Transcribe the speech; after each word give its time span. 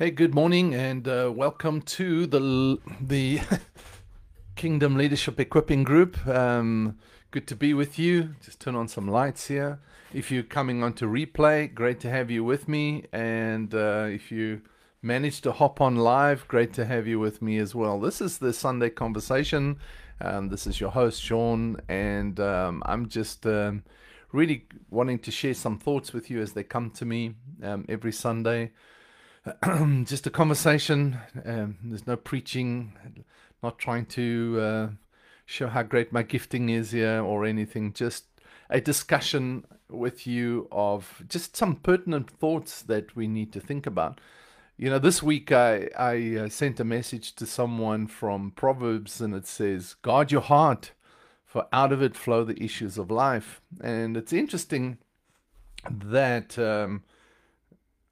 Hey, 0.00 0.10
good 0.10 0.34
morning, 0.34 0.74
and 0.74 1.06
uh, 1.06 1.30
welcome 1.30 1.82
to 1.82 2.26
the 2.26 2.78
the 3.02 3.40
Kingdom 4.56 4.96
Leadership 4.96 5.38
Equipping 5.38 5.84
Group. 5.84 6.26
Um, 6.26 6.96
good 7.30 7.46
to 7.48 7.54
be 7.54 7.74
with 7.74 7.98
you. 7.98 8.30
Just 8.42 8.60
turn 8.60 8.76
on 8.76 8.88
some 8.88 9.06
lights 9.06 9.48
here. 9.48 9.78
If 10.14 10.30
you're 10.30 10.42
coming 10.42 10.82
onto 10.82 11.06
replay, 11.06 11.74
great 11.74 12.00
to 12.00 12.08
have 12.08 12.30
you 12.30 12.42
with 12.42 12.66
me. 12.66 13.04
And 13.12 13.74
uh, 13.74 14.06
if 14.08 14.32
you 14.32 14.62
managed 15.02 15.42
to 15.42 15.52
hop 15.52 15.82
on 15.82 15.96
live, 15.96 16.48
great 16.48 16.72
to 16.76 16.86
have 16.86 17.06
you 17.06 17.20
with 17.20 17.42
me 17.42 17.58
as 17.58 17.74
well. 17.74 18.00
This 18.00 18.22
is 18.22 18.38
the 18.38 18.54
Sunday 18.54 18.88
conversation. 18.88 19.80
Um, 20.18 20.48
this 20.48 20.66
is 20.66 20.80
your 20.80 20.92
host 20.92 21.20
Sean, 21.20 21.76
and 21.90 22.40
um, 22.40 22.82
I'm 22.86 23.10
just 23.10 23.44
um, 23.44 23.84
really 24.32 24.64
wanting 24.88 25.18
to 25.18 25.30
share 25.30 25.52
some 25.52 25.78
thoughts 25.78 26.14
with 26.14 26.30
you 26.30 26.40
as 26.40 26.54
they 26.54 26.64
come 26.64 26.88
to 26.92 27.04
me 27.04 27.34
um, 27.62 27.84
every 27.86 28.12
Sunday. 28.12 28.70
just 30.04 30.26
a 30.26 30.30
conversation. 30.30 31.18
Um, 31.44 31.78
there's 31.82 32.06
no 32.06 32.16
preaching, 32.16 32.92
not 33.62 33.78
trying 33.78 34.06
to 34.06 34.58
uh, 34.60 34.88
show 35.46 35.68
how 35.68 35.82
great 35.82 36.12
my 36.12 36.22
gifting 36.22 36.68
is 36.68 36.90
here 36.90 37.22
or 37.22 37.44
anything. 37.44 37.92
Just 37.92 38.24
a 38.68 38.80
discussion 38.80 39.64
with 39.88 40.26
you 40.26 40.68
of 40.70 41.22
just 41.28 41.56
some 41.56 41.76
pertinent 41.76 42.30
thoughts 42.30 42.82
that 42.82 43.16
we 43.16 43.26
need 43.26 43.52
to 43.52 43.60
think 43.60 43.86
about. 43.86 44.20
You 44.76 44.90
know, 44.90 44.98
this 44.98 45.22
week 45.22 45.52
I, 45.52 45.90
I 45.98 46.36
uh, 46.36 46.48
sent 46.48 46.80
a 46.80 46.84
message 46.84 47.34
to 47.36 47.46
someone 47.46 48.06
from 48.06 48.52
Proverbs 48.52 49.20
and 49.20 49.34
it 49.34 49.46
says, 49.46 49.94
Guard 50.02 50.32
your 50.32 50.40
heart, 50.40 50.92
for 51.44 51.66
out 51.72 51.92
of 51.92 52.02
it 52.02 52.16
flow 52.16 52.44
the 52.44 52.62
issues 52.62 52.96
of 52.96 53.10
life. 53.10 53.60
And 53.82 54.16
it's 54.16 54.32
interesting 54.32 54.98
that. 55.90 56.58
Um, 56.58 57.02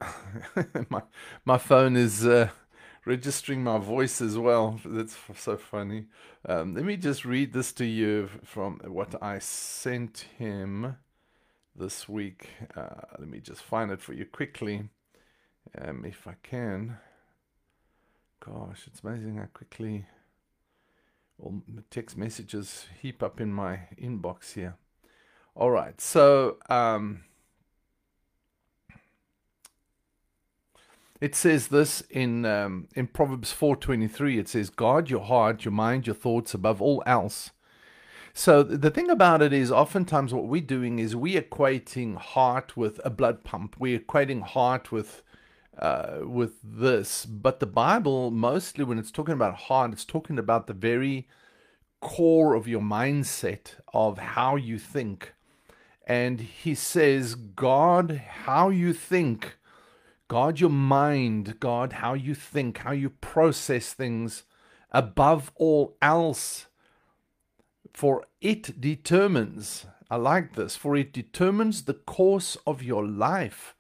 my 0.91 1.03
my 1.45 1.59
phone 1.59 1.97
is 1.97 2.27
uh, 2.27 2.51
registering 3.05 3.63
my 3.63 3.79
voice 3.79 4.21
as 4.21 4.39
well. 4.39 4.81
That's 4.85 5.17
so 5.37 5.57
funny. 5.57 6.07
Um, 6.47 6.75
let 6.75 6.85
me 6.85 6.97
just 6.97 7.25
read 7.25 7.53
this 7.53 7.73
to 7.75 7.85
you 7.85 8.29
from 8.45 8.81
what 8.85 9.21
I 9.23 9.39
sent 9.39 10.27
him 10.39 10.97
this 11.75 12.09
week. 12.09 12.51
Uh, 12.77 13.03
let 13.19 13.29
me 13.29 13.41
just 13.41 13.63
find 13.63 13.91
it 13.91 14.01
for 14.01 14.13
you 14.13 14.25
quickly, 14.25 14.89
um, 15.81 16.05
if 16.05 16.27
I 16.27 16.35
can. 16.43 16.99
Gosh, 18.45 18.85
it's 18.87 19.01
amazing 19.03 19.37
how 19.37 19.47
quickly 19.53 20.07
all 21.41 21.63
text 21.91 22.17
messages 22.17 22.87
heap 23.01 23.23
up 23.23 23.41
in 23.41 23.53
my 23.53 23.81
inbox 24.01 24.55
here. 24.55 24.77
All 25.55 25.71
right, 25.71 26.01
so. 26.01 26.59
Um, 26.69 27.25
It 31.21 31.35
says 31.35 31.69
this 31.69 32.03
in 32.11 32.45
um, 32.45 32.87
in 32.95 33.09
Proverbs 33.09 33.53
4:23. 33.53 34.39
It 34.39 34.49
says, 34.49 34.71
"Guard 34.71 35.11
your 35.11 35.25
heart, 35.25 35.65
your 35.65 35.73
mind, 35.73 36.07
your 36.07 36.15
thoughts 36.15 36.55
above 36.55 36.81
all 36.81 37.03
else." 37.07 37.51
So 38.33 38.63
the 38.63 38.91
thing 38.91 39.11
about 39.11 39.43
it 39.43 39.53
is, 39.53 39.73
oftentimes 39.73 40.33
what 40.33 40.47
we're 40.47 40.61
doing 40.61 41.01
is 41.01 41.17
we 41.17 41.35
equating 41.35 42.17
heart 42.17 42.77
with 42.77 43.01
a 43.05 43.11
blood 43.11 43.43
pump. 43.43 43.75
We're 43.81 43.99
equating 43.99 44.43
heart 44.43 44.93
with 44.93 45.23
uh, 45.77 46.21
with 46.23 46.55
this, 46.63 47.27
but 47.27 47.59
the 47.59 47.67
Bible 47.67 48.31
mostly, 48.31 48.85
when 48.85 48.99
it's 48.99 49.11
talking 49.11 49.35
about 49.35 49.55
heart, 49.55 49.93
it's 49.93 50.05
talking 50.05 50.39
about 50.39 50.69
the 50.69 50.73
very 50.73 51.29
core 52.01 52.55
of 52.55 52.69
your 52.69 52.81
mindset 52.81 53.75
of 53.93 54.19
how 54.19 54.55
you 54.55 54.79
think. 54.79 55.35
And 56.07 56.41
he 56.41 56.77
says, 56.77 57.35
"God, 57.35 58.23
how 58.45 58.69
you 58.69 58.93
think." 58.93 59.58
Guard 60.29 60.61
your 60.61 60.71
mind, 60.71 61.59
guard 61.59 61.95
how 61.95 62.13
you 62.13 62.35
think, 62.35 62.79
how 62.79 62.93
you 62.93 63.09
process 63.09 63.95
things 63.95 64.45
above 64.91 65.51
all 65.55 65.97
else. 66.03 66.67
For 67.95 68.27
it 68.43 68.79
determines, 68.79 69.87
I 70.11 70.17
like 70.17 70.55
this, 70.55 70.77
for 70.77 70.95
it 70.97 71.15
determines 71.15 71.85
the 71.85 71.95
course 71.95 72.59
of 72.67 72.83
your 72.83 73.07
life. 73.07 73.75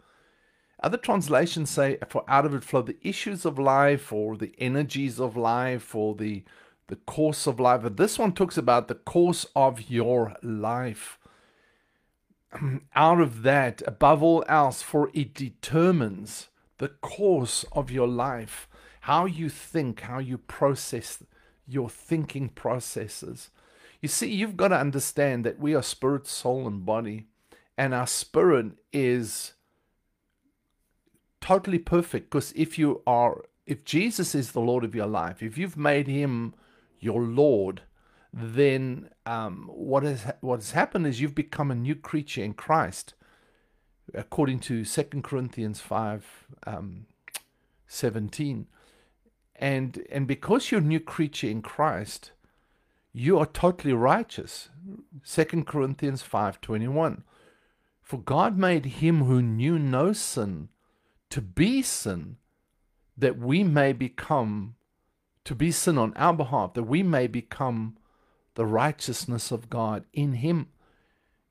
Other 0.82 0.96
translations 0.96 1.68
say, 1.68 1.98
for 2.08 2.24
out 2.26 2.46
of 2.46 2.54
it 2.54 2.64
flow 2.64 2.80
the 2.80 2.96
issues 3.02 3.44
of 3.44 3.58
life, 3.58 4.10
or 4.10 4.36
the 4.36 4.54
energies 4.58 5.20
of 5.20 5.36
life, 5.36 5.94
or 5.94 6.14
the, 6.14 6.44
the 6.86 6.96
course 6.96 7.46
of 7.46 7.60
life. 7.60 7.82
But 7.82 7.98
this 7.98 8.18
one 8.18 8.32
talks 8.32 8.56
about 8.56 8.88
the 8.88 8.94
course 8.94 9.44
of 9.54 9.90
your 9.90 10.34
life. 10.42 11.17
out 12.94 13.20
of 13.20 13.42
that, 13.42 13.82
above 13.86 14.22
all 14.22 14.44
else, 14.48 14.82
for 14.82 15.10
it 15.14 15.34
determines 15.34 16.48
the 16.78 16.88
course 16.88 17.64
of 17.72 17.90
your 17.90 18.08
life, 18.08 18.68
how 19.02 19.26
you 19.26 19.48
think, 19.48 20.00
how 20.02 20.18
you 20.18 20.38
process 20.38 21.22
your 21.66 21.90
thinking 21.90 22.48
processes. 22.48 23.50
You 24.00 24.08
see, 24.08 24.32
you've 24.32 24.56
got 24.56 24.68
to 24.68 24.78
understand 24.78 25.44
that 25.44 25.58
we 25.58 25.74
are 25.74 25.82
spirit, 25.82 26.26
soul, 26.26 26.66
and 26.66 26.86
body, 26.86 27.26
and 27.76 27.92
our 27.92 28.06
spirit 28.06 28.72
is 28.92 29.54
totally 31.40 31.78
perfect 31.78 32.30
because 32.30 32.52
if 32.56 32.78
you 32.78 33.02
are, 33.06 33.44
if 33.66 33.84
Jesus 33.84 34.34
is 34.34 34.52
the 34.52 34.60
Lord 34.60 34.84
of 34.84 34.94
your 34.94 35.06
life, 35.06 35.42
if 35.42 35.58
you've 35.58 35.76
made 35.76 36.06
him 36.06 36.54
your 37.00 37.22
Lord, 37.22 37.82
then 38.32 39.10
um, 39.26 39.70
what 39.72 40.02
has 40.02 40.32
what 40.40 40.56
has 40.56 40.72
happened 40.72 41.06
is 41.06 41.20
you've 41.20 41.34
become 41.34 41.70
a 41.70 41.74
new 41.74 41.94
creature 41.94 42.42
in 42.42 42.54
Christ, 42.54 43.14
according 44.14 44.60
to 44.60 44.84
Second 44.84 45.24
Corinthians 45.24 45.80
five 45.80 46.46
um, 46.66 47.06
seventeen, 47.86 48.66
and 49.56 50.06
and 50.10 50.26
because 50.26 50.70
you're 50.70 50.80
a 50.80 50.84
new 50.84 51.00
creature 51.00 51.48
in 51.48 51.62
Christ, 51.62 52.32
you 53.12 53.38
are 53.38 53.46
totally 53.46 53.94
righteous. 53.94 54.68
Second 55.22 55.66
Corinthians 55.66 56.22
five 56.22 56.60
twenty 56.60 56.88
one, 56.88 57.24
for 58.02 58.18
God 58.18 58.58
made 58.58 58.86
him 58.86 59.24
who 59.24 59.40
knew 59.40 59.78
no 59.78 60.12
sin 60.12 60.68
to 61.30 61.40
be 61.40 61.82
sin, 61.82 62.36
that 63.16 63.38
we 63.38 63.64
may 63.64 63.92
become 63.92 64.74
to 65.44 65.54
be 65.54 65.70
sin 65.70 65.96
on 65.96 66.12
our 66.14 66.34
behalf, 66.34 66.74
that 66.74 66.82
we 66.82 67.02
may 67.02 67.26
become 67.26 67.96
the 68.58 68.66
righteousness 68.66 69.52
of 69.52 69.70
God 69.70 70.04
in 70.12 70.32
Him. 70.32 70.66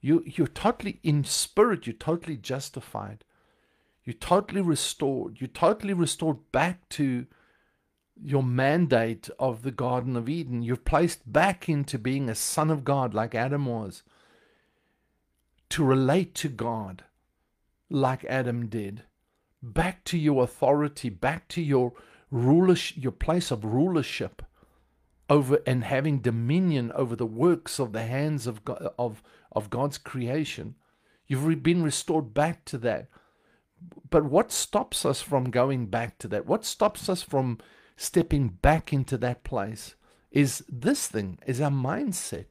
You, 0.02 0.24
you're 0.26 0.46
totally 0.46 1.00
in 1.04 1.24
spirit, 1.24 1.88
you're 1.88 1.94
totally 1.94 2.36
justified. 2.36 3.24
You're 4.04 4.14
totally 4.14 4.60
restored. 4.60 5.38
You're 5.40 5.48
totally 5.48 5.94
restored 5.94 6.52
back 6.52 6.90
to 6.90 7.26
your 8.22 8.44
mandate 8.44 9.30
of 9.40 9.62
the 9.62 9.72
Garden 9.72 10.18
of 10.18 10.28
Eden. 10.28 10.64
You're 10.64 10.76
placed 10.76 11.32
back 11.32 11.70
into 11.70 11.98
being 11.98 12.30
a 12.30 12.36
son 12.36 12.70
of 12.70 12.84
God 12.84 13.14
like 13.14 13.34
Adam 13.34 13.68
was, 13.68 14.04
to 15.70 15.86
relate 15.86 16.36
to 16.36 16.50
God 16.50 17.06
like 17.90 18.26
Adam 18.26 18.68
did, 18.68 19.04
back 19.64 20.04
to 20.04 20.18
your 20.18 20.44
authority, 20.44 21.08
back 21.08 21.48
to 21.50 21.62
your 21.62 21.94
rulership, 22.32 23.02
your 23.02 23.14
place 23.14 23.50
of 23.50 23.64
rulership 23.64 24.42
over 25.30 25.60
and 25.66 25.84
having 25.84 26.20
dominion 26.20 26.92
over 26.94 27.16
the 27.16 27.26
works 27.26 27.80
of 27.80 27.92
the 27.92 28.04
hands 28.04 28.48
of 28.48 28.64
God, 28.64 28.90
of 28.98 29.22
of 29.52 29.70
God's 29.70 29.98
creation. 29.98 30.76
You've 31.28 31.64
been 31.64 31.84
restored 31.84 32.34
back 32.34 32.64
to 32.66 32.78
that. 32.80 33.08
But 34.10 34.26
what 34.26 34.52
stops 34.52 35.06
us 35.06 35.22
from 35.22 35.52
going 35.52 35.88
back 35.88 36.18
to 36.20 36.28
that? 36.30 36.46
What 36.46 36.66
stops 36.66 37.10
us 37.10 37.22
from 37.22 37.60
stepping 37.96 38.50
back 38.50 38.94
into 38.94 39.18
that 39.18 39.44
place 39.44 39.96
is 40.32 40.64
this 40.70 41.08
thing, 41.08 41.40
is 41.46 41.60
our 41.60 41.72
mindset. 41.72 42.46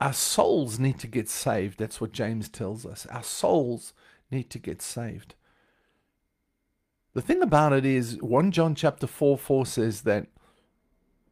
Our 0.00 0.12
souls 0.12 0.78
need 0.78 0.98
to 1.00 1.06
get 1.06 1.28
saved. 1.28 1.78
That's 1.78 2.00
what 2.00 2.12
James 2.12 2.48
tells 2.48 2.86
us. 2.86 3.06
Our 3.06 3.22
souls 3.22 3.92
need 4.30 4.48
to 4.50 4.58
get 4.58 4.80
saved. 4.80 5.34
The 7.14 7.22
thing 7.22 7.42
about 7.42 7.72
it 7.72 7.84
is, 7.84 8.22
1 8.22 8.52
John 8.52 8.74
chapter 8.74 9.06
4 9.06 9.36
4 9.36 9.66
says 9.66 10.02
that 10.02 10.28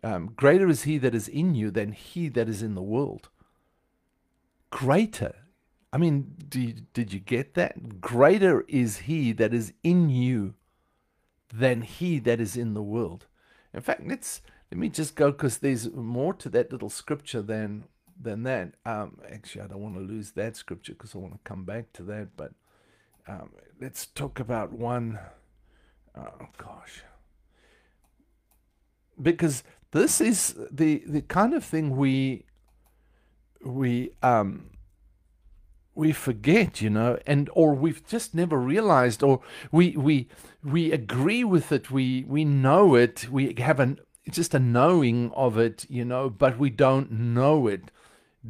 um, 0.03 0.33
greater 0.37 0.69
is 0.69 0.83
he 0.83 0.99
that 0.99 1.15
is 1.15 1.29
in 1.29 1.55
you 1.55 1.71
than 1.71 1.93
he 1.93 2.29
that 2.29 2.49
is 2.49 2.63
in 2.63 2.75
the 2.75 2.83
world. 2.83 3.29
Greater. 4.71 5.35
I 5.93 5.99
mean, 5.99 6.35
you, 6.53 6.75
did 6.93 7.13
you 7.13 7.21
get 7.21 7.55
that? 7.55 8.01
Greater 8.01 8.65
is 8.69 8.99
he 8.99 9.33
that 9.33 9.55
is 9.55 9.73
in 9.83 10.11
you 10.11 10.55
than 11.53 11.83
he 11.83 12.19
that 12.21 12.41
is 12.41 12.57
in 12.57 12.75
the 12.75 12.83
world. 12.83 13.27
In 13.73 13.81
fact, 13.81 14.07
let's 14.07 14.43
let 14.71 14.79
me 14.79 14.89
just 14.89 15.15
go 15.15 15.31
because 15.31 15.59
there's 15.59 15.91
more 15.93 16.35
to 16.35 16.49
that 16.51 16.73
little 16.73 16.91
scripture 16.91 17.43
than 17.43 17.85
than 18.21 18.43
that. 18.43 18.75
Um, 18.85 19.19
actually, 19.31 19.63
I 19.63 19.67
don't 19.69 19.83
want 19.83 19.95
to 19.95 20.01
lose 20.01 20.33
that 20.33 20.57
scripture 20.57 20.93
because 20.93 21.15
I 21.15 21.19
want 21.19 21.35
to 21.35 21.41
come 21.45 21.65
back 21.65 21.93
to 21.95 22.03
that. 22.05 22.37
But 22.37 22.53
um, 23.29 23.51
let's 23.81 24.07
talk 24.07 24.41
about 24.41 24.73
one. 24.73 25.19
Oh 26.17 26.49
gosh, 26.57 27.03
because 29.21 29.63
this 29.97 30.21
is 30.21 30.55
the 30.71 31.03
the 31.07 31.23
kind 31.23 31.55
of 31.55 31.65
thing 31.65 31.97
we 31.97 32.45
we 33.65 34.11
um 34.23 34.71
we 35.95 36.13
forget, 36.13 36.83
you 36.83 36.91
know, 36.91 37.19
and 37.27 37.49
or 37.55 37.75
we've 37.75 38.07
just 38.07 38.35
never 38.35 38.59
realized, 38.59 39.23
or 39.23 39.41
we 39.73 39.97
we 39.97 40.29
we 40.63 40.93
agree 40.93 41.43
with 41.43 41.73
it, 41.73 41.91
we 41.91 42.25
we 42.29 42.45
know 42.45 42.95
it, 42.95 43.29
we 43.31 43.55
have 43.59 43.81
an 43.81 43.99
just 44.31 44.55
a 44.55 44.59
knowing 44.59 45.31
of 45.33 45.57
it, 45.57 45.87
you 45.89 46.05
know, 46.05 46.29
but 46.29 46.59
we 46.59 46.69
don't 46.69 47.11
know 47.11 47.67
it 47.67 47.91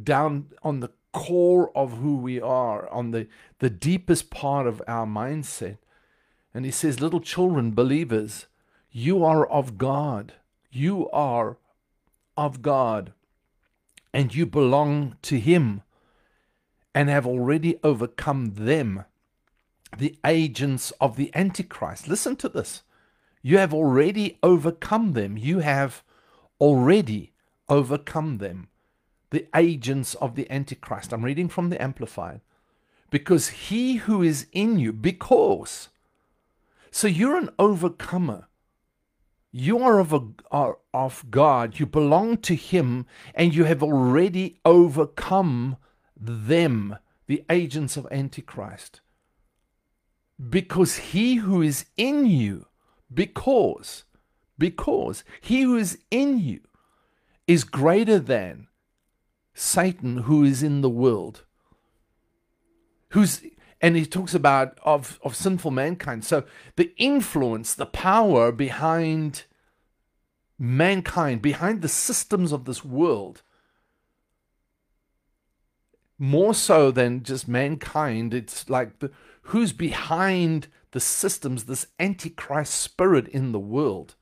down 0.03 0.47
on 0.61 0.81
the 0.81 0.91
core 1.13 1.71
of 1.75 1.99
who 1.99 2.17
we 2.17 2.41
are, 2.41 2.89
on 2.89 3.11
the 3.11 3.27
the 3.59 3.69
deepest 3.69 4.29
part 4.29 4.67
of 4.67 4.81
our 4.87 5.05
mindset. 5.05 5.77
And 6.53 6.65
he 6.65 6.71
says, 6.71 6.99
little 6.99 7.21
children, 7.21 7.71
believers, 7.71 8.47
you 8.91 9.23
are 9.23 9.45
of 9.45 9.77
God. 9.77 10.33
You 10.69 11.09
are 11.11 11.57
of 12.35 12.61
God, 12.61 13.13
and 14.13 14.33
you 14.33 14.45
belong 14.45 15.15
to 15.23 15.39
Him 15.39 15.81
and 16.93 17.09
have 17.09 17.27
already 17.27 17.79
overcome 17.83 18.53
them, 18.55 19.05
the 19.97 20.17
agents 20.25 20.91
of 20.99 21.15
the 21.15 21.31
Antichrist. 21.35 22.07
Listen 22.07 22.35
to 22.37 22.49
this. 22.49 22.83
You 23.41 23.59
have 23.59 23.73
already 23.73 24.39
overcome 24.43 25.13
them. 25.13 25.37
You 25.37 25.59
have 25.59 26.03
already 26.59 27.33
overcome 27.69 28.39
them, 28.39 28.67
the 29.29 29.47
agents 29.55 30.15
of 30.15 30.35
the 30.35 30.49
Antichrist. 30.51 31.13
I'm 31.13 31.23
reading 31.23 31.49
from 31.49 31.69
the 31.69 31.81
Amplified. 31.81 32.41
Because 33.09 33.47
he 33.49 33.97
who 33.97 34.21
is 34.21 34.47
in 34.51 34.79
you, 34.79 34.91
because. 34.91 35.89
So 36.91 37.07
you're 37.07 37.37
an 37.37 37.51
overcomer. 37.57 38.47
You 39.51 39.79
are 39.79 39.99
of, 39.99 40.13
a, 40.13 40.21
are 40.51 40.77
of 40.93 41.25
God. 41.29 41.79
You 41.79 41.85
belong 41.85 42.37
to 42.37 42.55
Him, 42.55 43.05
and 43.33 43.55
you 43.55 43.63
have 43.63 43.81
already 43.81 44.59
overcome 44.65 45.77
them, 46.15 46.97
the 47.27 47.43
agents 47.49 47.97
of 47.97 48.07
Antichrist. 48.11 49.01
Because 50.49 50.97
he 50.97 51.35
who 51.35 51.61
is 51.61 51.85
in 51.95 52.25
you, 52.27 52.67
because, 53.11 54.03
because 54.57 55.23
he 55.41 55.61
who 55.61 55.75
is 55.75 55.97
in 56.11 56.39
you 56.39 56.61
is 57.47 57.63
greater 57.63 58.19
than 58.19 58.67
Satan 59.53 60.17
who 60.19 60.43
is 60.43 60.61
in 60.61 60.81
the 60.81 60.89
world. 60.89 61.43
Who's 63.09 63.41
and 63.81 63.95
he 63.95 64.05
talks 64.05 64.33
about 64.33 64.77
of, 64.83 65.19
of 65.23 65.35
sinful 65.35 65.71
mankind. 65.71 66.25
So 66.25 66.43
the 66.75 66.93
influence, 66.97 67.73
the 67.73 67.85
power 67.85 68.51
behind 68.51 69.43
mankind, 70.57 71.41
behind 71.41 71.81
the 71.81 71.89
systems 71.89 72.51
of 72.51 72.65
this 72.65 72.83
world, 72.83 73.43
more 76.17 76.53
so 76.53 76.89
than 76.89 77.23
just 77.23 77.47
mankind. 77.47 78.33
It's 78.33 78.69
like 78.69 78.99
the, 78.99 79.11
who's 79.43 79.71
behind 79.71 80.67
the 80.91 80.99
systems, 80.99 81.65
this 81.65 81.87
antichrist 81.99 82.73
spirit 82.73 83.27
in 83.27 83.51
the 83.51 83.59
world. 83.59 84.15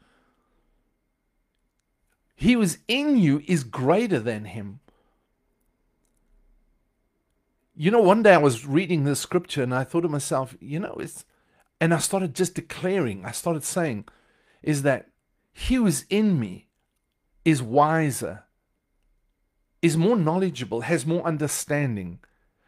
He 2.36 2.54
is 2.56 2.80
in 2.88 3.18
you 3.18 3.42
is 3.48 3.64
greater 3.64 4.20
than 4.20 4.46
him. 4.46 4.82
You 7.78 7.92
know, 7.92 8.00
one 8.00 8.24
day 8.24 8.34
I 8.34 8.38
was 8.38 8.66
reading 8.66 9.04
this 9.04 9.20
scripture 9.20 9.62
and 9.62 9.76
I 9.76 9.84
thought 9.84 10.02
to 10.02 10.08
myself, 10.08 10.56
you 10.62 10.80
know, 10.80 10.96
it's, 11.00 11.26
and 11.82 11.94
I 11.94 11.98
started 11.98 12.34
just 12.34 12.56
declaring, 12.56 13.26
I 13.26 13.32
started 13.32 13.66
saying, 13.66 14.06
is 14.64 14.84
that 14.84 15.10
he 15.52 15.76
who 15.76 15.86
is 15.86 16.06
in 16.10 16.40
me 16.40 16.70
is 17.44 17.62
wiser 17.62 18.44
is 19.82 19.98
more 19.98 20.16
knowledgeable, 20.16 20.82
has 20.82 21.06
more 21.06 21.24
understanding, 21.24 22.20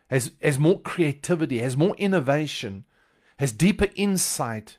has, 0.09 0.31
has 0.42 0.59
more 0.59 0.80
creativity, 0.81 1.60
has 1.60 1.77
more 1.77 1.95
innovation, 1.95 2.83
has 3.39 3.53
deeper 3.53 3.88
insight, 3.95 4.77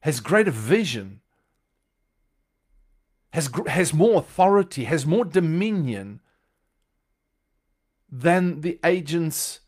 has 0.00 0.20
greater 0.20 0.50
vision, 0.50 1.20
has, 3.30 3.50
has 3.66 3.94
more 3.94 4.18
authority, 4.18 4.84
has 4.84 5.06
more 5.06 5.24
dominion 5.24 6.20
than 8.10 8.60
the 8.60 8.78
agents 8.84 9.60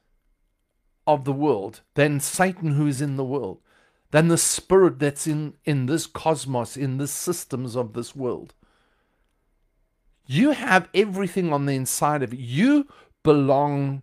of 1.06 1.24
the 1.24 1.32
world, 1.32 1.80
than 1.94 2.20
Satan 2.20 2.72
who 2.72 2.86
is 2.86 3.00
in 3.00 3.16
the 3.16 3.24
world, 3.24 3.60
than 4.10 4.28
the 4.28 4.38
spirit 4.38 4.98
that's 4.98 5.26
in, 5.26 5.54
in 5.64 5.86
this 5.86 6.06
cosmos, 6.06 6.76
in 6.76 6.98
the 6.98 7.08
systems 7.08 7.76
of 7.76 7.92
this 7.92 8.14
world. 8.14 8.54
You 10.26 10.52
have 10.52 10.88
everything 10.94 11.52
on 11.52 11.66
the 11.66 11.74
inside 11.74 12.22
of 12.22 12.32
you. 12.32 12.40
You 12.40 12.88
belong 13.22 14.02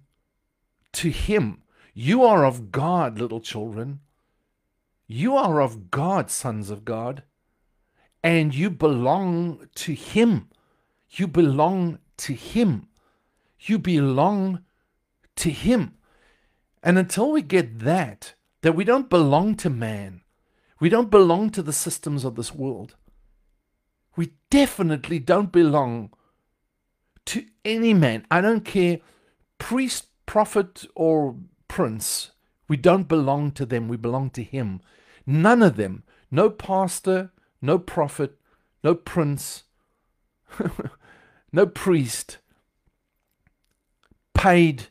to 0.93 1.09
Him. 1.09 1.63
You 1.93 2.23
are 2.23 2.45
of 2.45 2.71
God, 2.71 3.19
little 3.19 3.39
children. 3.39 4.01
You 5.07 5.35
are 5.35 5.61
of 5.61 5.89
God, 5.89 6.29
sons 6.29 6.69
of 6.69 6.85
God. 6.85 7.23
And 8.23 8.53
you 8.53 8.69
belong 8.69 9.69
to 9.75 9.93
Him. 9.93 10.49
You 11.09 11.27
belong 11.27 11.99
to 12.17 12.33
Him. 12.33 12.88
You 13.59 13.77
belong 13.77 14.63
to 15.37 15.49
Him. 15.49 15.95
And 16.81 16.97
until 16.97 17.31
we 17.31 17.41
get 17.41 17.79
that, 17.79 18.33
that 18.61 18.75
we 18.75 18.83
don't 18.83 19.09
belong 19.09 19.55
to 19.55 19.69
man, 19.69 20.21
we 20.79 20.89
don't 20.89 21.09
belong 21.09 21.49
to 21.51 21.61
the 21.61 21.73
systems 21.73 22.23
of 22.23 22.35
this 22.35 22.53
world, 22.53 22.95
we 24.15 24.33
definitely 24.49 25.19
don't 25.19 25.51
belong 25.51 26.11
to 27.25 27.45
any 27.63 27.93
man. 27.93 28.25
I 28.31 28.41
don't 28.41 28.65
care, 28.65 28.99
priest, 29.57 30.07
prophet, 30.25 30.85
or 30.95 31.35
prince. 31.67 32.31
We 32.67 32.77
don't 32.77 33.07
belong 33.07 33.51
to 33.51 33.65
them. 33.65 33.87
We 33.87 33.97
belong 33.97 34.29
to 34.31 34.43
Him. 34.43 34.81
None 35.25 35.61
of 35.61 35.75
them. 35.75 36.03
No 36.31 36.49
pastor, 36.49 37.31
no 37.61 37.79
prophet, 37.79 38.37
no 38.83 38.95
prince, 38.95 39.63
no 41.51 41.65
priest 41.65 42.37
paid 44.39 44.87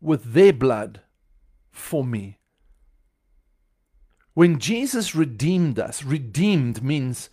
with 0.00 0.34
their 0.34 0.52
blood 0.52 1.00
for 1.72 2.04
me. 2.04 2.38
When 4.34 4.60
Jesus 4.60 5.14
redeemed 5.14 5.80
us, 5.80 6.04
redeemed 6.04 6.82
means 6.82 7.28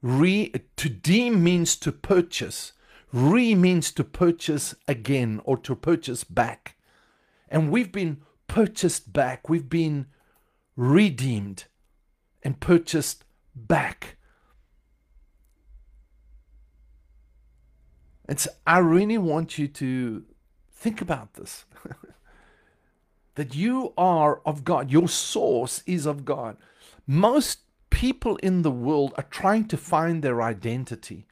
re 0.00 0.52
to 0.76 0.88
deem 0.88 1.44
means 1.44 1.76
to 1.76 1.92
purchase. 1.92 2.72
Re 3.12 3.54
means 3.54 3.92
to 3.92 4.04
purchase 4.04 4.74
again 4.88 5.40
or 5.44 5.58
to 5.58 5.76
purchase 5.76 6.24
back. 6.24 6.76
And 7.48 7.70
we've 7.70 7.92
been 7.92 8.22
purchased 8.48 9.12
back. 9.12 9.48
We've 9.50 9.68
been 9.68 10.06
redeemed 10.76 11.64
and 12.42 12.58
purchased 12.58 13.24
back. 13.54 14.16
And 18.26 18.40
so 18.40 18.50
I 18.66 18.78
really 18.78 19.18
want 19.18 19.58
you 19.58 19.68
to 19.68 20.24
think 20.72 21.00
about 21.00 21.34
this. 21.34 21.64
that 23.34 23.54
you 23.54 23.92
are 23.98 24.40
of 24.46 24.64
God. 24.64 24.90
Your 24.90 25.08
source 25.08 25.82
is 25.86 26.06
of 26.06 26.24
God. 26.24 26.56
Most 27.06 27.60
people 27.90 28.36
in 28.36 28.62
the 28.62 28.70
world 28.70 29.12
are 29.16 29.26
trying 29.30 29.66
to 29.68 29.76
find 29.76 30.22
their 30.22 30.42
identity. 30.42 31.26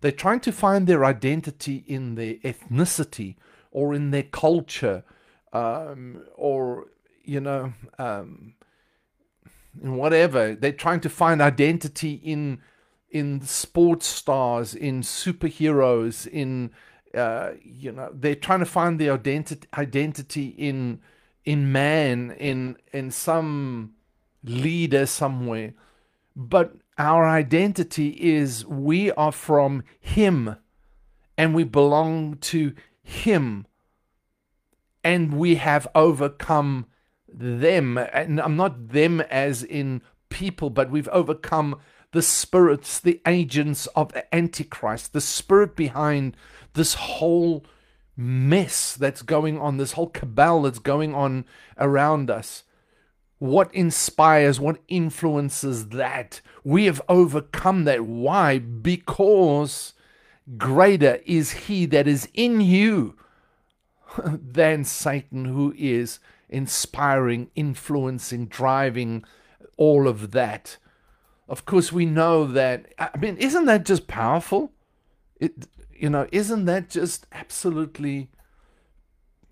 They're 0.00 0.12
trying 0.12 0.40
to 0.40 0.52
find 0.52 0.86
their 0.86 1.04
identity 1.04 1.84
in 1.86 2.14
their 2.14 2.34
ethnicity 2.36 3.36
or 3.70 3.94
in 3.94 4.10
their 4.10 4.22
culture 4.22 5.04
um, 5.52 6.22
or, 6.34 6.88
you 7.24 7.40
know, 7.40 7.72
um, 7.98 8.54
in 9.82 9.96
whatever. 9.96 10.54
They're 10.54 10.72
trying 10.72 11.00
to 11.00 11.08
find 11.08 11.40
identity 11.40 12.12
in 12.22 12.60
in 13.16 13.40
sports 13.40 14.06
stars, 14.06 14.74
in 14.74 15.02
superheroes, 15.02 16.26
in 16.26 16.70
uh, 17.14 17.52
you 17.62 17.92
know, 17.92 18.10
they're 18.12 18.34
trying 18.34 18.58
to 18.60 18.66
find 18.66 19.00
identity 19.00 19.66
identity 19.74 20.48
in 20.48 21.00
in 21.44 21.72
man, 21.72 22.32
in 22.32 22.76
in 22.92 23.10
some 23.10 23.94
leader 24.44 25.06
somewhere. 25.06 25.72
But 26.34 26.76
our 26.98 27.26
identity 27.26 28.08
is 28.08 28.66
we 28.66 29.10
are 29.12 29.32
from 29.32 29.82
Him 29.98 30.56
and 31.38 31.54
we 31.54 31.64
belong 31.64 32.36
to 32.38 32.74
Him 33.02 33.66
and 35.02 35.34
we 35.34 35.54
have 35.54 35.86
overcome 35.94 36.86
them. 37.28 37.96
And 37.96 38.40
I'm 38.40 38.56
not 38.56 38.88
them 38.88 39.20
as 39.22 39.62
in 39.62 40.02
people, 40.28 40.68
but 40.68 40.90
we've 40.90 41.08
overcome 41.08 41.80
the 42.12 42.22
spirits, 42.22 42.98
the 43.00 43.20
agents 43.26 43.86
of 43.88 44.12
the 44.12 44.34
Antichrist, 44.34 45.12
the 45.12 45.20
spirit 45.20 45.76
behind 45.76 46.36
this 46.74 46.94
whole 46.94 47.64
mess 48.16 48.94
that's 48.94 49.22
going 49.22 49.58
on, 49.58 49.76
this 49.76 49.92
whole 49.92 50.08
cabal 50.08 50.62
that's 50.62 50.78
going 50.78 51.14
on 51.14 51.44
around 51.78 52.30
us. 52.30 52.62
What 53.38 53.74
inspires, 53.74 54.58
what 54.58 54.80
influences 54.88 55.88
that? 55.88 56.40
We 56.64 56.86
have 56.86 57.02
overcome 57.08 57.84
that. 57.84 58.06
Why? 58.06 58.58
Because 58.58 59.92
greater 60.56 61.20
is 61.26 61.50
he 61.52 61.84
that 61.86 62.08
is 62.08 62.28
in 62.32 62.60
you 62.62 63.16
than 64.24 64.84
Satan, 64.84 65.46
who 65.46 65.74
is 65.76 66.18
inspiring, 66.48 67.50
influencing, 67.54 68.46
driving 68.46 69.24
all 69.76 70.08
of 70.08 70.30
that. 70.30 70.78
Of 71.48 71.64
course, 71.64 71.92
we 71.92 72.06
know 72.06 72.46
that. 72.46 72.92
I 72.98 73.16
mean, 73.18 73.36
isn't 73.36 73.66
that 73.66 73.84
just 73.84 74.08
powerful? 74.08 74.72
It, 75.40 75.68
you 75.94 76.10
know, 76.10 76.26
isn't 76.32 76.64
that 76.64 76.90
just 76.90 77.26
absolutely 77.32 78.28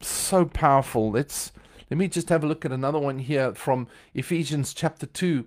so 0.00 0.44
powerful? 0.44 1.12
Let's 1.12 1.52
let 1.90 1.98
me 1.98 2.08
just 2.08 2.28
have 2.30 2.42
a 2.42 2.46
look 2.46 2.64
at 2.64 2.72
another 2.72 2.98
one 2.98 3.20
here 3.20 3.54
from 3.54 3.86
Ephesians 4.12 4.74
chapter 4.74 5.06
two, 5.06 5.46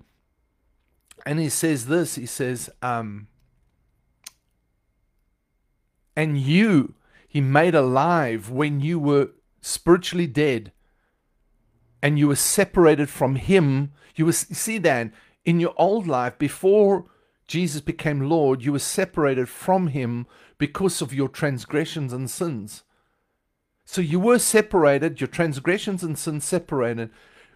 and 1.26 1.40
he 1.40 1.50
says 1.50 1.88
this. 1.88 2.16
He 2.16 2.26
says, 2.26 2.70
um, 2.82 3.28
"And 6.16 6.38
you, 6.38 6.96
he 7.28 7.42
made 7.42 7.76
alive 7.76 8.50
when 8.50 8.80
you 8.80 9.00
were 9.00 9.32
spiritually 9.62 10.28
dead." 10.28 10.72
and 12.02 12.20
you 12.20 12.28
were 12.28 12.36
separated 12.36 13.10
from 13.10 13.36
him. 13.36 13.92
You 14.16 14.26
were 14.26 14.32
see 14.32 14.78
then 14.78 15.14
in 15.48 15.62
your 15.62 15.74
old 15.78 16.06
life 16.06 16.38
before 16.38 17.06
Jesus 17.48 17.80
became 17.80 18.30
Lord, 18.30 18.66
you 18.66 18.74
were 18.74 18.80
separated 18.80 19.48
from 19.48 19.88
him 19.88 20.28
because 20.58 21.02
of 21.02 21.14
your 21.14 21.30
transgressions 21.30 22.12
and 22.12 22.30
sins. 22.30 22.84
So 23.86 24.02
you 24.02 24.20
were 24.20 24.40
separated, 24.40 25.22
your 25.22 25.30
transgressions 25.30 26.04
and 26.04 26.20
sins 26.20 26.44
separated, 26.44 27.10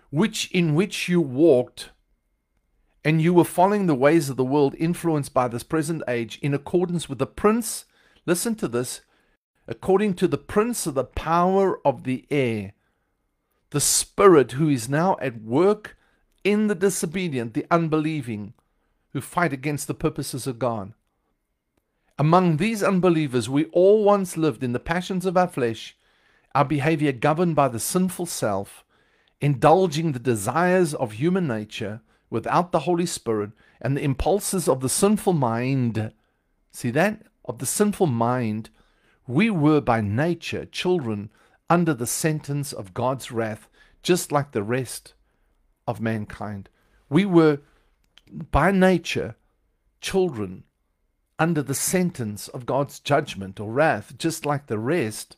which 0.10 0.50
in 0.52 0.74
which 0.74 1.10
you 1.10 1.20
walked, 1.20 1.90
and 3.04 3.22
you 3.22 3.34
were 3.34 3.44
following 3.44 3.88
the 3.88 3.94
ways 3.94 4.30
of 4.30 4.38
the 4.38 4.46
world 4.46 4.74
influenced 4.80 5.34
by 5.34 5.50
this 5.50 5.64
present 5.64 6.02
age 6.08 6.40
in 6.42 6.54
accordance 6.54 7.10
with 7.10 7.20
the 7.20 7.28
prince, 7.28 7.84
listen 8.26 8.56
to 8.56 8.70
this, 8.70 9.02
according 9.68 10.14
to 10.14 10.30
the 10.30 10.38
prince 10.38 10.88
of 10.88 10.94
the 10.94 11.04
power 11.04 11.86
of 11.86 12.04
the 12.06 12.26
air 12.32 12.72
the 13.72 13.82
Spirit 13.82 14.54
who 14.54 14.70
is 14.70 14.88
now 14.88 15.18
at 15.22 15.42
work 15.42 15.98
in 16.44 16.68
the 16.68 16.76
disobedient, 16.76 17.54
the 17.54 17.66
unbelieving, 17.70 18.54
who 19.14 19.22
fight 19.22 19.54
against 19.54 19.88
the 19.88 19.94
purposes 19.94 20.48
of 20.48 20.60
God. 20.60 20.94
Among 22.18 22.58
these 22.58 22.84
unbelievers, 22.84 23.50
we 23.50 23.66
all 23.66 24.04
once 24.04 24.38
lived 24.38 24.64
in 24.64 24.74
the 24.74 24.80
passions 24.80 25.26
of 25.26 25.38
our 25.38 25.48
flesh, 25.48 25.98
our 26.54 26.66
behavior 26.66 27.12
governed 27.12 27.56
by 27.56 27.68
the 27.68 27.80
sinful 27.80 28.26
self, 28.26 28.84
indulging 29.40 30.12
the 30.12 30.20
desires 30.20 30.94
of 30.94 31.14
human 31.14 31.48
nature 31.48 32.02
without 32.30 32.72
the 32.72 32.82
Holy 32.82 33.06
Spirit 33.06 33.52
and 33.82 33.98
the 33.98 34.04
impulses 34.04 34.68
of 34.68 34.82
the 34.82 34.90
sinful 34.90 35.34
mind. 35.34 36.14
See 36.72 36.92
that? 36.92 37.24
Of 37.46 37.58
the 37.58 37.66
sinful 37.66 38.08
mind. 38.08 38.70
We 39.28 39.50
were 39.50 39.82
by 39.82 40.02
nature 40.02 40.66
children 40.66 41.32
under 41.70 41.94
the 41.94 42.08
sentence 42.08 42.72
of 42.74 42.94
God's 42.94 43.32
wrath, 43.32 43.68
just 44.04 44.32
like 44.32 44.52
the 44.52 44.64
rest 44.64 45.14
of 45.88 46.02
mankind. 46.02 46.70
We 47.10 47.26
were, 47.26 47.60
by 48.52 48.72
nature, 48.72 49.36
children 50.00 50.64
under 51.38 51.62
the 51.62 51.74
sentence 51.74 52.48
of 52.50 52.66
God's 52.66 53.00
judgment 53.00 53.60
or 53.60 53.72
wrath, 53.72 54.18
just 54.18 54.46
like 54.46 54.68
the 54.68 54.80
rest 54.80 55.38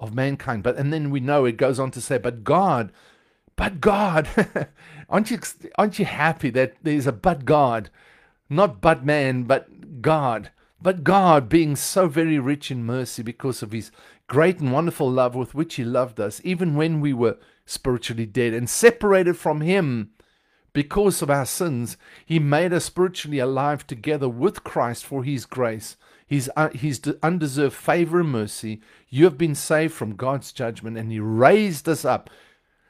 of 0.00 0.14
mankind. 0.14 0.62
But 0.62 0.76
and 0.76 0.92
then 0.92 1.10
we 1.10 1.20
know 1.20 1.44
it 1.44 1.56
goes 1.56 1.78
on 1.78 1.90
to 1.92 2.00
say, 2.00 2.18
but 2.18 2.44
God, 2.44 2.92
but 3.54 3.80
God, 3.80 4.28
aren't 5.08 5.30
you 5.30 5.38
aren't 5.78 5.98
you 5.98 6.04
happy 6.04 6.50
that 6.50 6.74
there's 6.82 7.06
a 7.06 7.12
but 7.12 7.44
God, 7.44 7.90
not 8.50 8.80
but 8.80 9.04
man, 9.04 9.44
but 9.44 10.02
God. 10.02 10.50
But 10.82 11.04
God, 11.04 11.48
being 11.48 11.74
so 11.74 12.06
very 12.06 12.38
rich 12.38 12.70
in 12.70 12.84
mercy 12.84 13.22
because 13.22 13.62
of 13.62 13.72
his 13.72 13.90
great 14.26 14.60
and 14.60 14.72
wonderful 14.72 15.10
love 15.10 15.34
with 15.34 15.54
which 15.54 15.76
he 15.76 15.84
loved 15.84 16.20
us, 16.20 16.40
even 16.44 16.74
when 16.74 17.00
we 17.00 17.12
were 17.12 17.38
spiritually 17.66 18.26
dead 18.26 18.54
and 18.54 18.70
separated 18.70 19.36
from 19.36 19.60
him 19.60 20.10
because 20.72 21.22
of 21.22 21.30
our 21.30 21.46
sins, 21.46 21.96
he 22.24 22.38
made 22.38 22.72
us 22.72 22.84
spiritually 22.84 23.38
alive 23.38 23.86
together 23.86 24.28
with 24.28 24.62
Christ 24.62 25.04
for 25.04 25.24
his 25.24 25.46
grace, 25.46 25.96
his, 26.26 26.50
uh, 26.54 26.68
his 26.68 27.00
undeserved 27.22 27.74
favor 27.74 28.20
and 28.20 28.28
mercy. 28.28 28.80
You 29.08 29.24
have 29.24 29.38
been 29.38 29.54
saved 29.54 29.94
from 29.94 30.16
God's 30.16 30.52
judgment, 30.52 30.98
and 30.98 31.10
he 31.10 31.18
raised 31.18 31.88
us 31.88 32.04
up. 32.04 32.28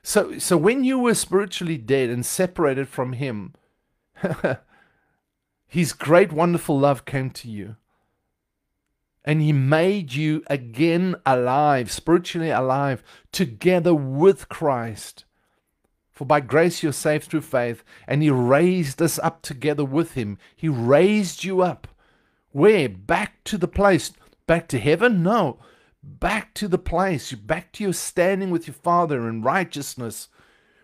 So, 0.03 0.39
so 0.39 0.57
when 0.57 0.83
you 0.83 0.99
were 0.99 1.15
spiritually 1.15 1.79
dead 1.79 2.11
and 2.11 2.27
separated 2.27 2.89
from 2.89 3.13
him, 3.13 3.55
his 5.69 5.93
great, 5.93 6.33
wonderful 6.33 6.79
love 6.79 7.05
came 7.05 7.31
to 7.31 7.49
you 7.49 7.77
and 9.27 9.43
he 9.43 9.53
made 9.53 10.15
you 10.15 10.45
again 10.47 11.17
alive, 11.27 11.91
spiritually 11.91 12.51
alive, 12.51 13.03
together 13.33 13.93
with 13.93 14.49
Christ. 14.49 15.25
For 16.13 16.25
by 16.25 16.41
grace 16.41 16.83
you're 16.83 16.93
saved 16.93 17.25
through 17.25 17.43
faith, 17.43 17.83
and 18.07 18.23
he 18.23 18.31
raised 18.31 19.03
us 19.03 19.19
up 19.19 19.43
together 19.43 19.85
with 19.85 20.13
him. 20.13 20.39
He 20.55 20.69
raised 20.69 21.43
you 21.43 21.61
up. 21.61 21.89
Where? 22.53 22.89
Back 22.89 23.43
to 23.45 23.59
the 23.59 23.69
place. 23.69 24.13
Back 24.47 24.69
to 24.69 24.79
heaven? 24.79 25.23
No. 25.23 25.59
Back 26.03 26.55
to 26.55 26.69
the 26.69 26.79
place. 26.79 27.33
Back 27.33 27.73
to 27.73 27.85
your 27.85 27.93
standing 27.93 28.51
with 28.51 28.69
your 28.69 28.75
Father 28.75 29.29
in 29.29 29.43
righteousness, 29.43 30.29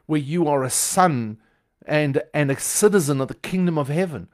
where 0.06 0.20
you 0.20 0.49
are 0.49 0.64
a 0.64 0.68
son 0.68 1.38
and, 1.87 2.22
and 2.34 2.50
a 2.50 2.58
citizen 2.61 3.20
of 3.20 3.28
the 3.28 3.34
kingdom 3.34 3.78
of 3.78 3.88
heaven. 3.88 4.28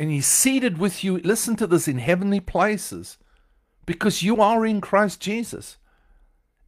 And 0.00 0.10
he's 0.10 0.26
seated 0.26 0.78
with 0.78 1.04
you, 1.04 1.18
listen 1.18 1.56
to 1.56 1.66
this, 1.66 1.86
in 1.86 1.98
heavenly 1.98 2.40
places 2.40 3.18
because 3.84 4.22
you 4.22 4.40
are 4.40 4.64
in 4.64 4.80
Christ 4.80 5.20
Jesus. 5.20 5.76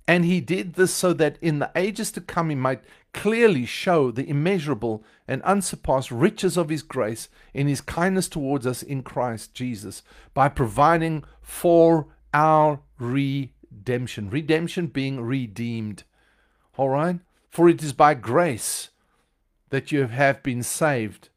And 0.06 0.26
he 0.26 0.42
did 0.42 0.74
this 0.74 0.92
so 0.92 1.14
that 1.14 1.38
in 1.40 1.58
the 1.58 1.70
ages 1.74 2.12
to 2.12 2.20
come 2.20 2.50
he 2.50 2.54
might 2.54 2.84
clearly 3.14 3.64
show 3.64 4.10
the 4.10 4.28
immeasurable 4.28 5.02
and 5.26 5.40
unsurpassed 5.44 6.10
riches 6.10 6.58
of 6.58 6.68
his 6.68 6.82
grace 6.82 7.30
in 7.54 7.68
his 7.68 7.80
kindness 7.80 8.28
towards 8.28 8.66
us 8.66 8.82
in 8.82 9.02
Christ 9.02 9.54
Jesus 9.54 10.02
by 10.34 10.50
providing 10.50 11.24
for 11.40 12.08
our 12.34 12.80
redemption. 12.98 14.28
Redemption 14.28 14.88
being 14.88 15.22
redeemed. 15.22 16.02
All 16.76 16.90
right? 16.90 17.20
For 17.48 17.66
it 17.66 17.82
is 17.82 17.94
by 17.94 18.12
grace 18.12 18.90
that 19.70 19.90
you 19.90 20.06
have 20.06 20.42
been 20.42 20.62
saved 20.62 21.30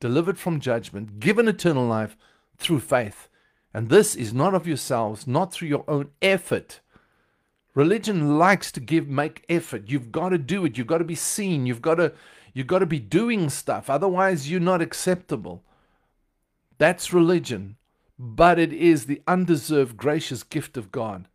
delivered 0.00 0.38
from 0.38 0.60
judgment, 0.60 1.20
given 1.20 1.48
eternal 1.48 1.86
life 1.86 2.16
through 2.56 2.80
faith. 2.80 3.28
And 3.74 3.88
this 3.88 4.14
is 4.14 4.32
not 4.32 4.54
of 4.54 4.66
yourselves, 4.66 5.26
not 5.26 5.52
through 5.52 5.68
your 5.68 5.84
own 5.88 6.10
effort. 6.22 6.80
Religion 7.74 8.38
likes 8.38 8.72
to 8.72 8.80
give 8.80 9.08
make 9.08 9.44
effort. 9.48 9.84
You've 9.86 10.10
got 10.10 10.30
to 10.30 10.38
do 10.38 10.64
it. 10.64 10.76
You've 10.76 10.86
got 10.86 10.98
to 10.98 11.04
be 11.04 11.14
seen. 11.14 11.66
You've 11.66 11.82
got 11.82 11.96
to 11.96 12.12
you've 12.52 12.66
got 12.66 12.80
to 12.80 12.86
be 12.86 12.98
doing 12.98 13.50
stuff. 13.50 13.88
Otherwise, 13.88 14.50
you're 14.50 14.60
not 14.60 14.82
acceptable. 14.82 15.62
That's 16.78 17.12
religion. 17.12 17.76
But 18.18 18.58
it 18.58 18.72
is 18.72 19.06
the 19.06 19.22
undeserved 19.28 19.96
gracious 19.96 20.42
gift 20.42 20.76
of 20.76 20.90
God, 20.90 21.28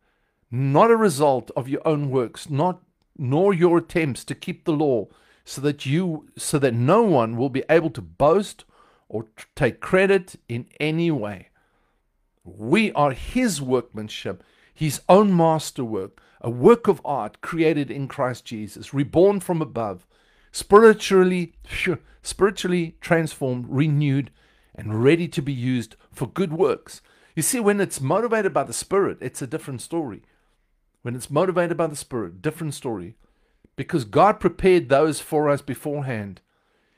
not 0.50 0.90
a 0.90 0.96
result 0.96 1.50
of 1.56 1.66
your 1.66 1.80
own 1.88 2.10
works, 2.10 2.50
not 2.50 2.82
nor 3.16 3.54
your 3.54 3.78
attempts 3.78 4.22
to 4.24 4.34
keep 4.34 4.64
the 4.64 4.72
law, 4.72 5.06
so 5.44 5.60
that 5.60 5.84
you 5.84 6.28
so 6.36 6.58
that 6.58 6.74
no 6.74 7.02
one 7.02 7.36
will 7.36 7.50
be 7.50 7.64
able 7.68 7.90
to 7.90 8.00
boast 8.00 8.64
or 9.08 9.26
take 9.54 9.80
credit 9.80 10.36
in 10.48 10.66
any 10.80 11.10
way. 11.10 11.48
We 12.44 12.92
are 12.92 13.12
his 13.12 13.60
workmanship, 13.60 14.42
his 14.72 15.00
own 15.08 15.36
masterwork, 15.36 16.20
a 16.40 16.50
work 16.50 16.88
of 16.88 17.00
art 17.04 17.40
created 17.40 17.90
in 17.90 18.08
Christ 18.08 18.44
Jesus, 18.44 18.92
reborn 18.92 19.40
from 19.40 19.62
above, 19.62 20.06
spiritually 20.50 21.54
spiritually 22.22 22.96
transformed, 23.00 23.66
renewed, 23.68 24.30
and 24.74 25.04
ready 25.04 25.28
to 25.28 25.42
be 25.42 25.52
used 25.52 25.94
for 26.10 26.26
good 26.26 26.52
works. 26.52 27.02
You 27.36 27.42
see, 27.42 27.60
when 27.60 27.80
it's 27.80 28.00
motivated 28.00 28.54
by 28.54 28.64
the 28.64 28.72
Spirit, 28.72 29.18
it's 29.20 29.42
a 29.42 29.46
different 29.46 29.82
story. 29.82 30.22
When 31.02 31.14
it's 31.14 31.30
motivated 31.30 31.76
by 31.76 31.86
the 31.86 31.96
Spirit, 31.96 32.40
different 32.40 32.74
story 32.74 33.16
because 33.76 34.04
God 34.04 34.40
prepared 34.40 34.88
those 34.88 35.20
for 35.20 35.48
us 35.48 35.62
beforehand. 35.62 36.40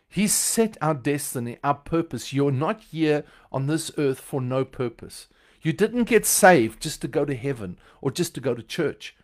He 0.09 0.28
set 0.28 0.76
our 0.80 0.95
destiny, 0.95 1.59
our 1.64 1.75
purpose. 1.75 2.33
You're 2.33 2.52
not 2.52 2.80
here 2.80 3.25
on 3.50 3.66
this 3.66 3.90
earth 3.99 4.21
for 4.21 4.40
no 4.40 4.64
purpose. 4.64 5.28
You 5.62 5.73
didn't 5.73 6.04
get 6.04 6.26
saved 6.26 6.80
just 6.80 7.00
to 7.02 7.09
go 7.09 7.25
to 7.25 7.35
heaven 7.35 7.78
or 8.00 8.11
just 8.11 8.35
to 8.35 8.40
go 8.40 8.54
to 8.54 8.62
church. 8.62 9.16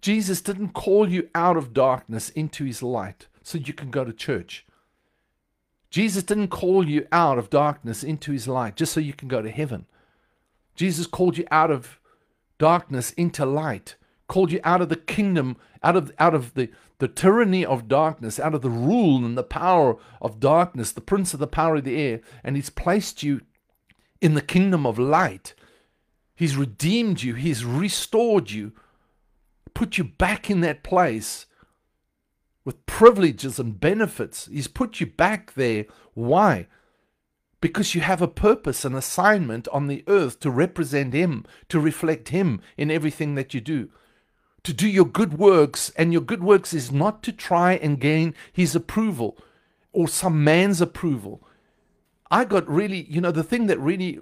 Jesus 0.00 0.40
didn't 0.40 0.70
call 0.70 1.08
you 1.08 1.28
out 1.34 1.56
of 1.56 1.72
darkness 1.72 2.30
into 2.30 2.64
his 2.64 2.82
light 2.82 3.26
so 3.42 3.58
you 3.58 3.72
can 3.72 3.90
go 3.90 4.04
to 4.04 4.12
church. 4.12 4.66
Jesus 5.90 6.22
didn't 6.22 6.48
call 6.48 6.88
you 6.88 7.06
out 7.12 7.38
of 7.38 7.50
darkness 7.50 8.02
into 8.02 8.32
his 8.32 8.48
light 8.48 8.76
just 8.76 8.92
so 8.92 9.00
you 9.00 9.12
can 9.12 9.28
go 9.28 9.40
to 9.40 9.50
heaven. 9.50 9.86
Jesus 10.74 11.06
called 11.06 11.38
you 11.38 11.46
out 11.50 11.70
of 11.70 12.00
darkness 12.58 13.12
into 13.12 13.46
light 13.46 13.96
called 14.26 14.50
you 14.52 14.60
out 14.64 14.80
of 14.80 14.88
the 14.88 14.96
kingdom, 14.96 15.56
out 15.82 15.96
of 15.96 16.12
out 16.18 16.34
of 16.34 16.54
the 16.54 16.70
the 16.98 17.08
tyranny 17.08 17.64
of 17.64 17.88
darkness, 17.88 18.38
out 18.38 18.54
of 18.54 18.62
the 18.62 18.70
rule 18.70 19.24
and 19.24 19.36
the 19.36 19.42
power 19.42 19.96
of 20.22 20.40
darkness, 20.40 20.92
the 20.92 21.00
prince 21.00 21.34
of 21.34 21.40
the 21.40 21.46
power 21.46 21.76
of 21.76 21.84
the 21.84 22.00
air, 22.00 22.20
and 22.42 22.56
he's 22.56 22.70
placed 22.70 23.22
you 23.22 23.40
in 24.20 24.34
the 24.34 24.40
kingdom 24.40 24.86
of 24.86 24.98
light. 24.98 25.54
He's 26.34 26.56
redeemed 26.56 27.22
you, 27.22 27.34
he's 27.34 27.64
restored 27.64 28.50
you, 28.50 28.72
put 29.74 29.98
you 29.98 30.04
back 30.04 30.50
in 30.50 30.60
that 30.60 30.82
place 30.82 31.46
with 32.64 32.86
privileges 32.86 33.58
and 33.58 33.78
benefits. 33.78 34.46
He's 34.46 34.68
put 34.68 35.00
you 35.00 35.06
back 35.06 35.54
there. 35.54 35.84
Why? 36.14 36.66
Because 37.60 37.94
you 37.94 38.00
have 38.00 38.22
a 38.22 38.28
purpose, 38.28 38.84
an 38.84 38.94
assignment 38.94 39.68
on 39.68 39.86
the 39.86 40.04
earth 40.06 40.40
to 40.40 40.50
represent 40.50 41.12
Him, 41.12 41.44
to 41.68 41.78
reflect 41.80 42.30
Him 42.30 42.60
in 42.76 42.90
everything 42.90 43.34
that 43.34 43.52
you 43.52 43.60
do 43.60 43.90
to 44.64 44.72
do 44.72 44.88
your 44.88 45.04
good 45.04 45.38
works, 45.38 45.90
and 45.96 46.12
your 46.12 46.22
good 46.22 46.42
works 46.42 46.72
is 46.74 46.90
not 46.90 47.22
to 47.22 47.32
try 47.32 47.74
and 47.74 48.00
gain 48.00 48.34
his 48.52 48.74
approval 48.74 49.38
or 49.92 50.08
some 50.08 50.42
man's 50.42 50.80
approval. 50.80 51.46
I 52.30 52.44
got 52.44 52.68
really, 52.68 53.06
you 53.08 53.20
know, 53.20 53.30
the 53.30 53.44
thing 53.44 53.66
that 53.66 53.78
really, 53.78 54.18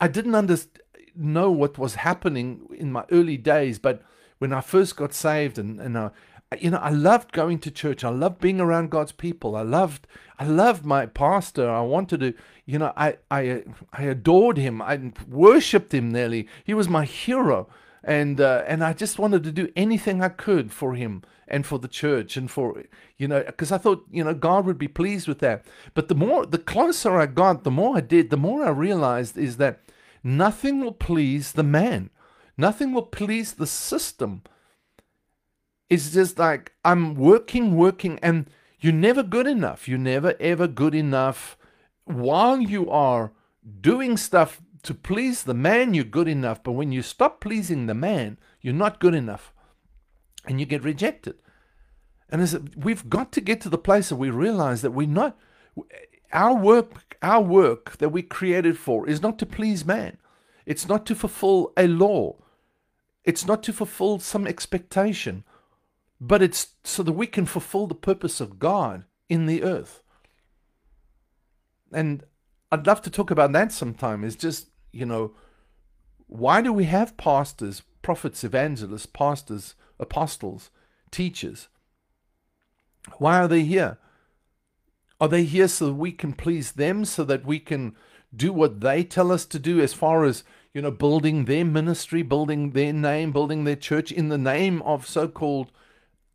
I 0.00 0.08
didn't 0.08 0.34
understand, 0.34 0.80
know 1.16 1.50
what 1.50 1.78
was 1.78 1.94
happening 1.96 2.66
in 2.76 2.90
my 2.90 3.04
early 3.12 3.36
days, 3.36 3.78
but 3.78 4.02
when 4.38 4.52
I 4.52 4.60
first 4.60 4.96
got 4.96 5.14
saved 5.14 5.58
and, 5.58 5.80
and 5.80 5.96
uh, 5.96 6.10
I, 6.50 6.56
you 6.56 6.70
know, 6.70 6.78
I 6.78 6.90
loved 6.90 7.32
going 7.32 7.58
to 7.60 7.70
church. 7.70 8.02
I 8.02 8.08
loved 8.08 8.40
being 8.40 8.60
around 8.60 8.90
God's 8.90 9.12
people. 9.12 9.54
I 9.54 9.62
loved, 9.62 10.06
I 10.38 10.44
loved 10.44 10.84
my 10.84 11.06
pastor. 11.06 11.70
I 11.70 11.82
wanted 11.82 12.20
to, 12.20 12.34
you 12.66 12.78
know, 12.78 12.92
I, 12.96 13.18
I, 13.30 13.62
I 13.92 14.02
adored 14.04 14.56
him. 14.56 14.82
I 14.82 15.12
worshipped 15.28 15.94
him 15.94 16.10
nearly. 16.10 16.48
He 16.64 16.74
was 16.74 16.88
my 16.88 17.04
hero 17.04 17.68
and 18.04 18.40
uh, 18.40 18.62
and 18.66 18.84
I 18.84 18.92
just 18.92 19.18
wanted 19.18 19.42
to 19.44 19.52
do 19.52 19.70
anything 19.74 20.22
I 20.22 20.28
could 20.28 20.72
for 20.72 20.94
him 20.94 21.22
and 21.48 21.66
for 21.66 21.78
the 21.78 21.88
church 21.88 22.36
and 22.36 22.50
for 22.50 22.84
you 23.16 23.26
know 23.26 23.42
because 23.42 23.72
I 23.72 23.78
thought 23.78 24.06
you 24.10 24.22
know 24.22 24.34
God 24.34 24.66
would 24.66 24.78
be 24.78 24.88
pleased 24.88 25.26
with 25.26 25.38
that. 25.40 25.64
But 25.94 26.08
the 26.08 26.14
more 26.14 26.46
the 26.46 26.58
closer 26.58 27.18
I 27.18 27.26
got, 27.26 27.64
the 27.64 27.70
more 27.70 27.96
I 27.96 28.00
did, 28.00 28.30
the 28.30 28.36
more 28.36 28.64
I 28.64 28.70
realized 28.70 29.38
is 29.38 29.56
that 29.56 29.80
nothing 30.22 30.80
will 30.80 30.92
please 30.92 31.52
the 31.52 31.62
man, 31.62 32.10
nothing 32.58 32.92
will 32.92 33.06
please 33.06 33.54
the 33.54 33.66
system. 33.66 34.42
It's 35.88 36.12
just 36.12 36.38
like 36.38 36.72
I'm 36.84 37.14
working, 37.14 37.76
working, 37.76 38.18
and 38.20 38.50
you're 38.80 38.92
never 38.92 39.22
good 39.22 39.46
enough. 39.46 39.88
You're 39.88 39.98
never 39.98 40.34
ever 40.40 40.66
good 40.66 40.94
enough 40.94 41.56
while 42.04 42.60
you 42.60 42.90
are 42.90 43.32
doing 43.80 44.18
stuff 44.18 44.60
to 44.84 44.94
please 44.94 45.42
the 45.42 45.54
man, 45.54 45.94
you're 45.94 46.04
good 46.04 46.28
enough. 46.28 46.62
But 46.62 46.72
when 46.72 46.92
you 46.92 47.02
stop 47.02 47.40
pleasing 47.40 47.86
the 47.86 47.94
man, 47.94 48.38
you're 48.60 48.74
not 48.74 49.00
good 49.00 49.14
enough. 49.14 49.52
And 50.46 50.60
you 50.60 50.66
get 50.66 50.84
rejected. 50.84 51.36
And 52.28 52.40
as 52.42 52.58
we've 52.76 53.08
got 53.08 53.32
to 53.32 53.40
get 53.40 53.60
to 53.62 53.68
the 53.68 53.78
place 53.78 54.08
that 54.08 54.16
we 54.16 54.30
realize 54.30 54.82
that 54.82 54.90
we're 54.92 55.06
not, 55.06 55.36
our 56.32 56.54
work, 56.54 57.16
our 57.22 57.40
work 57.40 57.98
that 57.98 58.08
we 58.10 58.22
created 58.22 58.78
for 58.78 59.08
is 59.08 59.22
not 59.22 59.38
to 59.38 59.46
please 59.46 59.84
man. 59.84 60.18
It's 60.66 60.88
not 60.88 61.06
to 61.06 61.14
fulfill 61.14 61.72
a 61.76 61.86
law. 61.86 62.36
It's 63.24 63.46
not 63.46 63.62
to 63.64 63.72
fulfill 63.72 64.18
some 64.18 64.46
expectation, 64.46 65.44
but 66.20 66.42
it's 66.42 66.74
so 66.84 67.02
that 67.02 67.12
we 67.12 67.26
can 67.26 67.46
fulfill 67.46 67.86
the 67.86 67.94
purpose 67.94 68.40
of 68.40 68.58
God 68.58 69.04
in 69.28 69.46
the 69.46 69.62
earth. 69.62 70.02
And 71.92 72.24
I'd 72.70 72.86
love 72.86 73.00
to 73.02 73.10
talk 73.10 73.30
about 73.30 73.52
that 73.52 73.72
sometime. 73.72 74.24
Is 74.24 74.36
just 74.36 74.68
you 74.94 75.06
know, 75.06 75.32
why 76.26 76.60
do 76.62 76.72
we 76.72 76.84
have 76.84 77.16
pastors, 77.16 77.82
prophets, 78.02 78.44
evangelists, 78.44 79.06
pastors, 79.06 79.74
apostles, 79.98 80.70
teachers? 81.10 81.68
Why 83.18 83.38
are 83.38 83.48
they 83.48 83.62
here? 83.62 83.98
Are 85.20 85.28
they 85.28 85.44
here 85.44 85.68
so 85.68 85.86
that 85.86 85.94
we 85.94 86.12
can 86.12 86.32
please 86.32 86.72
them, 86.72 87.04
so 87.04 87.24
that 87.24 87.44
we 87.44 87.58
can 87.58 87.94
do 88.34 88.52
what 88.52 88.80
they 88.80 89.04
tell 89.04 89.30
us 89.30 89.44
to 89.46 89.58
do 89.58 89.80
as 89.80 89.92
far 89.92 90.24
as, 90.24 90.44
you 90.72 90.82
know, 90.82 90.90
building 90.90 91.44
their 91.44 91.64
ministry, 91.64 92.22
building 92.22 92.70
their 92.70 92.92
name, 92.92 93.30
building 93.30 93.64
their 93.64 93.76
church 93.76 94.10
in 94.10 94.28
the 94.28 94.38
name 94.38 94.82
of 94.82 95.06
so 95.06 95.28
called 95.28 95.70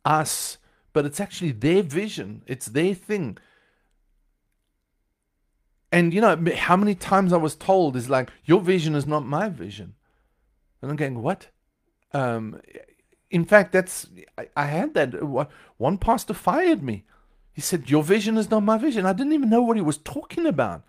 us? 0.04 0.58
But 0.92 1.04
it's 1.04 1.20
actually 1.20 1.52
their 1.52 1.82
vision, 1.82 2.42
it's 2.46 2.66
their 2.66 2.94
thing. 2.94 3.38
And 5.92 6.14
you 6.14 6.20
know 6.20 6.36
how 6.56 6.76
many 6.76 6.94
times 6.94 7.32
I 7.32 7.36
was 7.36 7.54
told 7.54 7.96
is 7.96 8.08
like 8.08 8.30
your 8.44 8.60
vision 8.60 8.94
is 8.94 9.06
not 9.06 9.26
my 9.26 9.48
vision, 9.48 9.94
and 10.80 10.90
I'm 10.90 10.96
going 10.96 11.20
what? 11.20 11.48
Um, 12.12 12.60
in 13.30 13.44
fact, 13.44 13.72
that's 13.72 14.08
I, 14.38 14.48
I 14.56 14.66
had 14.66 14.94
that. 14.94 15.14
One 15.78 15.98
pastor 15.98 16.34
fired 16.34 16.82
me. 16.82 17.04
He 17.52 17.60
said 17.60 17.90
your 17.90 18.04
vision 18.04 18.36
is 18.36 18.50
not 18.50 18.62
my 18.62 18.78
vision. 18.78 19.04
I 19.04 19.12
didn't 19.12 19.32
even 19.32 19.50
know 19.50 19.62
what 19.62 19.76
he 19.76 19.82
was 19.82 19.98
talking 19.98 20.46
about. 20.46 20.84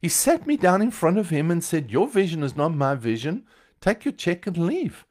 He 0.00 0.08
sat 0.08 0.46
me 0.46 0.56
down 0.56 0.80
in 0.82 0.90
front 0.90 1.18
of 1.18 1.30
him 1.30 1.50
and 1.50 1.64
said, 1.64 1.90
"Your 1.90 2.06
vision 2.06 2.42
is 2.44 2.54
not 2.54 2.74
my 2.74 2.94
vision. 2.94 3.44
Take 3.80 4.04
your 4.04 4.12
check 4.12 4.46
and 4.46 4.56
leave." 4.58 5.04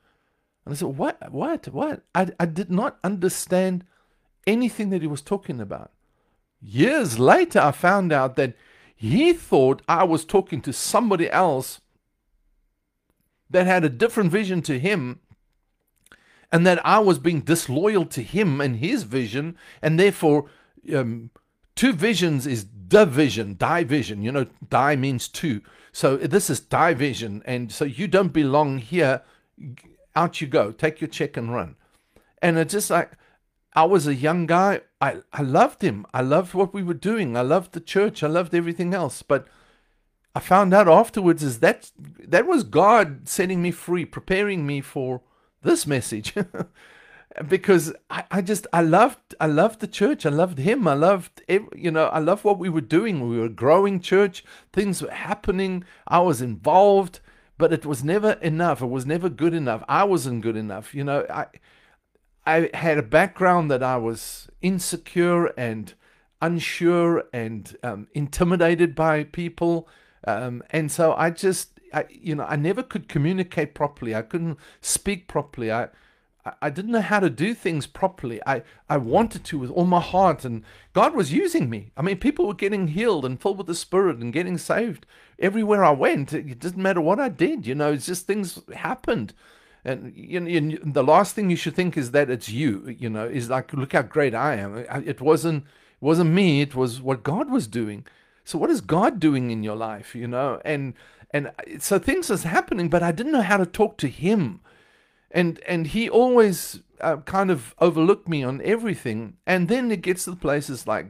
And 0.63 0.73
I 0.73 0.77
said, 0.77 0.97
"What? 0.97 1.31
What? 1.31 1.67
What?" 1.67 2.03
I 2.13 2.29
I 2.39 2.45
did 2.45 2.71
not 2.71 2.99
understand 3.03 3.83
anything 4.47 4.91
that 4.91 5.01
he 5.01 5.07
was 5.07 5.21
talking 5.21 5.59
about. 5.59 5.91
Years 6.61 7.19
later, 7.19 7.59
I 7.59 7.71
found 7.71 8.13
out 8.13 8.37
that 8.37 8.55
he 8.95 9.33
thought 9.33 9.81
I 9.87 10.03
was 10.03 10.25
talking 10.25 10.61
to 10.61 10.73
somebody 10.73 11.29
else 11.29 11.81
that 13.49 13.67
had 13.67 13.83
a 13.83 13.89
different 13.89 14.31
vision 14.31 14.61
to 14.63 14.79
him 14.79 15.19
and 16.51 16.65
that 16.65 16.83
I 16.85 16.99
was 16.99 17.19
being 17.19 17.41
disloyal 17.41 18.05
to 18.05 18.21
him 18.21 18.61
and 18.61 18.77
his 18.77 19.03
vision, 19.03 19.57
and 19.81 19.99
therefore, 19.99 20.45
um, 20.93 21.31
two 21.75 21.91
visions 21.91 22.47
is 22.47 22.63
division, 22.63 23.55
division. 23.55 24.21
You 24.21 24.31
know, 24.31 24.45
die 24.69 24.95
means 24.95 25.27
two. 25.27 25.61
So 25.91 26.17
this 26.17 26.49
is 26.49 26.59
division, 26.59 27.41
and 27.45 27.71
so 27.71 27.83
you 27.83 28.07
don't 28.07 28.31
belong 28.31 28.77
here. 28.77 29.23
Out 30.15 30.39
you 30.39 30.47
go. 30.47 30.71
Take 30.71 31.01
your 31.01 31.09
check 31.09 31.35
and 31.35 31.53
run. 31.53 31.75
And 32.41 32.57
it's 32.57 32.71
just 32.71 32.89
like 32.89 33.11
I 33.75 33.83
was 33.83 34.07
a 34.07 34.15
young 34.15 34.45
guy. 34.45 34.81
I, 35.01 35.17
I 35.33 35.41
loved 35.41 35.81
him. 35.81 36.05
I 36.13 36.21
loved 36.21 36.53
what 36.53 36.73
we 36.73 36.81
were 36.81 36.93
doing. 36.93 37.35
I 37.35 37.41
loved 37.41 37.73
the 37.73 37.81
church. 37.81 38.23
I 38.23 38.27
loved 38.27 38.55
everything 38.55 38.93
else. 38.93 39.21
But 39.21 39.47
I 40.33 40.39
found 40.39 40.73
out 40.73 40.87
afterwards 40.87 41.43
is 41.43 41.59
that 41.59 41.91
that 42.19 42.47
was 42.47 42.63
God 42.63 43.27
setting 43.27 43.61
me 43.61 43.71
free, 43.71 44.05
preparing 44.05 44.65
me 44.65 44.81
for 44.81 45.21
this 45.61 45.85
message. 45.85 46.33
because 47.47 47.93
I, 48.09 48.23
I 48.31 48.41
just 48.41 48.65
I 48.71 48.81
loved 48.81 49.35
I 49.39 49.47
loved 49.47 49.81
the 49.81 49.87
church. 49.87 50.25
I 50.25 50.29
loved 50.29 50.59
him. 50.59 50.87
I 50.87 50.93
loved 50.93 51.41
you 51.47 51.91
know 51.91 52.05
I 52.05 52.19
loved 52.19 52.43
what 52.43 52.59
we 52.59 52.69
were 52.69 52.81
doing. 52.81 53.27
We 53.29 53.39
were 53.39 53.49
growing 53.49 53.99
church. 53.99 54.43
Things 54.71 55.01
were 55.01 55.11
happening. 55.11 55.83
I 56.07 56.19
was 56.19 56.41
involved, 56.41 57.19
but 57.57 57.73
it 57.73 57.85
was 57.85 58.03
never 58.03 58.33
enough. 58.33 58.81
It 58.81 58.87
was 58.87 59.05
never 59.05 59.29
good 59.29 59.53
enough. 59.53 59.83
I 59.89 60.05
wasn't 60.05 60.41
good 60.41 60.55
enough. 60.55 60.95
You 60.95 61.03
know 61.03 61.25
I 61.29 61.47
I 62.45 62.69
had 62.73 62.97
a 62.97 63.03
background 63.03 63.71
that 63.71 63.83
I 63.83 63.97
was 63.97 64.47
insecure 64.61 65.47
and 65.57 65.93
unsure 66.41 67.23
and 67.33 67.75
um, 67.83 68.07
intimidated 68.13 68.95
by 68.95 69.23
people. 69.23 69.87
Um, 70.27 70.63
and 70.69 70.91
so 70.91 71.13
I 71.13 71.29
just, 71.29 71.79
I, 71.93 72.05
you 72.09 72.35
know, 72.35 72.45
I 72.45 72.55
never 72.55 72.83
could 72.83 73.07
communicate 73.07 73.73
properly. 73.73 74.15
I 74.15 74.21
couldn't 74.21 74.57
speak 74.81 75.27
properly. 75.27 75.71
I, 75.71 75.89
I 76.61 76.69
didn't 76.69 76.91
know 76.91 77.01
how 77.01 77.19
to 77.19 77.29
do 77.29 77.55
things 77.55 77.87
properly. 77.87 78.39
I, 78.45 78.61
I 78.87 78.97
wanted 78.97 79.43
to 79.45 79.57
with 79.57 79.71
all 79.71 79.85
my 79.85 79.99
heart, 79.99 80.45
and 80.45 80.63
God 80.93 81.15
was 81.15 81.33
using 81.33 81.69
me. 81.69 81.91
I 81.97 82.03
mean, 82.03 82.17
people 82.17 82.45
were 82.45 82.53
getting 82.53 82.89
healed 82.89 83.25
and 83.25 83.41
filled 83.41 83.57
with 83.57 83.67
the 83.67 83.73
Spirit 83.73 84.17
and 84.17 84.31
getting 84.31 84.59
saved 84.59 85.07
everywhere 85.39 85.83
I 85.83 85.91
went. 85.91 86.33
It 86.33 86.59
didn't 86.59 86.83
matter 86.83 87.01
what 87.01 87.19
I 87.19 87.29
did, 87.29 87.65
you 87.65 87.73
know, 87.73 87.93
it's 87.93 88.05
just 88.05 88.27
things 88.27 88.61
happened. 88.75 89.33
And 89.85 90.13
you 90.15 90.39
know, 90.39 90.77
the 90.83 91.03
last 91.03 91.35
thing 91.35 91.49
you 91.49 91.55
should 91.55 91.75
think 91.75 91.95
is 91.95 92.11
that 92.11 92.29
it's 92.29 92.49
you. 92.49 92.95
You 92.97 93.09
know, 93.09 93.25
is 93.25 93.49
like, 93.49 93.71
look 93.71 93.93
how 93.93 94.01
great 94.01 94.33
I 94.33 94.55
am. 94.55 94.77
It 95.05 95.21
wasn't 95.21 95.63
it 95.63 96.01
wasn't 96.01 96.31
me. 96.31 96.61
It 96.61 96.75
was 96.75 96.99
what 97.01 97.23
God 97.23 97.51
was 97.51 97.67
doing. 97.67 98.05
So 98.43 98.57
what 98.57 98.71
is 98.71 98.81
God 98.81 99.19
doing 99.19 99.51
in 99.51 99.63
your 99.63 99.75
life? 99.75 100.15
You 100.15 100.27
know, 100.27 100.59
and 100.65 100.95
and 101.31 101.51
so 101.79 101.99
things 101.99 102.29
is 102.29 102.43
happening, 102.43 102.89
but 102.89 103.03
I 103.03 103.11
didn't 103.11 103.31
know 103.31 103.41
how 103.41 103.57
to 103.57 103.65
talk 103.65 103.97
to 103.97 104.07
Him, 104.07 104.61
and 105.29 105.59
and 105.67 105.87
He 105.87 106.09
always 106.09 106.81
uh, 107.01 107.17
kind 107.17 107.51
of 107.51 107.75
overlooked 107.79 108.27
me 108.27 108.43
on 108.43 108.61
everything. 108.63 109.37
And 109.45 109.67
then 109.67 109.91
it 109.91 110.01
gets 110.01 110.23
to 110.23 110.31
the 110.31 110.35
places 110.35 110.87
like, 110.87 111.07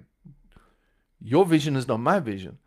your 1.21 1.45
vision 1.45 1.75
is 1.75 1.87
not 1.87 1.99
my 1.99 2.19
vision. 2.19 2.57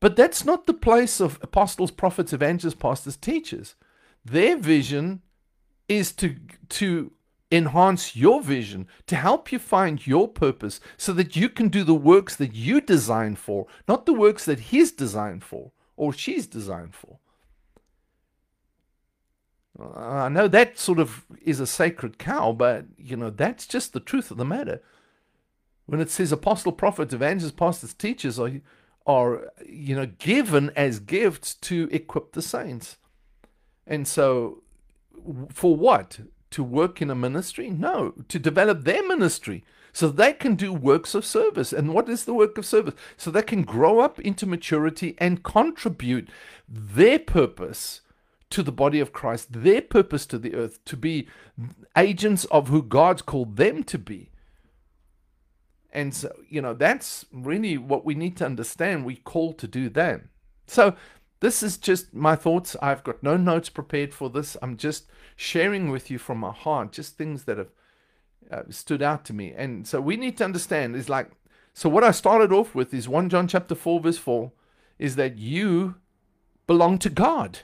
But 0.00 0.16
that's 0.16 0.44
not 0.44 0.66
the 0.66 0.74
place 0.74 1.20
of 1.20 1.38
apostles, 1.42 1.92
prophets, 1.92 2.32
evangelists, 2.32 2.74
pastors, 2.74 3.16
teachers. 3.16 3.76
Their 4.24 4.56
vision 4.56 5.22
is 5.96 6.12
to 6.12 6.36
to 6.70 7.12
enhance 7.50 8.16
your 8.16 8.42
vision, 8.42 8.88
to 9.06 9.14
help 9.14 9.52
you 9.52 9.58
find 9.58 10.06
your 10.06 10.26
purpose 10.26 10.80
so 10.96 11.12
that 11.12 11.36
you 11.36 11.48
can 11.50 11.68
do 11.68 11.84
the 11.84 11.94
works 11.94 12.34
that 12.36 12.54
you 12.54 12.80
designed 12.80 13.38
for, 13.38 13.66
not 13.86 14.06
the 14.06 14.14
works 14.14 14.46
that 14.46 14.58
he's 14.58 14.90
designed 14.90 15.44
for 15.44 15.70
or 15.96 16.12
she's 16.12 16.46
designed 16.46 16.94
for. 16.94 17.18
I 19.78 20.28
know 20.28 20.48
that 20.48 20.78
sort 20.78 20.98
of 20.98 21.24
is 21.42 21.60
a 21.60 21.66
sacred 21.66 22.18
cow, 22.18 22.52
but 22.52 22.86
you 22.96 23.16
know 23.16 23.30
that's 23.30 23.66
just 23.66 23.92
the 23.92 24.00
truth 24.00 24.30
of 24.30 24.36
the 24.36 24.44
matter. 24.44 24.82
When 25.86 26.00
it 26.00 26.10
says 26.10 26.32
apostle, 26.32 26.72
prophets, 26.72 27.14
evangelists, 27.14 27.52
pastors, 27.52 27.94
teachers 27.94 28.38
are 28.38 28.52
are 29.06 29.50
you 29.66 29.96
know 29.96 30.06
given 30.06 30.70
as 30.76 31.00
gifts 31.00 31.54
to 31.54 31.88
equip 31.90 32.32
the 32.32 32.42
saints, 32.42 32.96
and 33.86 34.06
so 34.06 34.62
for 35.50 35.76
what? 35.76 36.20
To 36.52 36.62
work 36.62 37.00
in 37.00 37.10
a 37.10 37.14
ministry? 37.14 37.70
No, 37.70 38.14
to 38.28 38.38
develop 38.38 38.84
their 38.84 39.06
ministry 39.06 39.64
so 39.92 40.08
they 40.08 40.32
can 40.32 40.54
do 40.54 40.72
works 40.72 41.14
of 41.14 41.24
service. 41.24 41.72
And 41.72 41.92
what 41.94 42.08
is 42.08 42.24
the 42.24 42.34
work 42.34 42.58
of 42.58 42.66
service? 42.66 42.94
So 43.16 43.30
they 43.30 43.42
can 43.42 43.62
grow 43.62 44.00
up 44.00 44.18
into 44.20 44.46
maturity 44.46 45.14
and 45.18 45.42
contribute 45.42 46.28
their 46.68 47.18
purpose 47.18 48.00
to 48.50 48.62
the 48.62 48.72
body 48.72 49.00
of 49.00 49.12
Christ, 49.12 49.52
their 49.52 49.80
purpose 49.80 50.26
to 50.26 50.38
the 50.38 50.54
earth, 50.54 50.84
to 50.86 50.96
be 50.96 51.28
agents 51.96 52.44
of 52.46 52.68
who 52.68 52.82
God's 52.82 53.22
called 53.22 53.56
them 53.56 53.82
to 53.84 53.98
be. 53.98 54.30
And 55.92 56.14
so, 56.14 56.32
you 56.48 56.62
know, 56.62 56.72
that's 56.72 57.26
really 57.32 57.76
what 57.76 58.04
we 58.04 58.14
need 58.14 58.36
to 58.38 58.46
understand. 58.46 59.04
We 59.04 59.16
call 59.16 59.52
to 59.54 59.66
do 59.66 59.90
that. 59.90 60.22
So, 60.66 60.96
this 61.42 61.60
is 61.60 61.76
just 61.76 62.14
my 62.14 62.36
thoughts. 62.36 62.76
I've 62.80 63.02
got 63.02 63.20
no 63.20 63.36
notes 63.36 63.68
prepared 63.68 64.14
for 64.14 64.30
this. 64.30 64.56
I'm 64.62 64.76
just 64.76 65.06
sharing 65.34 65.90
with 65.90 66.08
you 66.08 66.16
from 66.16 66.38
my 66.38 66.52
heart, 66.52 66.92
just 66.92 67.18
things 67.18 67.44
that 67.44 67.58
have 67.58 67.72
uh, 68.48 68.62
stood 68.70 69.02
out 69.02 69.24
to 69.24 69.32
me. 69.32 69.52
And 69.56 69.84
so 69.84 70.00
we 70.00 70.16
need 70.16 70.38
to 70.38 70.44
understand 70.44 70.94
is 70.94 71.08
like, 71.08 71.32
so 71.74 71.88
what 71.88 72.04
I 72.04 72.12
started 72.12 72.52
off 72.52 72.76
with 72.76 72.94
is 72.94 73.08
1 73.08 73.28
John 73.28 73.48
chapter 73.48 73.74
4, 73.74 73.98
verse 73.98 74.18
4, 74.18 74.52
is 75.00 75.16
that 75.16 75.36
you 75.36 75.96
belong 76.68 76.98
to 76.98 77.10
God. 77.10 77.60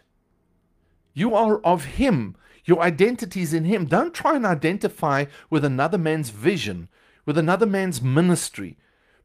You 1.15 1.37
are 1.37 1.61
of 1.61 1.85
Him. 1.85 2.37
Your 2.65 2.83
identity 2.83 3.43
is 3.43 3.55
in 3.55 3.65
Him. 3.65 3.87
Don't 3.87 4.13
try 4.13 4.35
and 4.35 4.45
identify 4.45 5.27
with 5.51 5.65
another 5.65 5.99
man's 5.99 6.31
vision, 6.31 6.89
with 7.25 7.39
another 7.39 7.67
man's 7.67 8.03
ministry. 8.03 8.77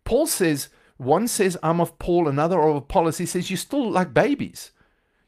Paul 0.04 0.28
says, 0.28 0.70
one 0.97 1.27
says, 1.27 1.58
I'm 1.63 1.82
of 1.82 1.97
Paul, 1.99 2.27
another 2.27 2.62
of 2.62 2.75
Apollos. 2.75 3.17
He 3.17 3.25
says, 3.25 3.49
You're 3.49 3.58
still 3.58 3.89
like 3.89 4.13
babies. 4.13 4.71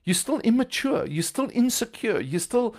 You're 0.03 0.13
still 0.13 0.39
immature. 0.41 1.05
You're 1.07 1.23
still 1.23 1.49
insecure. 1.53 2.21
You're 2.21 2.39
still 2.39 2.75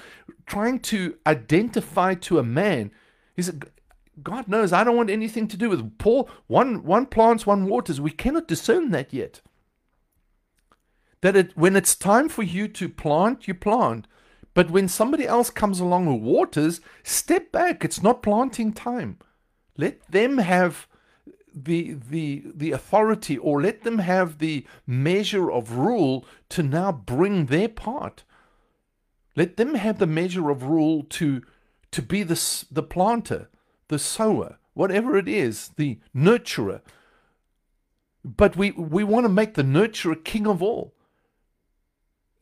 trying 0.46 0.79
to 0.81 1.16
identify 1.27 2.14
to 2.14 2.38
a 2.38 2.44
man. 2.44 2.92
He 3.35 3.42
said, 3.42 3.64
God 4.22 4.46
knows 4.49 4.72
I 4.72 4.85
don't 4.85 4.96
want 4.96 5.11
anything 5.11 5.49
to 5.49 5.57
do 5.57 5.68
with 5.68 5.99
Paul. 5.99 6.31
One, 6.46 6.85
one 6.85 7.07
plants, 7.07 7.44
one 7.44 7.66
waters. 7.66 8.01
We 8.01 8.12
cannot 8.12 8.49
discern 8.49 8.90
that 8.92 9.12
yet 9.12 9.40
that 11.20 11.37
it, 11.37 11.57
when 11.57 11.77
it's 11.77 11.96
time 11.96 12.29
for 12.29 12.42
you 12.42 12.68
to 12.68 12.88
plant, 12.88 13.49
you 13.49 13.55
plant. 13.55 14.07
But 14.55 14.70
when 14.70 14.88
somebody 14.88 15.27
else 15.27 15.51
comes 15.51 15.81
along 15.81 16.07
who 16.07 16.14
waters, 16.14 16.81
step 17.03 17.53
back. 17.53 17.85
It's 17.85 18.03
not 18.03 18.22
planting 18.22 18.72
time. 18.72 19.18
Let 19.77 20.01
them 20.11 20.38
have 20.38 20.87
the 21.57 21.95
the 21.95 22.45
the 22.55 22.73
authority 22.73 23.38
or 23.38 23.62
let 23.62 23.83
them 23.83 23.99
have 23.99 24.38
the 24.38 24.66
measure 24.87 25.51
of 25.51 25.73
rule 25.73 26.25
to 26.51 26.62
now 26.62 26.92
bring 26.92 27.47
their 27.47 27.69
part. 27.69 28.25
Let 29.35 29.57
them 29.57 29.75
have 29.75 29.99
the 29.99 30.07
measure 30.07 30.51
of 30.51 30.64
rule 30.64 31.03
to 31.11 31.42
to 31.92 32.03
be 32.03 32.23
the 32.23 32.64
the 32.71 32.83
planter, 32.83 33.49
the 33.88 33.99
sower, 33.99 34.59
whatever 34.75 35.16
it 35.16 35.29
is, 35.29 35.71
the 35.77 35.99
nurturer. 36.14 36.83
But 38.23 38.57
we 38.57 38.71
we 38.73 39.03
want 39.03 39.25
to 39.25 39.31
make 39.31 39.55
the 39.55 39.62
nurturer 39.62 40.23
king 40.23 40.47
of 40.47 40.62
all 40.62 40.92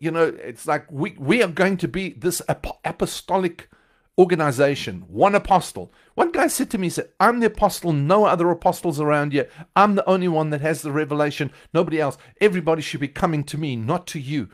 you 0.05 0.11
know, 0.11 0.35
it's 0.42 0.66
like 0.66 0.90
we, 0.92 1.16
we 1.18 1.42
are 1.42 1.48
going 1.48 1.79
to 1.79 1.88
be 1.88 2.11
this 2.11 2.42
apostolic 2.48 3.70
organization, 4.18 5.05
one 5.09 5.35
apostle. 5.35 5.92
One 6.14 6.31
guy 6.31 6.46
said 6.46 6.70
to 6.70 6.79
me, 6.79 6.87
he 6.87 6.90
said, 6.90 7.11
I'm 7.18 7.40
the 7.40 7.46
apostle, 7.46 7.92
no 7.92 8.24
other 8.24 8.48
apostles 8.50 9.00
around 9.00 9.33
yet. 9.33 9.50
I'm 9.74 9.96
the 9.96 10.09
only 10.09 10.29
one 10.29 10.50
that 10.50 10.61
has 10.61 10.83
the 10.83 10.92
revelation, 10.92 11.50
nobody 11.72 12.00
else. 12.00 12.16
Everybody 12.40 12.83
should 12.83 13.00
be 13.00 13.09
coming 13.09 13.42
to 13.44 13.59
me, 13.59 13.74
not 13.74 14.07
to 14.09 14.20
you. 14.20 14.48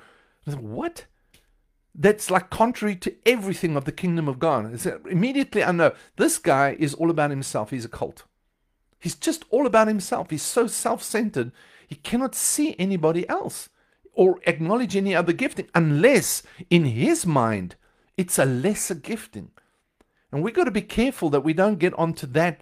I 0.47 0.53
said, 0.53 0.61
what? 0.61 1.05
That's 1.95 2.31
like 2.31 2.49
contrary 2.49 2.97
to 2.97 3.15
everything 3.27 3.77
of 3.77 3.85
the 3.85 3.93
kingdom 3.93 4.27
of 4.27 4.39
God. 4.39 4.73
I 4.73 4.77
said, 4.77 5.01
immediately 5.11 5.63
I 5.63 5.73
know 5.73 5.93
this 6.17 6.39
guy 6.39 6.77
is 6.79 6.95
all 6.95 7.11
about 7.11 7.31
himself. 7.31 7.71
He's 7.71 7.85
a 7.85 7.89
cult. 7.89 8.25
He's 8.99 9.15
just 9.15 9.45
all 9.51 9.67
about 9.67 9.89
himself. 9.89 10.31
He's 10.31 10.43
so 10.43 10.67
self 10.67 11.03
centered, 11.03 11.53
he 11.87 11.97
cannot 11.97 12.35
see 12.35 12.77
anybody 12.79 13.29
else 13.29 13.69
or 14.15 14.41
acknowledge 14.47 14.97
any 14.97 15.15
other 15.15 15.33
gifting 15.33 15.69
unless 15.75 16.43
in 16.69 16.85
his 16.85 17.27
mind 17.27 17.75
it's 18.17 18.39
a 18.39 18.45
lesser 18.45 18.95
gifting. 18.95 19.51
And 20.33 20.43
we've 20.43 20.55
got 20.55 20.65
to 20.65 20.71
be 20.71 20.83
careful 20.83 21.31
that 21.31 21.45
we 21.45 21.53
don't 21.53 21.79
get 21.79 21.99
onto 21.99 22.27
that. 22.29 22.61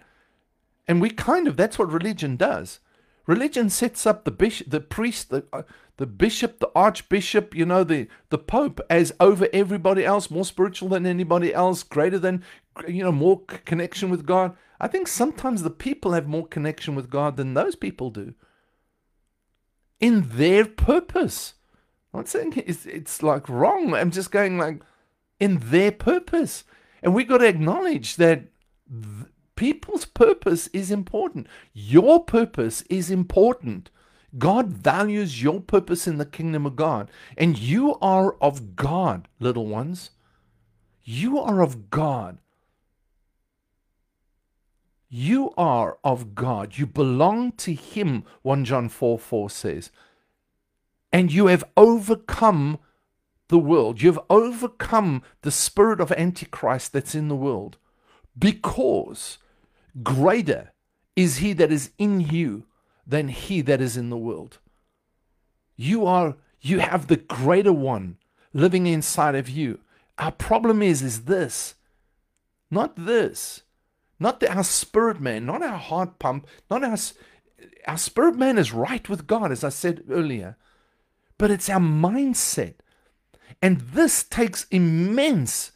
And 0.87 1.01
we 1.01 1.09
kind 1.09 1.47
of, 1.47 1.55
that's 1.55 1.77
what 1.77 1.91
religion 1.91 2.35
does. 2.35 2.79
Religion 3.27 3.69
sets 3.69 4.07
up 4.07 4.25
the 4.25 4.31
bishop, 4.31 4.71
the 4.71 4.79
priest, 4.79 5.29
the, 5.29 5.45
uh, 5.53 5.61
the 5.97 6.07
bishop, 6.07 6.59
the 6.59 6.71
archbishop, 6.73 7.53
you 7.53 7.65
know, 7.65 7.83
the, 7.83 8.07
the 8.29 8.39
pope 8.39 8.81
as 8.89 9.13
over 9.19 9.47
everybody 9.53 10.03
else, 10.03 10.31
more 10.31 10.45
spiritual 10.45 10.89
than 10.89 11.05
anybody 11.05 11.53
else, 11.53 11.83
greater 11.83 12.17
than, 12.17 12.43
you 12.87 13.03
know, 13.03 13.11
more 13.11 13.41
connection 13.65 14.09
with 14.09 14.25
God. 14.25 14.57
I 14.79 14.87
think 14.87 15.07
sometimes 15.07 15.61
the 15.61 15.69
people 15.69 16.13
have 16.13 16.27
more 16.27 16.47
connection 16.47 16.95
with 16.95 17.09
God 17.09 17.37
than 17.37 17.53
those 17.53 17.75
people 17.75 18.09
do 18.09 18.33
in 19.99 20.29
their 20.29 20.65
purpose. 20.65 21.55
I'm 22.13 22.21
not 22.21 22.29
saying 22.29 22.53
it's, 22.65 22.85
it's 22.85 23.21
like 23.21 23.47
wrong. 23.49 23.93
I'm 23.93 24.11
just 24.11 24.31
going 24.31 24.57
like 24.57 24.81
in 25.39 25.59
their 25.61 25.91
purpose. 25.91 26.63
And 27.01 27.13
we've 27.13 27.27
got 27.27 27.39
to 27.39 27.47
acknowledge 27.47 28.15
that 28.17 28.45
th- 28.89 29.31
people's 29.55 30.05
purpose 30.05 30.67
is 30.67 30.91
important. 30.91 31.47
Your 31.73 32.23
purpose 32.23 32.81
is 32.83 33.11
important. 33.11 33.89
God 34.37 34.67
values 34.67 35.41
your 35.41 35.59
purpose 35.59 36.07
in 36.07 36.17
the 36.17 36.25
kingdom 36.25 36.65
of 36.65 36.75
God. 36.75 37.09
And 37.37 37.57
you 37.57 37.95
are 38.01 38.35
of 38.41 38.75
God, 38.75 39.27
little 39.39 39.65
ones. 39.65 40.11
You 41.03 41.39
are 41.39 41.61
of 41.61 41.89
God. 41.89 42.37
You 45.09 45.51
are 45.57 45.97
of 46.03 46.35
God. 46.35 46.77
You 46.77 46.85
belong 46.85 47.53
to 47.53 47.73
Him, 47.73 48.23
1 48.43 48.65
John 48.65 48.89
4 48.89 49.17
4 49.17 49.49
says. 49.49 49.89
And 51.11 51.31
you 51.31 51.47
have 51.47 51.63
overcome 51.75 52.77
the 53.49 53.59
world. 53.59 54.01
You've 54.01 54.19
overcome 54.29 55.21
the 55.41 55.51
spirit 55.51 55.99
of 55.99 56.11
Antichrist 56.13 56.93
that's 56.93 57.13
in 57.13 57.27
the 57.27 57.35
world 57.35 57.77
because 58.37 59.37
greater 60.01 60.71
is 61.15 61.37
He 61.37 61.53
that 61.53 61.71
is 61.71 61.91
in 61.97 62.21
you 62.21 62.65
than 63.05 63.27
He 63.27 63.61
that 63.61 63.81
is 63.81 63.97
in 63.97 64.09
the 64.09 64.17
world. 64.17 64.59
You 65.75 66.05
are, 66.05 66.35
you 66.61 66.79
have 66.79 67.07
the 67.07 67.17
greater 67.17 67.73
one 67.73 68.17
living 68.53 68.87
inside 68.87 69.35
of 69.35 69.49
you. 69.49 69.79
Our 70.17 70.31
problem 70.31 70.81
is, 70.81 71.01
is 71.01 71.25
this, 71.25 71.75
not 72.71 72.95
this 72.95 73.63
not 74.19 74.43
our 74.43 74.63
spirit 74.63 75.21
man, 75.21 75.45
not 75.45 75.63
our 75.63 75.77
heart 75.77 76.19
pump, 76.19 76.45
not 76.69 76.83
our 76.83 76.97
our 77.87 77.97
spirit 77.97 78.35
man 78.35 78.57
is 78.57 78.73
right 78.73 79.07
with 79.09 79.27
God, 79.27 79.51
as 79.51 79.63
I 79.63 79.69
said 79.69 80.03
earlier, 80.09 80.57
but 81.37 81.51
it's 81.51 81.69
our 81.69 81.79
mindset, 81.79 82.75
and 83.61 83.81
this 83.81 84.23
takes 84.23 84.65
immense, 84.71 85.71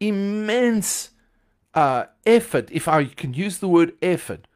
immense 0.00 1.10
uh, 1.74 2.06
effort, 2.26 2.68
if 2.72 2.88
I 2.88 3.04
can 3.04 3.34
use 3.34 3.58
the 3.58 3.68
word 3.68 3.92
effort, 4.02 4.46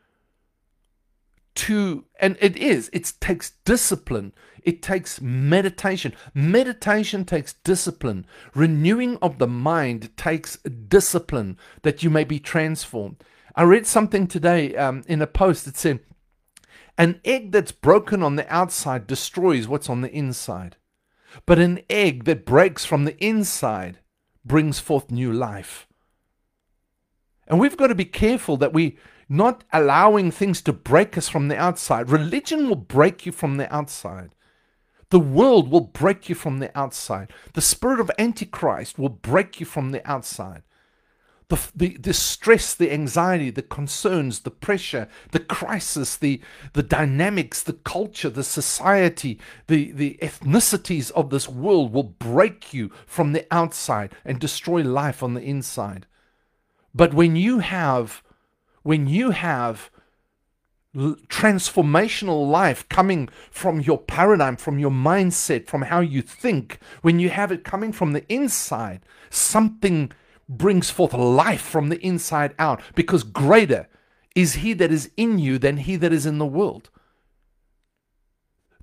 to 1.54 2.04
and 2.18 2.37
it 2.40 2.56
is 2.56 2.88
it 2.92 3.12
takes 3.20 3.52
discipline. 3.64 4.32
It 4.62 4.80
takes 4.80 5.20
meditation. 5.20 6.14
Meditation 6.35 7.24
takes 7.24 7.54
discipline. 7.64 8.26
Renewing 8.54 9.18
of 9.20 9.38
the 9.38 9.48
mind 9.48 10.16
takes 10.16 10.56
discipline 10.56 11.58
that 11.82 12.02
you 12.02 12.11
may 12.11 12.24
be 12.24 12.38
transformed. 12.38 13.22
I 13.54 13.64
read 13.64 13.87
something 13.87 14.26
today 14.26 14.74
um, 14.76 15.02
in 15.08 15.20
a 15.20 15.26
post 15.26 15.64
that 15.64 15.76
said, 15.76 16.00
An 16.96 17.20
egg 17.24 17.52
that's 17.52 17.72
broken 17.72 18.22
on 18.22 18.37
the 18.37 18.52
outside 18.52 19.06
destroys 19.06 19.68
what's 19.68 19.90
on 19.90 20.00
the 20.00 20.12
inside, 20.12 20.76
but 21.46 21.58
an 21.58 21.80
egg 21.88 22.24
that 22.24 22.46
breaks 22.46 22.84
from 22.84 23.04
the 23.04 23.16
inside 23.24 23.98
brings 24.44 24.78
forth 24.78 25.10
new 25.10 25.32
life. 25.32 25.86
And 27.46 27.60
we've 27.60 27.76
got 27.76 27.88
to 27.88 27.94
be 27.94 28.04
careful 28.04 28.56
that 28.58 28.72
we 28.72 28.98
not 29.28 29.64
allowing 29.72 30.30
things 30.30 30.60
to 30.62 30.72
break 30.72 31.16
us 31.16 31.28
from 31.28 31.48
the 31.48 31.56
outside. 31.56 32.10
Religion 32.10 32.68
will 32.68 32.76
break 32.76 33.24
you 33.24 33.32
from 33.32 33.56
the 33.56 33.72
outside. 33.74 34.34
The 35.10 35.20
world 35.20 35.70
will 35.70 35.80
break 35.80 36.28
you 36.28 36.34
from 36.34 36.58
the 36.58 36.76
outside. 36.78 37.30
The 37.54 37.60
spirit 37.60 38.00
of 38.00 38.10
Antichrist 38.18 38.98
will 38.98 39.10
break 39.10 39.60
you 39.60 39.66
from 39.66 39.90
the 39.90 40.08
outside. 40.10 40.62
The, 41.48 41.61
the, 41.74 41.96
the 41.98 42.14
stress, 42.14 42.74
the 42.74 42.92
anxiety, 42.92 43.50
the 43.50 43.62
concerns, 43.62 44.40
the 44.40 44.50
pressure, 44.50 45.09
the 45.33 45.40
crisis, 45.40 46.16
the, 46.16 46.40
the 46.72 46.83
dynamics, 46.83 47.62
the 47.62 47.72
culture, 47.72 48.31
the 48.31 48.44
society, 48.44 49.38
the, 49.66 49.92
the 49.92 50.18
ethnicities 50.22 51.11
of 51.12 51.31
this 51.31 51.48
world 51.48 51.92
will 51.92 52.02
break 52.02 52.72
you 52.72 52.90
from 53.07 53.33
the 53.33 53.46
outside 53.50 54.14
and 54.24 54.38
destroy 54.38 54.83
life 54.83 55.22
on 55.22 55.35
the 55.35 55.42
inside. 55.42 56.07
But 56.94 57.14
when 57.14 57.37
you 57.37 57.61
have, 57.61 58.22
when 58.83 59.07
you 59.07 59.31
have 59.31 59.90
transformational 60.94 62.50
life 62.50 62.87
coming 62.88 63.28
from 63.50 63.81
your 63.81 63.98
paradigm, 63.98 64.57
from 64.57 64.78
your 64.78 64.90
mindset, 64.90 65.66
from 65.66 65.83
how 65.83 66.00
you 66.00 66.20
think, 66.20 66.78
when 67.00 67.18
you 67.18 67.31
have 67.31 67.50
it 67.50 67.64
coming 67.64 67.92
from 67.92 68.12
the 68.12 68.31
inside, 68.31 69.00
something 69.31 70.12
brings 70.48 70.90
forth 70.90 71.12
life 71.12 71.62
from 71.62 71.88
the 71.88 72.05
inside 72.05 72.55
out 72.59 72.81
because 72.94 73.22
greater 73.22 73.88
is 74.35 74.55
he 74.55 74.72
that 74.74 74.90
is 74.90 75.11
in 75.16 75.38
you 75.38 75.59
than 75.59 75.76
he 75.78 75.96
that 75.96 76.12
is 76.12 76.26
in 76.26 76.38
the 76.38 76.46
world. 76.46 76.90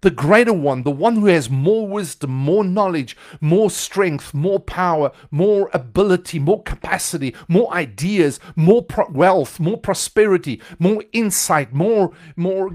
The 0.01 0.11
greater 0.11 0.53
one, 0.53 0.83
the 0.83 0.91
one 0.91 1.17
who 1.17 1.25
has 1.25 1.49
more 1.49 1.85
wisdom, 1.85 2.31
more 2.31 2.63
knowledge, 2.63 3.17
more 3.41 3.69
strength, 3.69 4.33
more 4.33 4.59
power, 4.59 5.11
more 5.29 5.69
ability, 5.73 6.39
more 6.39 6.63
capacity, 6.63 7.35
more 7.49 7.73
ideas, 7.73 8.39
more 8.55 8.81
pro- 8.81 9.09
wealth, 9.09 9.59
more 9.59 9.77
prosperity, 9.77 10.61
more 10.77 11.03
insight, 11.11 11.73
more, 11.73 12.13
more 12.37 12.73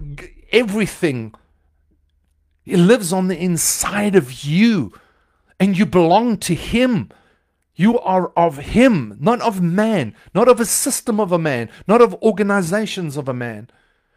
everything. 0.53 1.35
He 2.63 2.77
lives 2.77 3.13
on 3.13 3.29
the 3.29 3.39
inside 3.39 4.17
of 4.17 4.45
you, 4.45 4.93
and 5.59 5.79
you 5.79 5.87
belong 5.87 6.37
to 6.39 6.55
him. 6.55 7.11
You 7.77 7.99
are 8.01 8.29
of 8.37 8.59
him, 8.59 9.17
not 9.21 9.41
of 9.41 9.61
man, 9.61 10.15
not 10.35 10.49
of 10.49 10.61
a 10.61 10.65
system 10.65 11.19
of 11.19 11.33
a 11.33 11.39
man, 11.39 11.71
not 11.89 12.01
of 12.01 12.15
organizations 12.23 13.17
of 13.17 13.29
a 13.29 13.35
man. 13.35 13.69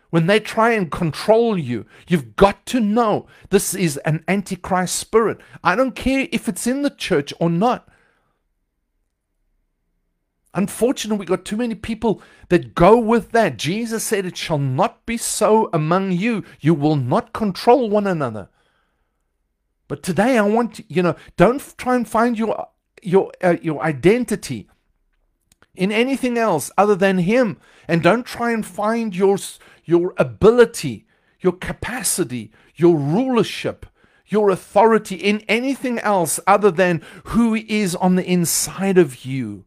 When 0.09 0.27
they 0.27 0.39
try 0.39 0.71
and 0.71 0.91
control 0.91 1.57
you, 1.57 1.85
you've 2.07 2.35
got 2.35 2.65
to 2.67 2.79
know 2.79 3.27
this 3.49 3.73
is 3.73 3.97
an 3.97 4.23
antichrist 4.27 4.95
spirit. 4.95 5.39
I 5.63 5.75
don't 5.75 5.95
care 5.95 6.27
if 6.31 6.47
it's 6.47 6.67
in 6.67 6.81
the 6.81 6.89
church 6.89 7.33
or 7.39 7.49
not. 7.49 7.89
Unfortunately, 10.53 11.19
we've 11.19 11.27
got 11.27 11.45
too 11.45 11.57
many 11.57 11.75
people 11.75 12.21
that 12.49 12.73
go 12.73 12.97
with 12.97 13.31
that. 13.31 13.57
Jesus 13.57 14.03
said, 14.03 14.25
It 14.25 14.37
shall 14.37 14.57
not 14.57 15.05
be 15.05 15.17
so 15.17 15.69
among 15.73 16.13
you. 16.13 16.43
You 16.59 16.73
will 16.73 16.95
not 16.95 17.33
control 17.33 17.89
one 17.89 18.07
another. 18.07 18.49
But 19.87 20.03
today, 20.03 20.37
I 20.37 20.41
want 20.43 20.79
you 20.89 21.03
know, 21.03 21.15
don't 21.35 21.77
try 21.77 21.95
and 21.95 22.07
find 22.07 22.39
your 22.39 22.69
your 23.01 23.31
uh, 23.43 23.55
your 23.61 23.81
identity 23.81 24.67
in 25.75 25.91
anything 25.91 26.37
else 26.37 26.71
other 26.77 26.95
than 26.95 27.19
him. 27.19 27.57
And 27.87 28.03
don't 28.03 28.25
try 28.25 28.51
and 28.51 28.65
find 28.65 29.15
your 29.15 29.37
your 29.85 30.13
ability 30.17 31.05
your 31.39 31.53
capacity 31.53 32.51
your 32.75 32.97
rulership 32.97 33.85
your 34.25 34.49
authority 34.49 35.15
in 35.15 35.39
anything 35.47 35.99
else 35.99 36.37
other 36.45 36.69
than 36.69 37.01
who 37.25 37.55
is 37.55 37.95
on 37.95 38.15
the 38.17 38.25
inside 38.25 38.97
of 38.97 39.23
you. 39.23 39.63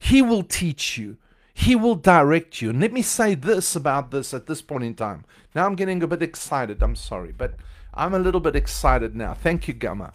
He 0.00 0.20
will 0.20 0.42
teach 0.42 0.98
you. 0.98 1.16
He 1.54 1.76
will 1.76 1.94
direct 1.94 2.60
you. 2.60 2.70
And 2.70 2.80
let 2.80 2.92
me 2.92 3.02
say 3.02 3.36
this 3.36 3.76
about 3.76 4.10
this 4.10 4.34
at 4.34 4.46
this 4.46 4.62
point 4.62 4.82
in 4.82 4.94
time. 4.94 5.24
Now 5.54 5.66
i'm 5.66 5.76
getting 5.76 6.02
a 6.02 6.08
bit 6.08 6.22
excited. 6.22 6.82
I'm 6.82 6.96
sorry 6.96 7.32
but 7.32 7.54
i'm 7.94 8.14
a 8.14 8.18
little 8.18 8.40
bit 8.40 8.56
excited 8.56 9.14
now. 9.14 9.34
Thank 9.34 9.68
you 9.68 9.74
gamma 9.74 10.12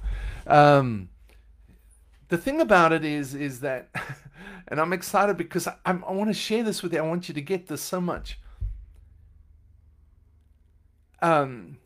um, 0.48 1.10
the 2.34 2.38
thing 2.40 2.60
about 2.60 2.92
it 2.92 3.06
is 3.06 3.36
is 3.36 3.60
that 3.60 3.90
and 4.68 4.80
i'm 4.80 4.92
excited 4.92 5.38
because 5.38 5.68
I, 5.68 5.76
I 5.86 6.12
want 6.12 6.32
to 6.32 6.34
share 6.34 6.64
this 6.64 6.82
with 6.82 6.92
you. 6.92 7.00
I 7.00 7.04
want 7.04 7.28
you 7.28 7.36
to 7.36 7.42
get 7.42 7.68
this 7.68 7.82
so 7.82 8.02
much. 8.02 8.40
Um, 11.22 11.78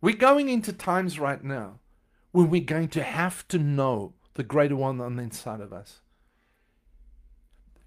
we're 0.00 0.16
going 0.16 0.48
into 0.48 0.72
times 0.72 1.18
right 1.18 1.44
now 1.44 1.78
when 2.32 2.48
we're 2.48 2.64
going 2.64 2.88
to 2.88 3.02
have 3.02 3.46
to 3.48 3.58
know 3.58 4.14
the 4.34 4.42
greater 4.42 4.74
one 4.74 4.98
on 5.00 5.16
the 5.16 5.22
inside 5.22 5.60
of 5.60 5.74
us. 5.74 6.00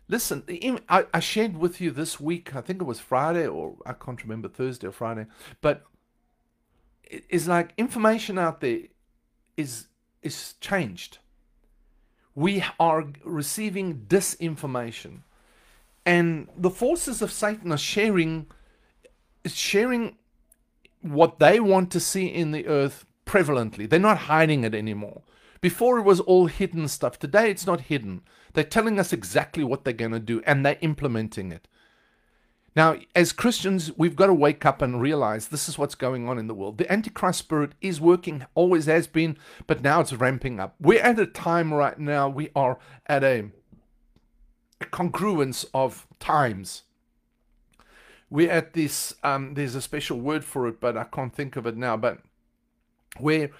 Listen 0.07 0.43
I, 0.88 1.07
I 1.11 1.19
shared 1.19 1.57
with 1.57 1.81
you 1.81 1.89
this 1.89 2.19
week 2.19 2.55
i 2.55 2.61
think 2.61 2.79
it 2.79 2.85
was 2.85 2.99
friday 2.99 3.47
or 3.47 3.77
i 3.88 3.93
can't 3.93 4.21
remember 4.21 4.47
thursday 4.47 4.85
or 4.85 4.91
friday 4.91 5.25
but 5.61 5.83
it's 7.03 7.47
like 7.47 7.73
information 7.75 8.38
out 8.38 8.61
there 8.61 8.81
is 9.57 9.88
is 10.25 10.55
changed. 10.59 11.19
We 12.33 12.63
are 12.79 13.05
receiving 13.23 14.05
disinformation. 14.07 15.19
And 16.05 16.49
the 16.57 16.69
forces 16.69 17.21
of 17.21 17.31
Satan 17.31 17.71
are 17.71 17.77
sharing 17.77 18.47
sharing 19.45 20.17
what 21.01 21.38
they 21.38 21.59
want 21.59 21.91
to 21.91 21.99
see 21.99 22.25
in 22.25 22.51
the 22.51 22.67
earth 22.67 23.05
prevalently. 23.25 23.88
They're 23.88 23.99
not 23.99 24.17
hiding 24.17 24.63
it 24.63 24.73
anymore. 24.73 25.21
Before 25.61 25.97
it 25.99 26.03
was 26.03 26.19
all 26.19 26.47
hidden 26.47 26.88
stuff. 26.88 27.19
Today 27.19 27.49
it's 27.49 27.65
not 27.65 27.81
hidden. 27.81 28.21
They're 28.53 28.63
telling 28.63 28.99
us 28.99 29.13
exactly 29.13 29.63
what 29.63 29.83
they're 29.83 29.93
going 29.93 30.11
to 30.11 30.19
do 30.19 30.41
and 30.45 30.65
they're 30.65 30.77
implementing 30.81 31.51
it. 31.51 31.67
Now, 32.75 32.97
as 33.15 33.31
Christians, 33.31 33.91
we've 33.95 34.17
got 34.17 34.27
to 34.27 34.33
wake 34.33 34.65
up 34.65 34.81
and 34.81 35.01
realize 35.01 35.47
this 35.47 35.69
is 35.69 35.77
what's 35.77 35.95
going 35.95 36.27
on 36.27 36.38
in 36.38 36.47
the 36.47 36.53
world. 36.53 36.77
The 36.77 36.91
Antichrist 36.91 37.39
spirit 37.39 37.71
is 37.79 38.01
working, 38.01 38.45
always 38.53 38.85
has 38.85 39.07
been, 39.07 39.38
but 39.65 39.81
now 39.81 40.01
it's 40.01 40.11
ramping 40.11 40.59
up. 40.59 40.75
We're 40.79 41.01
at 41.01 41.17
a 41.17 41.25
time 41.25 41.73
right 41.73 41.97
now, 41.97 42.27
we 42.27 42.49
are 42.53 42.77
at 43.07 43.23
a, 43.23 43.45
a 44.81 44.85
congruence 44.85 45.65
of 45.73 46.05
times. 46.19 46.83
We're 48.29 48.51
at 48.51 48.73
this, 48.73 49.15
um, 49.23 49.53
there's 49.53 49.75
a 49.75 49.81
special 49.81 50.19
word 50.19 50.43
for 50.43 50.67
it, 50.67 50.81
but 50.81 50.97
I 50.97 51.05
can't 51.05 51.33
think 51.33 51.55
of 51.55 51.65
it 51.65 51.77
now, 51.77 51.95
but 51.95 52.19
where 53.17 53.51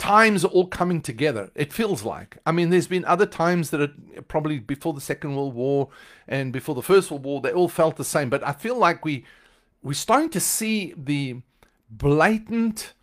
times 0.00 0.44
are 0.44 0.48
all 0.48 0.66
coming 0.66 1.00
together. 1.00 1.50
It 1.54 1.72
feels 1.72 2.02
like. 2.02 2.38
I 2.44 2.52
mean, 2.52 2.70
there's 2.70 2.88
been 2.88 3.04
other 3.04 3.26
times 3.26 3.70
that 3.70 3.80
are 3.80 4.22
probably 4.28 4.58
before 4.58 4.94
the 4.94 5.00
Second 5.00 5.36
World 5.36 5.54
War 5.54 5.88
and 6.26 6.52
before 6.52 6.74
the 6.74 6.82
First 6.82 7.10
World 7.10 7.24
War, 7.24 7.40
they 7.40 7.52
all 7.52 7.68
felt 7.68 7.96
the 7.96 8.04
same. 8.04 8.30
But 8.30 8.46
I 8.46 8.52
feel 8.52 8.76
like 8.76 9.04
we 9.04 9.24
we're 9.82 9.94
starting 9.94 10.30
to 10.30 10.40
see 10.40 10.94
the 10.96 11.42
blatant 11.88 12.94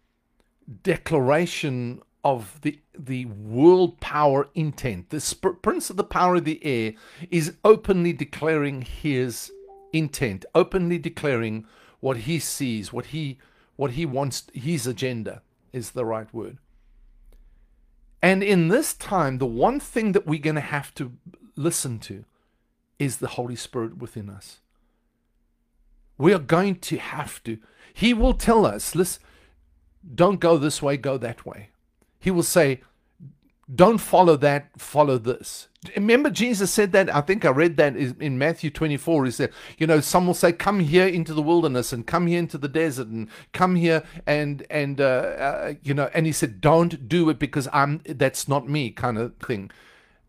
declaration 0.83 2.01
of 2.23 2.60
the 2.62 2.79
the 2.97 3.25
world 3.25 3.99
power 3.99 4.49
intent. 4.53 5.10
The 5.12 5.21
sp- 5.21 5.62
prince 5.62 5.89
of 5.89 5.97
the 5.97 6.03
power 6.03 6.36
of 6.36 6.45
the 6.45 6.63
air 6.65 6.93
is 7.29 7.55
openly 7.63 8.12
declaring 8.12 8.81
his 8.81 9.51
intent, 9.93 10.45
openly 10.53 10.97
declaring 10.97 11.65
what 11.99 12.17
he 12.17 12.39
sees, 12.39 12.91
what 12.91 13.07
he 13.07 13.38
what 13.75 13.91
he 13.91 14.05
wants, 14.05 14.47
his 14.53 14.88
agenda 14.88 15.41
is 15.71 15.91
the 15.91 16.05
right 16.05 16.31
word. 16.33 16.57
And 18.21 18.43
in 18.43 18.67
this 18.67 18.93
time, 18.93 19.38
the 19.38 19.45
one 19.45 19.80
thing 19.80 20.12
that 20.13 20.25
we're 20.25 20.39
going 20.39 20.56
to 20.56 20.62
have 20.62 20.93
to 20.95 21.13
listen 21.56 21.99
to 21.99 22.25
is 22.99 23.17
the 23.17 23.27
Holy 23.30 23.56
Spirit 23.56 23.97
within 23.97 24.30
us. 24.30 24.60
We 26.17 26.34
are 26.34 26.39
going 26.39 26.75
to 26.80 26.97
have 26.97 27.43
to. 27.43 27.60
He 27.93 28.13
will 28.13 28.34
tell 28.34 28.65
us, 28.65 28.95
listen, 28.95 29.21
don't 30.15 30.39
go 30.39 30.58
this 30.58 30.82
way, 30.82 30.97
go 30.97 31.17
that 31.17 31.45
way. 31.45 31.69
He 32.19 32.32
will 32.32 32.43
say, 32.43 32.82
don't 33.73 33.97
follow 33.97 34.38
that, 34.38 34.69
follow 34.77 35.17
this. 35.17 35.67
Remember, 35.95 36.30
Jesus 36.30 36.71
said 36.71 36.93
that. 36.93 37.13
I 37.13 37.21
think 37.21 37.43
I 37.43 37.49
read 37.49 37.75
that 37.77 37.95
in 37.95 38.38
Matthew 38.38 38.69
24. 38.69 39.25
He 39.25 39.32
said, 39.32 39.51
you 39.77 39.86
know, 39.86 39.99
some 39.99 40.25
will 40.25 40.34
say, 40.34 40.53
"Come 40.53 40.80
here 40.80 41.08
into 41.08 41.34
the 41.34 41.41
wilderness, 41.41 41.91
and 41.91 42.08
come 42.08 42.27
here 42.27 42.39
into 42.39 42.58
the 42.58 42.69
desert, 42.69 43.08
and 43.08 43.27
come 43.51 43.75
here, 43.75 44.03
and 44.25 44.65
and 44.69 45.01
uh, 45.01 45.03
uh, 45.03 45.73
you 45.84 45.93
know." 45.93 46.10
And 46.13 46.25
he 46.25 46.32
said, 46.32 46.62
"Don't 46.62 47.10
do 47.10 47.30
it 47.30 47.39
because 47.39 47.67
I'm 47.73 48.01
that's 48.06 48.47
not 48.47 48.69
me," 48.69 48.89
kind 48.89 49.17
of 49.17 49.36
thing. 49.36 49.69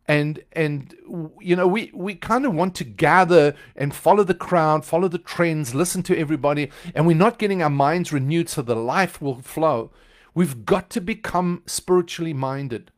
And 0.06 0.42
and 0.52 0.94
you 1.40 1.54
know, 1.54 1.68
we 1.68 1.92
we 1.94 2.16
kind 2.16 2.44
of 2.44 2.54
want 2.54 2.74
to 2.76 2.84
gather 2.84 3.54
and 3.76 3.94
follow 3.94 4.24
the 4.24 4.34
crowd, 4.34 4.84
follow 4.84 5.08
the 5.08 5.18
trends, 5.18 5.74
listen 5.74 6.02
to 6.04 6.18
everybody, 6.18 6.70
and 6.94 7.06
we're 7.06 7.16
not 7.16 7.38
getting 7.38 7.62
our 7.62 7.70
minds 7.70 8.12
renewed 8.12 8.48
so 8.48 8.62
the 8.62 8.76
life 8.76 9.22
will 9.22 9.40
flow. 9.42 9.90
We've 10.34 10.64
got 10.64 10.90
to 10.90 11.00
become 11.00 11.62
spiritually 11.66 12.34
minded. 12.34 12.90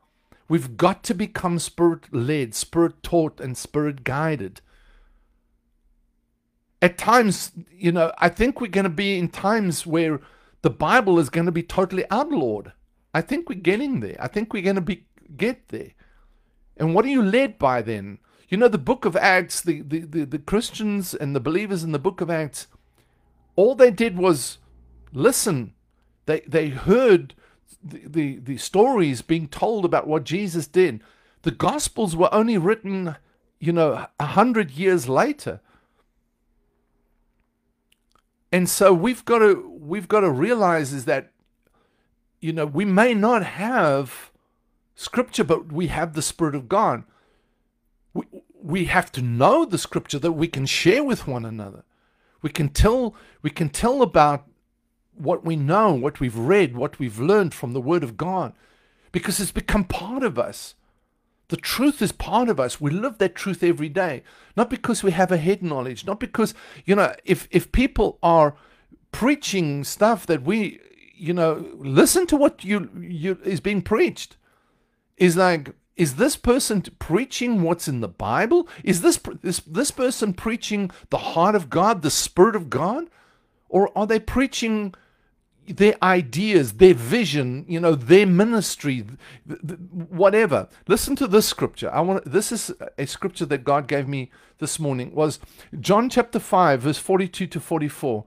We've 0.50 0.76
got 0.76 1.04
to 1.04 1.14
become 1.14 1.60
spirit 1.60 2.12
led, 2.12 2.56
spirit 2.56 3.04
taught, 3.04 3.40
and 3.40 3.56
spirit 3.56 4.02
guided. 4.02 4.60
At 6.82 6.98
times, 6.98 7.52
you 7.70 7.92
know, 7.92 8.12
I 8.18 8.30
think 8.30 8.60
we're 8.60 8.66
going 8.66 8.82
to 8.82 8.90
be 8.90 9.16
in 9.16 9.28
times 9.28 9.86
where 9.86 10.20
the 10.62 10.70
Bible 10.70 11.20
is 11.20 11.30
going 11.30 11.46
to 11.46 11.52
be 11.52 11.62
totally 11.62 12.04
outlawed. 12.10 12.72
I 13.14 13.20
think 13.20 13.48
we're 13.48 13.60
getting 13.60 14.00
there. 14.00 14.16
I 14.18 14.26
think 14.26 14.52
we're 14.52 14.64
going 14.64 14.74
to 14.74 14.82
be 14.82 15.06
get 15.36 15.68
there. 15.68 15.92
And 16.76 16.96
what 16.96 17.04
are 17.04 17.08
you 17.08 17.22
led 17.22 17.56
by 17.56 17.80
then? 17.80 18.18
You 18.48 18.56
know, 18.56 18.66
the 18.66 18.76
book 18.76 19.04
of 19.04 19.14
Acts, 19.14 19.60
the, 19.60 19.82
the, 19.82 20.00
the, 20.00 20.24
the 20.24 20.38
Christians 20.40 21.14
and 21.14 21.36
the 21.36 21.38
believers 21.38 21.84
in 21.84 21.92
the 21.92 22.00
book 22.00 22.20
of 22.20 22.28
Acts, 22.28 22.66
all 23.54 23.76
they 23.76 23.92
did 23.92 24.18
was 24.18 24.58
listen. 25.12 25.74
They, 26.26 26.40
they 26.40 26.70
heard 26.70 27.36
the, 27.82 28.36
the, 28.38 28.56
stories 28.56 29.22
being 29.22 29.48
told 29.48 29.84
about 29.84 30.06
what 30.06 30.24
Jesus 30.24 30.66
did, 30.66 31.02
The 31.42 31.50
Gospels 31.50 32.14
were 32.14 32.32
only 32.32 32.58
written, 32.58 33.16
you 33.58 33.72
know, 33.72 34.06
a 34.18 34.26
hundred 34.26 34.72
years 34.72 35.08
later. 35.08 35.60
And 38.52 38.68
so 38.68 38.92
we've 38.92 39.24
got 39.24 39.38
to 39.38 39.70
we've 39.78 40.08
got 40.08 40.20
to 40.20 40.30
realize 40.30 40.92
is 40.92 41.04
that, 41.04 41.32
you 42.40 42.52
know, 42.52 42.66
we 42.66 42.84
may 42.84 43.14
not 43.14 43.44
have 43.44 44.30
scripture, 44.94 45.44
but 45.44 45.72
we 45.72 45.86
have 45.86 46.14
the 46.14 46.22
Spirit 46.22 46.54
of 46.54 46.68
God. 46.68 47.04
We, 48.12 48.24
we 48.62 48.84
have 48.86 49.12
to 49.12 49.22
know 49.22 49.64
the 49.64 49.78
scripture 49.78 50.18
that 50.18 50.32
we 50.32 50.48
can 50.48 50.66
share 50.66 51.04
with 51.04 51.26
one 51.26 51.44
another. 51.44 51.84
We 52.42 52.50
can 52.50 52.68
tell 52.68 53.14
we 53.42 53.50
can 53.50 53.68
tell 53.68 54.02
about 54.02 54.49
what 55.20 55.44
we 55.44 55.56
know, 55.56 55.92
what 55.92 56.20
we've 56.20 56.36
read, 56.36 56.76
what 56.76 56.98
we've 56.98 57.18
learned 57.18 57.54
from 57.54 57.72
the 57.72 57.80
Word 57.80 58.02
of 58.02 58.16
God, 58.16 58.52
because 59.12 59.40
it's 59.40 59.52
become 59.52 59.84
part 59.84 60.22
of 60.22 60.38
us. 60.38 60.74
The 61.48 61.56
truth 61.56 62.00
is 62.00 62.12
part 62.12 62.48
of 62.48 62.60
us. 62.60 62.80
We 62.80 62.90
live 62.92 63.18
that 63.18 63.34
truth 63.34 63.62
every 63.62 63.88
day, 63.88 64.22
not 64.56 64.70
because 64.70 65.02
we 65.02 65.10
have 65.10 65.32
a 65.32 65.36
head 65.36 65.62
knowledge, 65.62 66.06
not 66.06 66.20
because 66.20 66.54
you 66.84 66.94
know 66.94 67.14
if 67.24 67.48
if 67.50 67.72
people 67.72 68.18
are 68.22 68.54
preaching 69.10 69.82
stuff 69.82 70.26
that 70.26 70.42
we 70.42 70.80
you 71.14 71.34
know 71.34 71.66
listen 71.76 72.26
to 72.28 72.36
what 72.36 72.64
you 72.64 72.88
you 73.00 73.36
is 73.44 73.60
being 73.60 73.82
preached 73.82 74.36
is 75.16 75.36
like 75.36 75.74
is 75.96 76.16
this 76.16 76.34
person 76.34 76.82
preaching 76.98 77.60
what's 77.60 77.86
in 77.86 78.00
the 78.00 78.08
Bible? 78.08 78.66
Is 78.82 79.02
this 79.02 79.20
this 79.42 79.60
this 79.60 79.90
person 79.90 80.32
preaching 80.32 80.90
the 81.10 81.18
heart 81.18 81.54
of 81.54 81.68
God, 81.68 82.00
the 82.00 82.10
Spirit 82.10 82.56
of 82.56 82.70
God, 82.70 83.10
or 83.68 83.96
are 83.96 84.06
they 84.06 84.18
preaching 84.18 84.94
their 85.72 85.96
ideas, 86.02 86.74
their 86.74 86.94
vision, 86.94 87.64
you 87.68 87.80
know, 87.80 87.94
their 87.94 88.26
ministry, 88.26 89.04
whatever? 90.08 90.68
Listen 90.88 91.16
to 91.16 91.26
this 91.26 91.46
scripture. 91.46 91.90
I 91.92 92.00
want 92.00 92.24
this 92.30 92.52
is 92.52 92.72
a 92.98 93.06
scripture 93.06 93.46
that 93.46 93.64
God 93.64 93.86
gave 93.86 94.08
me 94.08 94.30
this 94.58 94.78
morning. 94.78 95.14
Was 95.14 95.38
John 95.78 96.08
chapter 96.08 96.38
five, 96.38 96.82
verse 96.82 96.98
forty-two 96.98 97.46
to 97.48 97.60
forty-four. 97.60 98.24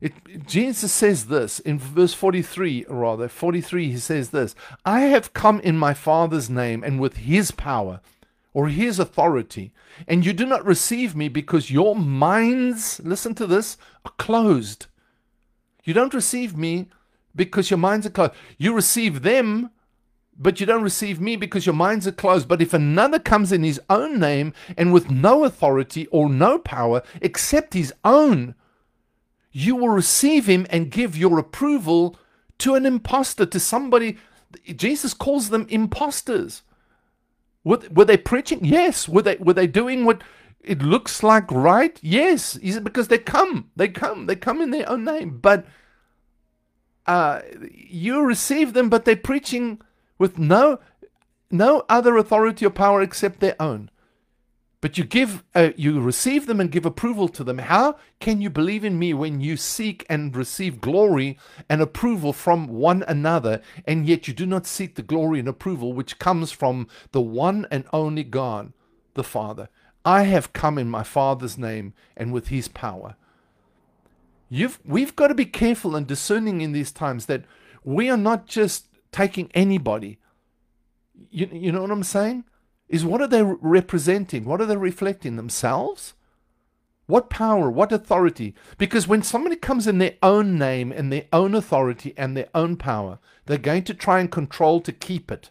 It, 0.00 0.46
Jesus 0.48 0.92
says 0.92 1.26
this 1.26 1.60
in 1.60 1.78
verse 1.78 2.12
43, 2.12 2.86
rather, 2.88 3.28
43, 3.28 3.92
he 3.92 3.98
says 3.98 4.30
this 4.30 4.56
I 4.84 5.02
have 5.02 5.32
come 5.32 5.60
in 5.60 5.78
my 5.78 5.94
Father's 5.94 6.50
name 6.50 6.82
and 6.82 6.98
with 6.98 7.18
his 7.18 7.52
power 7.52 8.00
or 8.52 8.68
his 8.68 8.98
authority, 8.98 9.72
and 10.08 10.26
you 10.26 10.32
do 10.32 10.44
not 10.44 10.66
receive 10.66 11.14
me 11.14 11.28
because 11.28 11.70
your 11.70 11.94
minds, 11.94 13.00
listen 13.04 13.34
to 13.36 13.46
this, 13.46 13.76
are 14.04 14.12
closed. 14.18 14.86
You 15.84 15.94
don't 15.94 16.14
receive 16.14 16.56
me 16.56 16.88
because 17.34 17.70
your 17.70 17.78
minds 17.78 18.06
are 18.06 18.10
closed. 18.10 18.32
You 18.58 18.74
receive 18.74 19.22
them, 19.22 19.70
but 20.38 20.60
you 20.60 20.66
don't 20.66 20.82
receive 20.82 21.20
me 21.20 21.36
because 21.36 21.66
your 21.66 21.74
minds 21.74 22.06
are 22.06 22.12
closed. 22.12 22.48
But 22.48 22.62
if 22.62 22.72
another 22.72 23.18
comes 23.18 23.52
in 23.52 23.62
his 23.62 23.80
own 23.90 24.18
name 24.18 24.52
and 24.76 24.92
with 24.92 25.10
no 25.10 25.44
authority 25.44 26.06
or 26.08 26.28
no 26.28 26.58
power 26.58 27.02
except 27.20 27.74
his 27.74 27.92
own, 28.04 28.54
you 29.50 29.76
will 29.76 29.90
receive 29.90 30.46
him 30.46 30.66
and 30.70 30.90
give 30.90 31.16
your 31.16 31.38
approval 31.38 32.16
to 32.58 32.74
an 32.74 32.86
impostor, 32.86 33.46
to 33.46 33.60
somebody. 33.60 34.18
Jesus 34.76 35.14
calls 35.14 35.50
them 35.50 35.66
imposters. 35.68 36.62
Were, 37.64 37.80
were 37.90 38.04
they 38.04 38.16
preaching? 38.16 38.64
Yes. 38.64 39.08
Were 39.08 39.22
they 39.22 39.36
were 39.36 39.52
they 39.52 39.66
doing 39.66 40.04
what 40.04 40.22
it 40.62 40.82
looks 40.82 41.22
like 41.22 41.50
right? 41.50 41.98
Yes. 42.02 42.56
Is 42.56 42.76
it 42.76 42.84
because 42.84 43.08
they 43.08 43.18
come? 43.18 43.70
They 43.76 43.88
come. 43.88 44.26
They 44.26 44.36
come 44.36 44.60
in 44.60 44.70
their 44.70 44.88
own 44.88 45.04
name. 45.04 45.38
But 45.38 45.66
uh, 47.06 47.40
you 47.70 48.22
receive 48.22 48.72
them, 48.72 48.88
but 48.88 49.04
they're 49.04 49.16
preaching 49.16 49.80
with 50.18 50.38
no 50.38 50.78
no 51.50 51.84
other 51.88 52.16
authority 52.16 52.64
or 52.64 52.70
power 52.70 53.02
except 53.02 53.40
their 53.40 53.60
own 53.60 53.90
but 54.82 54.98
you 54.98 55.04
give 55.04 55.44
uh, 55.54 55.70
you 55.76 56.00
receive 56.00 56.46
them 56.46 56.60
and 56.60 56.70
give 56.72 56.84
approval 56.84 57.28
to 57.28 57.42
them 57.44 57.58
how 57.58 57.96
can 58.20 58.42
you 58.42 58.50
believe 58.50 58.84
in 58.84 58.98
me 58.98 59.14
when 59.14 59.40
you 59.40 59.56
seek 59.56 60.04
and 60.10 60.36
receive 60.36 60.80
glory 60.80 61.38
and 61.68 61.80
approval 61.80 62.32
from 62.32 62.66
one 62.66 63.02
another 63.08 63.62
and 63.86 64.06
yet 64.06 64.28
you 64.28 64.34
do 64.34 64.44
not 64.44 64.66
seek 64.66 64.94
the 64.94 65.02
glory 65.02 65.38
and 65.38 65.48
approval 65.48 65.92
which 65.92 66.18
comes 66.18 66.52
from 66.52 66.86
the 67.12 67.20
one 67.20 67.66
and 67.70 67.84
only 67.92 68.24
god 68.24 68.72
the 69.14 69.24
father 69.24 69.68
i 70.04 70.22
have 70.22 70.52
come 70.52 70.78
in 70.78 70.88
my 70.88 71.02
father's 71.02 71.58
name 71.58 71.92
and 72.16 72.32
with 72.32 72.48
his 72.48 72.68
power 72.68 73.16
You've, 74.48 74.80
we've 74.84 75.16
got 75.16 75.28
to 75.28 75.34
be 75.34 75.46
careful 75.46 75.96
and 75.96 76.06
discerning 76.06 76.60
in 76.60 76.72
these 76.72 76.92
times 76.92 77.24
that 77.24 77.44
we 77.84 78.10
are 78.10 78.18
not 78.18 78.46
just 78.46 78.88
taking 79.10 79.50
anybody 79.54 80.18
you, 81.30 81.48
you 81.50 81.72
know 81.72 81.80
what 81.80 81.90
i'm 81.90 82.02
saying 82.02 82.44
is 82.92 83.06
what 83.06 83.22
are 83.22 83.26
they 83.26 83.42
representing? 83.42 84.44
What 84.44 84.60
are 84.60 84.66
they 84.66 84.76
reflecting? 84.76 85.36
Themselves? 85.36 86.12
What 87.06 87.30
power? 87.30 87.70
What 87.70 87.90
authority? 87.90 88.54
Because 88.76 89.08
when 89.08 89.22
somebody 89.22 89.56
comes 89.56 89.86
in 89.86 89.96
their 89.96 90.16
own 90.22 90.58
name 90.58 90.92
and 90.92 91.10
their 91.10 91.24
own 91.32 91.54
authority 91.54 92.12
and 92.18 92.36
their 92.36 92.48
own 92.54 92.76
power, 92.76 93.18
they're 93.46 93.56
going 93.56 93.84
to 93.84 93.94
try 93.94 94.20
and 94.20 94.30
control 94.30 94.80
to 94.82 94.92
keep 94.92 95.32
it, 95.32 95.50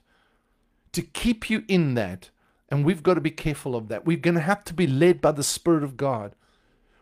to 0.94 1.02
keep 1.02 1.50
you 1.50 1.64
in 1.68 1.96
that. 1.96 2.30
And 2.72 2.86
we've 2.86 3.04
got 3.04 3.16
to 3.16 3.22
be 3.22 3.32
careful 3.32 3.76
of 3.76 3.90
that. 3.90 4.06
We're 4.06 4.18
going 4.18 4.36
to 4.36 4.42
have 4.42 4.64
to 4.64 4.74
be 4.74 4.88
led 4.88 5.20
by 5.20 5.34
the 5.34 5.44
Spirit 5.44 5.84
of 5.84 5.98
God. 5.98 6.34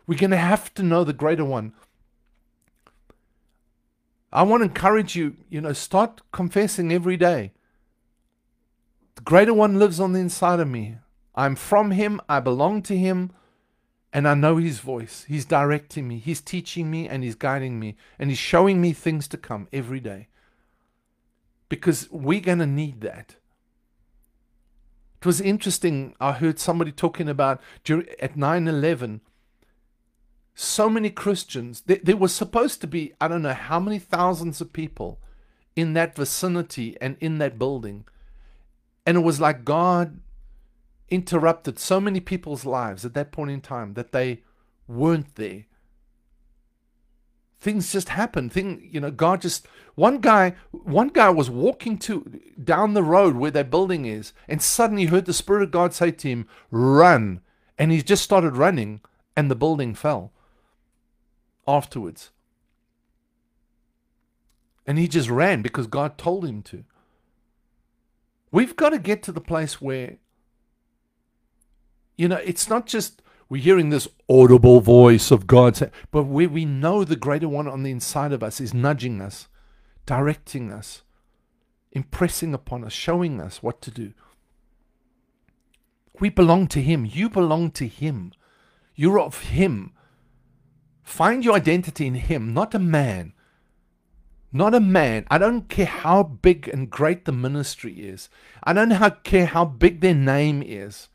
We're 0.08 0.18
going 0.18 0.32
to 0.32 0.38
have 0.38 0.74
to 0.74 0.84
know 0.84 1.04
the 1.04 1.14
greater 1.14 1.46
one. 1.46 1.74
I 4.34 4.42
want 4.42 4.62
to 4.62 4.66
encourage 4.70 5.16
you, 5.16 5.38
you 5.48 5.62
know, 5.62 5.74
start 5.74 6.22
confessing 6.32 6.92
every 6.92 7.18
day. 7.18 7.52
The 9.16 9.22
greater 9.22 9.54
one 9.54 9.78
lives 9.78 10.00
on 10.00 10.14
the 10.14 10.20
inside 10.20 10.60
of 10.60 10.68
me. 10.68 10.98
I'm 11.36 11.56
from 11.56 11.92
him, 11.92 12.20
I 12.28 12.40
belong 12.40 12.82
to 12.84 12.98
him, 12.98 13.32
and 14.12 14.28
I 14.28 14.34
know 14.34 14.58
his 14.58 14.80
voice. 14.80 15.26
He's 15.28 15.46
directing 15.46 16.08
me, 16.08 16.18
he's 16.18 16.42
teaching 16.42 16.90
me, 16.90 17.08
and 17.08 17.24
he's 17.24 17.36
guiding 17.36 17.80
me, 17.80 17.96
and 18.18 18.30
he's 18.30 18.40
showing 18.40 18.82
me 18.82 18.94
things 18.94 19.28
to 19.30 19.38
come 19.38 19.68
every 19.72 20.00
day. 20.00 20.28
Because 21.70 22.10
we're 22.10 22.42
going 22.42 22.60
to 22.60 22.66
need 22.66 23.02
that. 23.02 23.36
It 25.20 25.26
was 25.26 25.42
interesting. 25.42 26.16
I 26.20 26.34
heard 26.34 26.60
somebody 26.60 26.92
talking 26.92 27.28
about 27.28 27.62
at 28.20 28.38
9 28.38 28.68
11, 28.68 29.22
so 30.56 30.90
many 30.90 31.10
Christians. 31.10 31.82
There, 31.82 32.00
there 32.02 32.18
was 32.18 32.34
supposed 32.34 32.82
to 32.82 32.88
be, 32.88 33.14
I 33.20 33.28
don't 33.28 33.42
know 33.42 33.54
how 33.54 33.80
many 33.80 34.00
thousands 34.00 34.62
of 34.62 34.74
people 34.74 35.20
in 35.76 35.94
that 35.94 36.16
vicinity 36.16 36.98
and 37.02 37.18
in 37.20 37.38
that 37.40 37.60
building 37.60 38.06
and 39.10 39.18
it 39.18 39.22
was 39.22 39.42
like 39.42 39.66
God 39.66 40.20
interrupted 41.10 41.80
so 41.80 42.00
many 42.00 42.20
people's 42.20 42.64
lives 42.64 43.04
at 43.06 43.16
that 43.16 43.32
point 43.32 43.50
in 43.50 43.60
time 43.60 43.96
that 43.96 44.12
they 44.12 44.44
weren't 44.88 45.34
there. 45.34 45.66
Things 47.62 47.92
just 47.92 48.10
happen. 48.10 48.50
Thing, 48.50 48.88
you 48.90 49.02
know, 49.02 49.12
God 49.12 49.42
just 49.42 49.68
one 49.96 50.20
guy, 50.20 50.56
one 50.72 51.10
guy 51.10 51.30
was 51.30 51.50
walking 51.50 51.98
to 52.00 52.40
down 52.64 52.94
the 52.94 53.04
road 53.04 53.36
where 53.36 53.52
their 53.52 53.66
building 53.66 54.06
is, 54.06 54.32
and 54.48 54.62
suddenly 54.62 55.06
heard 55.06 55.26
the 55.26 55.34
Spirit 55.34 55.64
of 55.64 55.72
God 55.72 55.94
say 55.94 56.12
to 56.12 56.30
him, 56.30 56.48
"Run!" 56.72 57.42
And 57.78 57.92
he 57.92 58.02
just 58.02 58.24
started 58.24 58.56
running, 58.56 59.02
and 59.36 59.52
the 59.52 59.56
building 59.56 59.94
fell. 59.94 60.32
Afterwards, 61.68 62.32
and 64.88 64.98
he 64.98 65.08
just 65.08 65.30
ran 65.30 65.62
because 65.62 65.86
God 65.86 66.18
told 66.18 66.46
him 66.46 66.64
to. 66.64 66.86
We've 68.52 68.76
got 68.76 68.90
to 68.90 69.00
get 69.00 69.22
to 69.24 69.32
the 69.32 69.42
place 69.42 69.80
where, 69.80 70.18
you 72.18 72.28
know, 72.28 72.38
it's 72.38 72.70
not 72.70 72.88
just 72.88 73.22
we're 73.50 73.62
hearing 73.62 73.90
this 73.90 74.08
audible 74.30 74.80
voice 74.80 75.32
of 75.32 75.48
God, 75.48 75.92
but 76.12 76.24
where 76.24 76.48
we 76.48 76.66
know 76.66 77.04
the 77.04 77.16
greater 77.16 77.50
one 77.50 77.68
on 77.68 77.82
the 77.82 77.90
inside 77.90 78.32
of 78.32 78.44
us 78.44 78.62
is 78.62 78.76
nudging 78.76 79.22
us, 79.22 79.48
directing 80.06 80.72
us, 80.72 81.02
impressing 81.92 82.54
upon 82.54 82.84
us, 82.84 82.94
showing 82.94 83.42
us 83.42 83.64
what 83.64 83.82
to 83.82 83.90
do. 83.90 84.14
We 86.20 86.30
belong 86.30 86.68
to 86.68 86.82
Him. 86.82 87.06
You 87.06 87.28
belong 87.28 87.72
to 87.72 87.88
Him. 87.88 88.34
You're 88.94 89.20
of 89.20 89.40
Him. 89.40 89.94
Find 91.02 91.44
your 91.44 91.56
identity 91.56 92.06
in 92.06 92.16
Him, 92.16 92.54
not 92.54 92.76
a 92.76 92.80
man. 92.80 93.34
Not 94.52 94.76
a 94.76 94.80
man. 94.80 95.26
I 95.32 95.40
don't 95.40 95.70
care 95.70 95.88
how 95.88 96.22
big 96.22 96.68
and 96.68 96.90
great 96.90 97.26
the 97.26 97.32
ministry 97.32 97.94
is. 97.94 98.30
I 98.64 98.74
don't 98.74 99.24
care 99.24 99.48
how 99.48 99.66
big 99.66 100.02
their 100.02 100.14
name 100.14 100.62
is. 100.64 101.08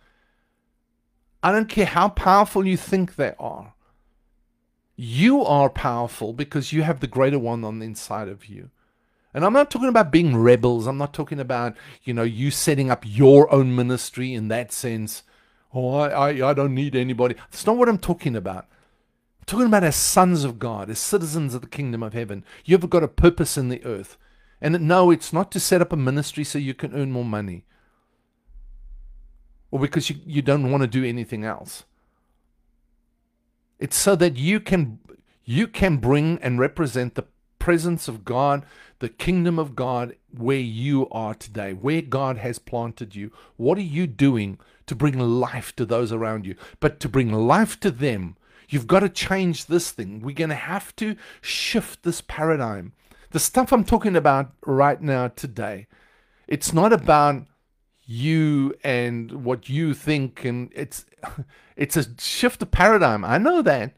I 1.45 1.53
don't 1.53 1.69
care 1.69 1.87
how 1.87 2.09
powerful 2.09 2.67
you 2.67 2.77
think 2.77 3.15
they 3.15 3.35
are. 3.39 3.75
You 4.97 5.45
are 5.45 5.71
powerful 5.71 6.33
because 6.33 6.73
you 6.73 6.83
have 6.83 7.01
the 7.01 7.07
greater 7.07 7.39
one 7.39 7.65
on 7.65 7.79
the 7.79 7.87
inside 7.87 8.29
of 8.29 8.47
you. 8.47 8.71
And 9.33 9.45
I'm 9.45 9.53
not 9.53 9.71
talking 9.71 9.89
about 9.89 10.11
being 10.11 10.37
rebels. 10.37 10.87
I'm 10.87 10.99
not 10.99 11.13
talking 11.13 11.39
about, 11.39 11.77
you 12.03 12.15
know, 12.15 12.23
you 12.23 12.51
setting 12.51 12.91
up 12.91 13.05
your 13.07 13.53
own 13.53 13.77
ministry 13.77 14.33
in 14.35 14.49
that 14.49 14.73
sense. 14.73 15.23
Oh, 15.73 15.95
I, 15.95 16.31
I, 16.31 16.51
I 16.51 16.55
don't 16.55 16.75
need 16.75 16.97
anybody. 16.97 17.35
That's 17.51 17.67
not 17.67 17.77
what 17.77 17.89
I'm 17.89 17.99
talking 17.99 18.35
about 18.35 18.67
I'm 19.45 19.47
talking 19.47 19.67
about 19.67 19.85
as 19.85 19.97
sons 19.97 20.43
of 20.43 20.59
God, 20.59 20.89
as 20.89 20.99
citizens 20.99 21.53
of 21.53 21.61
the 21.61 21.67
kingdom 21.67 22.03
of 22.03 22.15
heaven. 22.15 22.47
You've 22.65 22.89
got 22.89 23.03
a 23.03 23.09
purpose 23.09 23.59
in 23.59 23.69
the 23.69 23.85
earth. 23.85 24.17
And 24.59 24.89
no, 24.89 25.11
it's 25.11 25.35
not 25.35 25.53
to 25.53 25.61
set 25.61 25.83
up 25.83 25.93
a 25.93 25.97
ministry 25.97 26.45
so 26.45 26.59
you 26.59 26.73
can 26.73 26.95
earn 26.95 27.13
more 27.13 27.27
money. 27.27 27.67
Or 29.75 29.81
because 29.81 30.09
you, 30.09 30.15
you 30.25 30.41
don't 30.41 30.71
want 30.71 30.83
to 30.83 30.87
do 30.87 31.05
anything 31.05 31.43
else. 31.43 31.83
It's 33.81 33.97
so 33.97 34.15
that 34.15 34.37
you 34.37 34.61
can 34.61 35.01
you 35.45 35.67
can 35.67 35.97
bring 35.97 36.39
and 36.41 36.61
represent 36.61 37.17
the 37.17 37.25
presence 37.59 38.07
of 38.07 38.25
God, 38.25 38.65
the 39.01 39.09
kingdom 39.09 39.59
of 39.59 39.75
God 39.75 40.15
where 40.31 40.61
you 40.61 41.09
are 41.11 41.35
today, 41.35 41.73
where 41.73 42.03
God 42.03 42.37
has 42.39 42.61
planted 42.61 43.17
you. 43.17 43.33
What 43.57 43.77
are 43.77 43.91
you 43.99 44.07
doing 44.07 44.61
to 44.87 44.95
bring 44.95 45.19
life 45.19 45.75
to 45.75 45.85
those 45.85 46.13
around 46.13 46.47
you? 46.47 46.55
But 46.79 47.01
to 47.01 47.09
bring 47.09 47.33
life 47.33 47.81
to 47.81 47.91
them, 47.91 48.37
you've 48.69 48.87
got 48.87 49.01
to 49.01 49.09
change 49.09 49.67
this 49.67 49.91
thing. 49.91 50.21
We're 50.21 50.37
going 50.37 50.51
to 50.51 50.55
have 50.55 50.95
to 50.97 51.17
shift 51.41 52.05
this 52.05 52.21
paradigm. 52.21 52.93
The 53.33 53.41
stuff 53.41 53.73
I'm 53.73 53.85
talking 53.85 54.15
about 54.15 54.53
right 54.65 55.03
now 55.03 55.29
today, 55.29 55.89
it's 56.47 56.73
not 56.73 56.93
about 56.93 57.47
you 58.07 58.75
and 58.85 59.45
what 59.45 59.69
you 59.69 59.95
think 59.95 60.45
and 60.45 60.71
it's 60.75 61.07
it's 61.77 61.97
a 61.97 62.07
shift 62.19 62.63
of 62.63 62.71
paradigm. 62.71 63.25
I 63.25 63.39
know 63.39 63.63
that. 63.63 63.95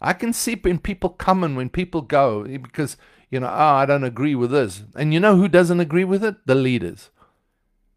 I 0.00 0.12
can 0.12 0.32
see 0.32 0.54
when 0.54 0.78
people 0.78 1.10
come 1.10 1.42
and 1.44 1.56
when 1.56 1.70
people 1.70 2.02
go 2.02 2.42
eh, 2.44 2.58
because 2.58 2.96
you 3.30 3.40
know, 3.40 3.48
oh, 3.48 3.74
I 3.74 3.86
don't 3.86 4.04
agree 4.04 4.34
with 4.34 4.50
this. 4.50 4.84
And 4.94 5.12
you 5.12 5.20
know 5.20 5.36
who 5.36 5.48
doesn't 5.48 5.80
agree 5.80 6.04
with 6.04 6.22
it? 6.22 6.36
The 6.46 6.54
leaders. 6.54 7.10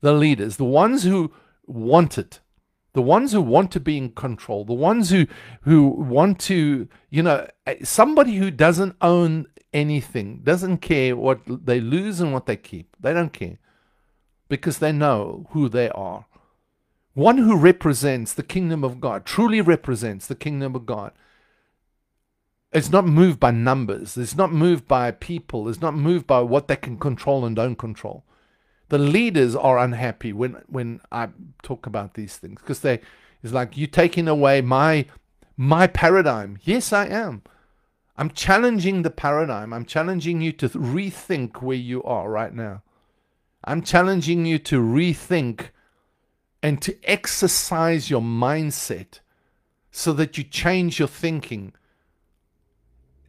The 0.01 0.13
leaders, 0.13 0.57
the 0.57 0.65
ones 0.65 1.03
who 1.03 1.31
want 1.65 2.17
it. 2.17 2.39
The 2.93 3.01
ones 3.01 3.31
who 3.31 3.41
want 3.41 3.71
to 3.73 3.79
be 3.79 3.97
in 3.97 4.11
control, 4.11 4.65
the 4.65 4.73
ones 4.73 5.11
who 5.11 5.27
who 5.61 5.87
want 5.87 6.39
to, 6.41 6.87
you 7.09 7.23
know, 7.23 7.47
eh, 7.67 7.75
somebody 7.83 8.37
who 8.37 8.49
doesn't 8.49 8.95
own 9.01 9.45
anything, 9.71 10.41
doesn't 10.43 10.77
care 10.77 11.15
what 11.15 11.41
they 11.45 11.79
lose 11.79 12.19
and 12.19 12.33
what 12.33 12.47
they 12.47 12.55
keep. 12.55 12.95
They 12.99 13.13
don't 13.13 13.33
care 13.33 13.59
because 14.47 14.79
they 14.79 14.91
know 14.91 15.47
who 15.51 15.69
they 15.69 15.89
are. 15.89 16.25
One 17.13 17.39
who 17.39 17.57
represents 17.57 18.33
the 18.33 18.43
kingdom 18.43 18.83
of 18.83 19.01
God, 19.01 19.25
truly 19.25 19.61
represents 19.61 20.27
the 20.27 20.35
kingdom 20.35 20.75
of 20.75 20.85
God, 20.85 21.13
it's 22.71 22.91
not 22.91 23.05
moved 23.05 23.39
by 23.39 23.51
numbers. 23.51 24.17
It's 24.17 24.35
not 24.35 24.51
moved 24.51 24.87
by 24.87 25.11
people. 25.11 25.69
It's 25.69 25.81
not 25.81 25.95
moved 25.95 26.27
by 26.27 26.41
what 26.41 26.67
they 26.67 26.75
can 26.75 26.97
control 26.97 27.45
and 27.45 27.55
don't 27.55 27.77
control. 27.77 28.23
The 28.89 28.97
leaders 28.97 29.55
are 29.55 29.77
unhappy 29.77 30.31
when 30.33 30.61
when 30.67 31.01
I 31.11 31.29
talk 31.63 31.85
about 31.85 32.13
these 32.13 32.37
things 32.37 32.61
because 32.61 32.81
they 32.81 33.01
it's 33.43 33.53
like 33.53 33.77
you 33.77 33.87
taking 33.87 34.27
away 34.27 34.61
my 34.61 35.05
my 35.55 35.87
paradigm. 35.87 36.59
Yes, 36.63 36.93
I 36.93 37.07
am. 37.07 37.41
I'm 38.17 38.31
challenging 38.31 39.01
the 39.01 39.09
paradigm. 39.09 39.73
I'm 39.73 39.85
challenging 39.85 40.41
you 40.41 40.51
to 40.53 40.69
rethink 40.69 41.61
where 41.61 41.77
you 41.77 42.03
are 42.03 42.29
right 42.29 42.53
now. 42.53 42.81
I'm 43.67 43.81
challenging 43.81 44.45
you 44.45 44.59
to 44.59 44.79
rethink 44.79 45.71
and 46.63 46.81
to 46.81 46.97
exercise 47.03 48.09
your 48.09 48.21
mindset 48.21 49.19
so 49.91 50.13
that 50.13 50.37
you 50.37 50.45
change 50.45 50.99
your 50.99 51.09
thinking 51.09 51.73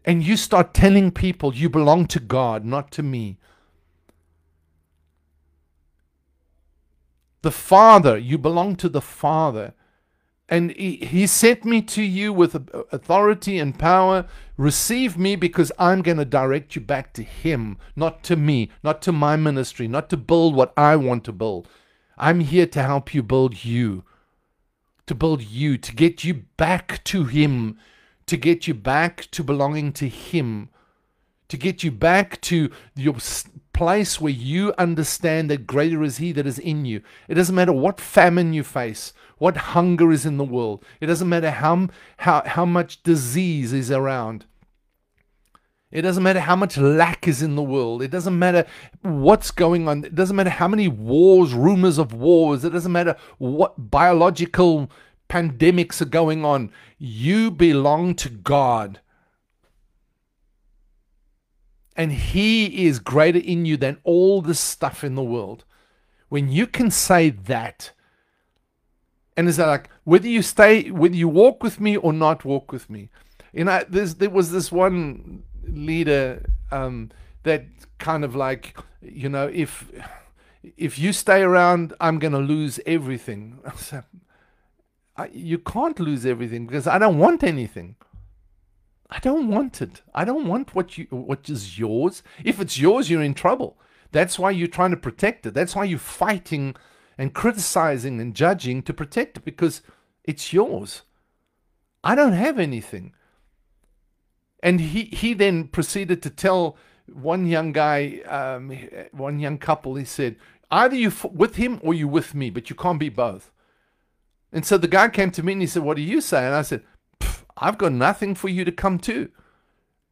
and 0.04 0.22
you 0.22 0.36
start 0.36 0.72
telling 0.72 1.10
people 1.10 1.54
you 1.54 1.68
belong 1.68 2.06
to 2.06 2.20
God, 2.20 2.64
not 2.64 2.92
to 2.92 3.02
me. 3.02 3.38
The 7.42 7.50
Father, 7.50 8.16
you 8.16 8.38
belong 8.38 8.76
to 8.76 8.88
the 8.88 9.00
Father. 9.00 9.74
And 10.48 10.70
he, 10.72 10.96
he 10.96 11.26
sent 11.26 11.64
me 11.64 11.82
to 11.82 12.02
you 12.02 12.32
with 12.32 12.54
authority 12.90 13.58
and 13.58 13.78
power. 13.78 14.26
Receive 14.56 15.18
me 15.18 15.36
because 15.36 15.70
I'm 15.78 16.02
going 16.02 16.16
to 16.16 16.24
direct 16.24 16.74
you 16.74 16.80
back 16.80 17.12
to 17.14 17.22
Him, 17.22 17.76
not 17.94 18.22
to 18.24 18.36
me, 18.36 18.70
not 18.82 19.02
to 19.02 19.12
my 19.12 19.36
ministry, 19.36 19.88
not 19.88 20.08
to 20.10 20.16
build 20.16 20.54
what 20.54 20.72
I 20.76 20.96
want 20.96 21.24
to 21.24 21.32
build. 21.32 21.68
I'm 22.16 22.40
here 22.40 22.66
to 22.66 22.82
help 22.82 23.14
you 23.14 23.22
build 23.22 23.64
you, 23.64 24.04
to 25.06 25.14
build 25.14 25.42
you, 25.42 25.76
to 25.76 25.94
get 25.94 26.24
you 26.24 26.44
back 26.56 27.04
to 27.04 27.24
Him 27.24 27.78
to 28.28 28.36
get 28.36 28.68
you 28.68 28.74
back 28.74 29.26
to 29.32 29.42
belonging 29.42 29.92
to 29.92 30.08
Him, 30.08 30.68
to 31.48 31.56
get 31.56 31.82
you 31.82 31.90
back 31.90 32.40
to 32.42 32.70
your 32.94 33.16
place 33.78 34.20
where 34.20 34.32
you 34.32 34.74
understand 34.76 35.48
that 35.48 35.64
greater 35.64 36.02
is 36.02 36.16
He 36.16 36.32
that 36.32 36.48
is 36.48 36.58
in 36.58 36.84
you. 36.84 37.00
It 37.28 37.34
doesn't 37.34 37.54
matter 37.54 37.72
what 37.72 38.00
famine 38.00 38.52
you 38.52 38.64
face, 38.64 39.12
what 39.38 39.56
hunger 39.56 40.10
is 40.10 40.26
in 40.26 40.36
the 40.36 40.42
world, 40.44 40.84
it 41.00 41.06
doesn't 41.06 41.28
matter 41.28 41.52
how, 41.52 41.88
how, 42.16 42.42
how 42.44 42.64
much 42.64 43.04
disease 43.04 43.72
is 43.72 43.92
around. 43.92 44.46
It 45.92 46.02
doesn't 46.02 46.24
matter 46.24 46.40
how 46.40 46.56
much 46.56 46.76
lack 46.76 47.28
is 47.28 47.40
in 47.40 47.54
the 47.54 47.62
world. 47.62 48.02
It 48.02 48.10
doesn't 48.10 48.36
matter 48.36 48.66
what's 49.02 49.52
going 49.52 49.86
on. 49.88 50.04
It 50.04 50.14
doesn't 50.14 50.36
matter 50.36 50.50
how 50.50 50.68
many 50.68 50.88
wars, 50.88 51.54
rumors 51.54 51.98
of 51.98 52.12
wars. 52.12 52.64
It 52.64 52.70
doesn't 52.70 52.92
matter 52.92 53.16
what 53.38 53.90
biological 53.90 54.90
pandemics 55.30 56.02
are 56.02 56.12
going 56.20 56.44
on. 56.44 56.72
You 56.98 57.50
belong 57.50 58.16
to 58.16 58.28
God. 58.28 59.00
And 61.98 62.12
He 62.12 62.86
is 62.86 63.00
greater 63.00 63.40
in 63.40 63.66
you 63.66 63.76
than 63.76 63.98
all 64.04 64.40
the 64.40 64.54
stuff 64.54 65.04
in 65.04 65.16
the 65.16 65.22
world. 65.22 65.64
When 66.30 66.48
you 66.48 66.66
can 66.66 66.90
say 66.90 67.28
that, 67.28 67.90
and 69.36 69.48
it's 69.48 69.58
like 69.58 69.90
whether 70.04 70.28
you 70.28 70.42
stay, 70.42 70.90
whether 70.90 71.14
you 71.14 71.28
walk 71.28 71.62
with 71.62 71.80
me 71.80 71.96
or 71.96 72.12
not 72.12 72.44
walk 72.44 72.72
with 72.72 72.88
me. 72.88 73.10
You 73.52 73.64
know, 73.64 73.84
there 73.88 74.30
was 74.30 74.50
this 74.52 74.70
one 74.70 75.42
leader 75.64 76.44
um, 76.70 77.10
that 77.42 77.64
kind 77.98 78.24
of 78.24 78.34
like, 78.34 78.76
you 79.00 79.28
know, 79.28 79.50
if 79.52 79.90
if 80.76 80.98
you 80.98 81.12
stay 81.12 81.42
around, 81.42 81.94
I'm 82.00 82.18
going 82.18 82.32
to 82.32 82.38
lose 82.38 82.80
everything. 82.86 83.58
I, 85.16 85.28
you 85.32 85.58
can't 85.58 85.98
lose 85.98 86.24
everything 86.24 86.66
because 86.66 86.86
I 86.86 86.98
don't 86.98 87.18
want 87.18 87.42
anything. 87.42 87.96
I 89.10 89.18
don't 89.20 89.48
want 89.48 89.80
it. 89.80 90.02
I 90.14 90.24
don't 90.24 90.46
want 90.46 90.74
what 90.74 90.98
you 90.98 91.06
what 91.10 91.48
is 91.48 91.78
yours. 91.78 92.22
If 92.44 92.60
it's 92.60 92.78
yours, 92.78 93.08
you're 93.08 93.22
in 93.22 93.34
trouble. 93.34 93.78
That's 94.12 94.38
why 94.38 94.50
you're 94.50 94.68
trying 94.68 94.90
to 94.90 94.96
protect 94.96 95.46
it. 95.46 95.54
That's 95.54 95.74
why 95.74 95.84
you're 95.84 95.98
fighting 95.98 96.74
and 97.16 97.34
criticizing 97.34 98.20
and 98.20 98.34
judging 98.34 98.82
to 98.82 98.94
protect 98.94 99.38
it 99.38 99.44
because 99.44 99.82
it's 100.24 100.52
yours. 100.52 101.02
I 102.04 102.14
don't 102.14 102.32
have 102.32 102.58
anything. 102.58 103.12
And 104.62 104.80
he, 104.80 105.04
he 105.04 105.34
then 105.34 105.68
proceeded 105.68 106.22
to 106.22 106.30
tell 106.30 106.76
one 107.12 107.46
young 107.46 107.72
guy, 107.72 108.20
um, 108.26 108.70
one 109.12 109.40
young 109.40 109.58
couple, 109.58 109.94
he 109.94 110.04
said, 110.04 110.36
either 110.70 110.96
you 110.96 111.12
with 111.32 111.56
him 111.56 111.80
or 111.82 111.94
you 111.94 112.08
with 112.08 112.34
me, 112.34 112.50
but 112.50 112.70
you 112.70 112.76
can't 112.76 113.00
be 113.00 113.08
both. 113.08 113.52
And 114.52 114.64
so 114.64 114.78
the 114.78 114.88
guy 114.88 115.08
came 115.08 115.30
to 115.32 115.42
me 115.42 115.52
and 115.52 115.62
he 115.62 115.66
said, 115.66 115.82
What 115.82 115.96
do 115.96 116.02
you 116.02 116.20
say? 116.20 116.46
And 116.46 116.54
I 116.54 116.62
said, 116.62 116.82
I've 117.60 117.78
got 117.78 117.92
nothing 117.92 118.34
for 118.34 118.48
you 118.48 118.64
to 118.64 118.72
come 118.72 118.98
to. 119.00 119.30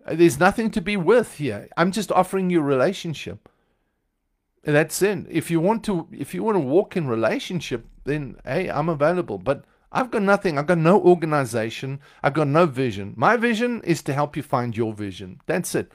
Uh, 0.06 0.14
there's 0.14 0.38
nothing 0.38 0.70
to 0.72 0.80
be 0.80 0.96
with 0.96 1.34
here. 1.34 1.68
I'm 1.76 1.92
just 1.92 2.12
offering 2.12 2.50
you 2.50 2.60
a 2.60 2.64
relationship. 2.64 3.48
That's 4.62 5.00
it. 5.02 5.26
If 5.28 5.50
you 5.50 5.60
want 5.60 5.84
to 5.84 6.08
if 6.10 6.34
you 6.34 6.42
want 6.42 6.56
to 6.56 6.60
walk 6.60 6.96
in 6.96 7.06
relationship, 7.06 7.86
then 8.04 8.36
hey, 8.44 8.68
I'm 8.68 8.88
available. 8.88 9.38
But 9.38 9.64
I've 9.92 10.10
got 10.10 10.22
nothing. 10.22 10.58
I've 10.58 10.66
got 10.66 10.78
no 10.78 11.00
organization. 11.00 12.00
I've 12.22 12.34
got 12.34 12.48
no 12.48 12.66
vision. 12.66 13.14
My 13.16 13.36
vision 13.36 13.80
is 13.82 14.02
to 14.02 14.12
help 14.12 14.36
you 14.36 14.42
find 14.42 14.76
your 14.76 14.92
vision. 14.92 15.40
That's 15.46 15.74
it. 15.76 15.92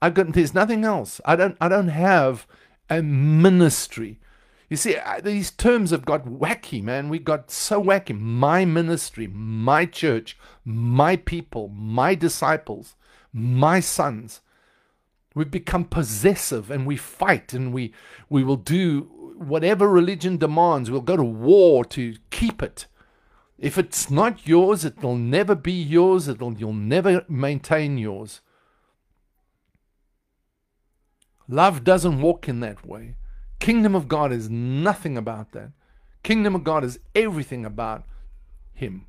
I've 0.00 0.14
got 0.14 0.32
there's 0.32 0.54
nothing 0.54 0.84
else. 0.84 1.20
I 1.24 1.36
don't 1.36 1.56
I 1.60 1.68
don't 1.68 1.88
have 1.88 2.46
a 2.88 3.02
ministry. 3.02 4.20
You 4.68 4.76
see, 4.76 4.96
uh, 4.96 5.20
these 5.22 5.50
terms 5.50 5.90
have 5.90 6.04
got 6.04 6.26
wacky, 6.26 6.82
man. 6.82 7.08
We 7.08 7.18
got 7.18 7.50
so 7.50 7.82
wacky. 7.82 8.18
My 8.18 8.64
ministry, 8.64 9.26
my 9.26 9.86
church, 9.86 10.36
my 10.64 11.16
people, 11.16 11.68
my 11.68 12.14
disciples, 12.14 12.94
my 13.32 13.80
sons. 13.80 14.42
We've 15.34 15.50
become 15.50 15.84
possessive 15.84 16.70
and 16.70 16.86
we 16.86 16.96
fight 16.96 17.54
and 17.54 17.72
we, 17.72 17.94
we 18.28 18.44
will 18.44 18.56
do 18.56 19.34
whatever 19.38 19.88
religion 19.88 20.36
demands. 20.36 20.90
We'll 20.90 21.00
go 21.00 21.16
to 21.16 21.24
war 21.24 21.84
to 21.86 22.16
keep 22.30 22.62
it. 22.62 22.86
If 23.58 23.78
it's 23.78 24.10
not 24.10 24.46
yours, 24.46 24.84
it 24.84 25.02
will 25.02 25.16
never 25.16 25.54
be 25.54 25.72
yours. 25.72 26.28
It'll, 26.28 26.54
you'll 26.54 26.72
never 26.72 27.24
maintain 27.28 27.98
yours. 27.98 28.40
Love 31.48 31.84
doesn't 31.84 32.20
walk 32.20 32.48
in 32.48 32.60
that 32.60 32.86
way. 32.86 33.14
Kingdom 33.60 33.94
of 33.94 34.08
God 34.08 34.32
is 34.32 34.48
nothing 34.48 35.16
about 35.16 35.52
that. 35.52 35.72
Kingdom 36.22 36.54
of 36.54 36.64
God 36.64 36.84
is 36.84 36.98
everything 37.14 37.64
about 37.64 38.04
Him. 38.72 39.06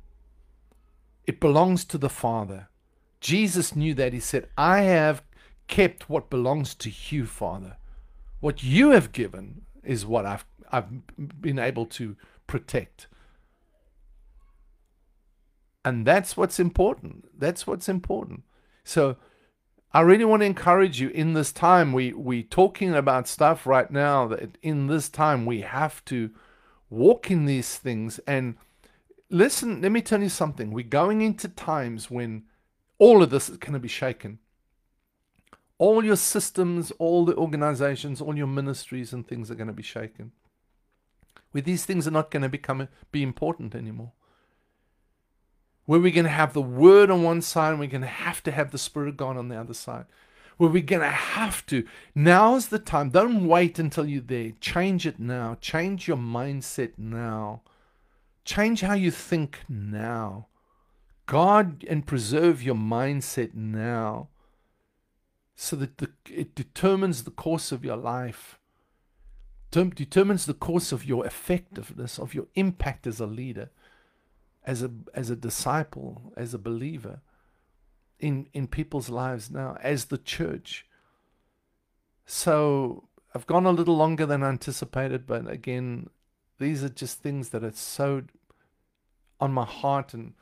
It 1.26 1.40
belongs 1.40 1.84
to 1.86 1.98
the 1.98 2.08
Father. 2.08 2.68
Jesus 3.20 3.76
knew 3.76 3.94
that. 3.94 4.12
He 4.12 4.20
said, 4.20 4.48
I 4.56 4.82
have 4.82 5.22
kept 5.68 6.08
what 6.08 6.30
belongs 6.30 6.74
to 6.76 6.90
you, 7.10 7.26
Father. 7.26 7.76
What 8.40 8.62
you 8.62 8.90
have 8.90 9.12
given 9.12 9.62
is 9.84 10.06
what 10.06 10.26
I've, 10.26 10.44
I've 10.72 10.88
been 11.40 11.58
able 11.58 11.86
to 11.86 12.16
protect. 12.46 13.06
And 15.84 16.06
that's 16.06 16.36
what's 16.36 16.58
important. 16.58 17.26
That's 17.38 17.66
what's 17.66 17.88
important. 17.88 18.42
So 18.82 19.16
I 19.92 20.02
really 20.02 20.24
want 20.24 20.42
to 20.42 20.46
encourage 20.46 21.00
you 21.00 21.08
in 21.08 21.32
this 21.34 21.50
time. 21.50 21.92
We 21.92 22.12
we 22.12 22.44
talking 22.44 22.94
about 22.94 23.26
stuff 23.26 23.66
right 23.66 23.90
now 23.90 24.28
that 24.28 24.56
in 24.62 24.86
this 24.86 25.08
time 25.08 25.46
we 25.46 25.62
have 25.62 26.04
to 26.06 26.30
walk 26.88 27.30
in 27.30 27.44
these 27.44 27.76
things. 27.76 28.20
And 28.26 28.56
listen, 29.30 29.82
let 29.82 29.90
me 29.90 30.00
tell 30.00 30.22
you 30.22 30.28
something. 30.28 30.70
We're 30.70 30.84
going 30.84 31.22
into 31.22 31.48
times 31.48 32.08
when 32.08 32.44
all 32.98 33.22
of 33.22 33.30
this 33.30 33.48
is 33.48 33.56
going 33.56 33.72
to 33.72 33.80
be 33.80 33.88
shaken. 33.88 34.38
All 35.78 36.04
your 36.04 36.16
systems, 36.16 36.92
all 36.98 37.24
the 37.24 37.34
organizations, 37.34 38.20
all 38.20 38.36
your 38.36 38.46
ministries 38.46 39.12
and 39.12 39.26
things 39.26 39.50
are 39.50 39.54
going 39.56 39.66
to 39.66 39.72
be 39.72 39.82
shaken. 39.82 40.30
Where 41.50 41.62
these 41.62 41.84
things 41.84 42.06
are 42.06 42.12
not 42.12 42.30
going 42.30 42.42
to 42.42 42.48
become 42.48 42.86
be 43.10 43.24
important 43.24 43.74
anymore. 43.74 44.12
Where 45.90 45.98
we're 45.98 46.12
going 46.12 46.22
to 46.22 46.30
have 46.30 46.52
the 46.52 46.62
word 46.62 47.10
on 47.10 47.24
one 47.24 47.42
side 47.42 47.72
and 47.72 47.80
we're 47.80 47.88
going 47.88 48.02
to 48.02 48.06
have 48.06 48.44
to 48.44 48.52
have 48.52 48.70
the 48.70 48.78
spirit 48.78 49.08
of 49.08 49.16
God 49.16 49.36
on 49.36 49.48
the 49.48 49.58
other 49.58 49.74
side 49.74 50.04
where 50.56 50.70
we're 50.70 50.82
going 50.82 51.02
to 51.02 51.08
have 51.08 51.66
to. 51.66 51.84
Now's 52.14 52.68
the 52.68 52.78
time. 52.78 53.10
Don't 53.10 53.48
wait 53.48 53.76
until 53.80 54.06
you're 54.06 54.20
there. 54.20 54.52
Change 54.60 55.04
it 55.04 55.18
now. 55.18 55.56
Change 55.60 56.06
your 56.06 56.16
mindset 56.16 56.92
now. 56.96 57.62
Change 58.44 58.82
how 58.82 58.94
you 58.94 59.10
think 59.10 59.62
now. 59.68 60.46
God 61.26 61.84
and 61.88 62.06
preserve 62.06 62.62
your 62.62 62.76
mindset 62.76 63.52
now 63.52 64.28
so 65.56 65.74
that 65.74 65.98
the, 65.98 66.10
it 66.30 66.54
determines 66.54 67.24
the 67.24 67.32
course 67.32 67.72
of 67.72 67.84
your 67.84 67.96
life, 67.96 68.60
determines 69.72 70.46
the 70.46 70.54
course 70.54 70.92
of 70.92 71.04
your 71.04 71.26
effectiveness, 71.26 72.16
of 72.16 72.32
your 72.32 72.46
impact 72.54 73.08
as 73.08 73.18
a 73.18 73.26
leader, 73.26 73.70
as 74.64 74.82
a, 74.82 74.90
as 75.14 75.30
a 75.30 75.36
disciple, 75.36 76.32
as 76.36 76.54
a 76.54 76.58
believer 76.58 77.20
in, 78.18 78.46
in 78.52 78.66
people's 78.66 79.08
lives 79.08 79.50
now 79.50 79.76
as 79.82 80.06
the 80.06 80.18
church. 80.18 80.86
So 82.26 83.08
I've 83.34 83.46
gone 83.46 83.66
a 83.66 83.72
little 83.72 83.96
longer 83.96 84.26
than 84.26 84.42
anticipated, 84.42 85.26
but 85.26 85.48
again, 85.48 86.10
these 86.58 86.84
are 86.84 86.88
just 86.88 87.20
things 87.20 87.48
that 87.50 87.64
are 87.64 87.72
so 87.72 88.22
on 89.40 89.52
my 89.52 89.64
heart 89.64 90.12
and 90.12 90.34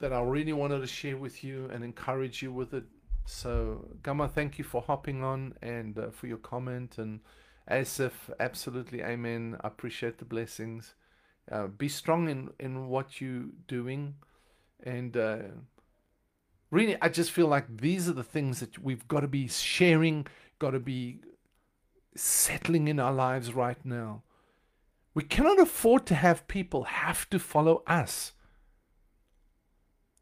that 0.00 0.12
I 0.12 0.20
really 0.20 0.52
wanted 0.52 0.80
to 0.80 0.86
share 0.86 1.16
with 1.16 1.44
you 1.44 1.70
and 1.72 1.84
encourage 1.84 2.42
you 2.42 2.52
with 2.52 2.74
it. 2.74 2.84
So, 3.26 3.86
Gama, 4.02 4.28
thank 4.28 4.58
you 4.58 4.64
for 4.64 4.82
hopping 4.82 5.22
on 5.22 5.54
and 5.62 5.96
uh, 5.96 6.10
for 6.10 6.26
your 6.26 6.38
comment. 6.38 6.98
And 6.98 7.20
Asif, 7.70 8.12
absolutely, 8.40 9.02
amen. 9.02 9.56
I 9.60 9.68
appreciate 9.68 10.18
the 10.18 10.24
blessings. 10.24 10.94
Uh, 11.50 11.66
be 11.66 11.88
strong 11.88 12.28
in, 12.28 12.50
in 12.60 12.88
what 12.88 13.20
you're 13.20 13.46
doing. 13.66 14.14
And 14.82 15.16
uh, 15.16 15.38
really, 16.70 16.96
I 17.02 17.08
just 17.08 17.32
feel 17.32 17.48
like 17.48 17.78
these 17.78 18.08
are 18.08 18.12
the 18.12 18.22
things 18.22 18.60
that 18.60 18.78
we've 18.78 19.06
got 19.08 19.20
to 19.20 19.28
be 19.28 19.48
sharing, 19.48 20.26
got 20.58 20.70
to 20.70 20.80
be 20.80 21.20
settling 22.14 22.88
in 22.88 23.00
our 23.00 23.12
lives 23.12 23.52
right 23.52 23.84
now. 23.84 24.22
We 25.12 25.24
cannot 25.24 25.60
afford 25.60 26.06
to 26.06 26.14
have 26.14 26.46
people 26.46 26.84
have 26.84 27.28
to 27.30 27.38
follow 27.38 27.82
us. 27.86 28.32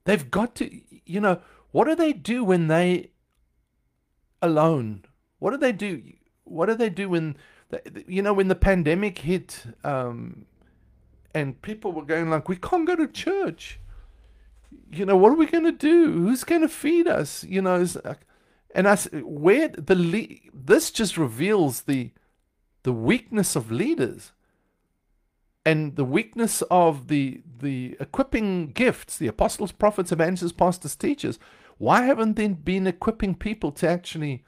They've 0.04 0.30
got 0.30 0.54
to, 0.56 0.80
you 1.04 1.20
know, 1.20 1.42
what 1.70 1.84
do 1.84 1.94
they 1.94 2.14
do 2.14 2.42
when 2.42 2.68
they 2.68 3.10
alone? 4.40 5.04
What 5.38 5.50
do 5.50 5.58
they 5.58 5.72
do? 5.72 6.02
What 6.44 6.66
do 6.66 6.74
they 6.74 6.88
do 6.88 7.10
when, 7.10 7.36
you 8.06 8.22
know, 8.22 8.32
when 8.32 8.48
the 8.48 8.54
pandemic 8.54 9.18
hit 9.18 9.64
um, 9.84 10.46
and 11.34 11.60
people 11.62 11.92
were 11.92 12.04
going 12.04 12.30
like, 12.30 12.48
we 12.48 12.56
can't 12.56 12.86
go 12.86 12.96
to 12.96 13.06
church 13.06 13.80
you 14.90 15.04
know, 15.04 15.16
what 15.16 15.32
are 15.32 15.36
we 15.36 15.46
going 15.46 15.64
to 15.64 15.72
do? 15.72 16.12
Who's 16.12 16.44
going 16.44 16.62
to 16.62 16.68
feed 16.68 17.06
us? 17.06 17.44
You 17.44 17.62
know, 17.62 17.86
and 18.74 18.88
I 18.88 18.96
where 18.96 19.68
the 19.68 20.40
this 20.52 20.90
just 20.90 21.16
reveals 21.16 21.82
the 21.82 22.12
the 22.82 22.92
weakness 22.92 23.56
of 23.56 23.70
leaders 23.70 24.32
and 25.64 25.96
the 25.96 26.04
weakness 26.04 26.62
of 26.70 27.08
the 27.08 27.42
the 27.60 27.96
equipping 28.00 28.68
gifts, 28.68 29.16
the 29.18 29.26
apostles, 29.26 29.72
prophets, 29.72 30.12
evangelists, 30.12 30.52
pastors, 30.52 30.96
teachers. 30.96 31.38
Why 31.78 32.02
haven't 32.02 32.34
they 32.34 32.48
been 32.48 32.86
equipping 32.86 33.36
people 33.36 33.70
to 33.72 33.88
actually 33.88 34.44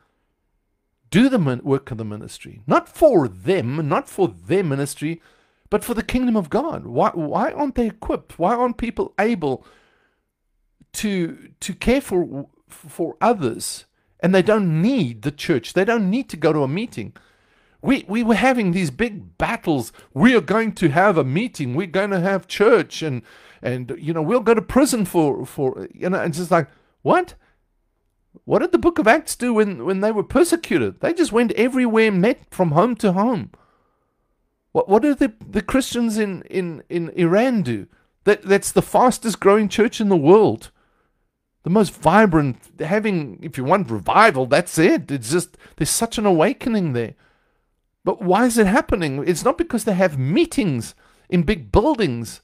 do 1.11 1.29
the 1.29 1.61
work 1.63 1.91
of 1.91 1.99
the 1.99 2.05
ministry? 2.05 2.61
Not 2.67 2.89
for 2.89 3.29
them, 3.29 3.89
not 3.89 4.09
for 4.09 4.29
their 4.29 4.65
ministry, 4.65 5.23
but 5.71 5.85
for 5.85 5.95
the 5.95 6.03
kingdom 6.03 6.37
of 6.37 6.51
God. 6.51 6.85
Why 6.85 7.11
why 7.11 7.53
aren't 7.53 7.77
they 7.77 7.87
equipped? 7.87 8.39
Why 8.39 8.55
aren't 8.55 8.77
people 8.77 9.15
able 9.19 9.65
to 10.95 11.51
to 11.61 11.75
care 11.75 12.01
for 12.01 12.49
for 12.69 13.17
others? 13.21 13.87
And 14.23 14.35
they 14.35 14.43
don't 14.43 14.83
need 14.83 15.23
the 15.23 15.31
church. 15.31 15.73
They 15.73 15.85
don't 15.85 16.11
need 16.11 16.29
to 16.29 16.37
go 16.37 16.53
to 16.53 16.65
a 16.65 16.69
meeting. 16.69 17.15
We 17.81 18.05
we 18.09 18.23
were 18.23 18.35
having 18.35 18.73
these 18.73 18.91
big 18.91 19.39
battles. 19.39 19.93
We 20.13 20.35
are 20.35 20.43
going 20.43 20.73
to 20.73 20.91
have 20.91 21.17
a 21.17 21.25
meeting. 21.25 21.75
We're 21.75 21.87
going 21.87 22.11
to 22.11 22.21
have 22.21 22.49
church 22.49 23.01
and 23.01 23.23
and 23.63 23.95
you 23.99 24.13
know 24.13 24.23
we'll 24.23 24.41
go 24.41 24.55
to 24.55 24.63
prison 24.63 25.05
for 25.05 25.47
for 25.47 25.89
you 25.95 26.11
know 26.11 26.19
and 26.19 26.31
it's 26.31 26.39
just 26.39 26.51
like 26.51 26.69
what? 27.03 27.35
What 28.45 28.61
did 28.61 28.73
the 28.73 28.79
book 28.79 28.99
of 28.99 29.09
acts 29.09 29.37
do 29.37 29.55
when 29.55 29.85
when 29.85 30.01
they 30.01 30.13
were 30.13 30.25
persecuted? 30.25 31.01
They 31.01 31.15
just 31.15 31.33
went 31.33 31.53
everywhere 31.53 32.11
met 32.11 32.43
from 32.51 32.73
home 32.73 32.97
to 32.97 33.13
home 33.13 33.53
what 34.73 34.89
what 34.89 35.03
did 35.03 35.19
the 35.19 35.33
the 35.47 35.63
christians 35.63 36.19
in 36.19 36.43
in 36.43 36.83
in 36.89 37.11
iran 37.11 37.63
do 37.63 37.87
that 38.25 38.43
that's 38.43 38.73
the 38.73 38.83
fastest 38.83 39.41
growing 39.41 39.69
church 39.69 40.01
in 40.01 40.09
the 40.09 40.17
world 40.17 40.71
the 41.63 41.71
most 41.71 41.93
vibrant, 41.93 42.57
having, 42.81 43.39
if 43.43 43.59
you 43.59 43.65
want 43.65 43.91
revival, 43.91 44.47
that's 44.47 44.79
it. 44.79 45.11
It's 45.11 45.31
just, 45.31 45.59
there's 45.77 45.91
such 45.91 46.17
an 46.17 46.25
awakening 46.25 46.95
there. 46.95 47.15
But 48.03 48.23
why 48.23 48.47
is 48.47 48.57
it 48.57 48.67
happening? 48.67 49.23
It's 49.27 49.45
not 49.45 49.59
because 49.59 49.85
they 49.85 49.93
have 49.93 50.19
meetings 50.19 50.95
in 51.29 51.43
big 51.43 51.71
buildings 51.71 52.41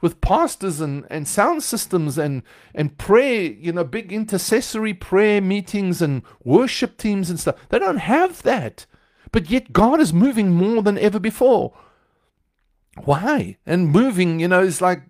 with 0.00 0.20
pastors 0.20 0.80
and, 0.80 1.06
and 1.10 1.26
sound 1.26 1.64
systems 1.64 2.18
and, 2.18 2.42
and 2.72 2.96
prayer, 2.98 3.50
you 3.50 3.72
know, 3.72 3.82
big 3.82 4.12
intercessory 4.12 4.94
prayer 4.94 5.40
meetings 5.40 6.00
and 6.00 6.22
worship 6.44 6.98
teams 6.98 7.30
and 7.30 7.40
stuff. 7.40 7.56
They 7.70 7.80
don't 7.80 7.98
have 7.98 8.42
that. 8.42 8.86
But 9.32 9.50
yet 9.50 9.72
God 9.72 10.00
is 10.00 10.12
moving 10.12 10.52
more 10.52 10.82
than 10.82 10.98
ever 10.98 11.18
before. 11.18 11.72
Why? 13.04 13.56
And 13.66 13.88
moving, 13.88 14.40
you 14.40 14.48
know, 14.48 14.62
is 14.62 14.80
like 14.80 15.02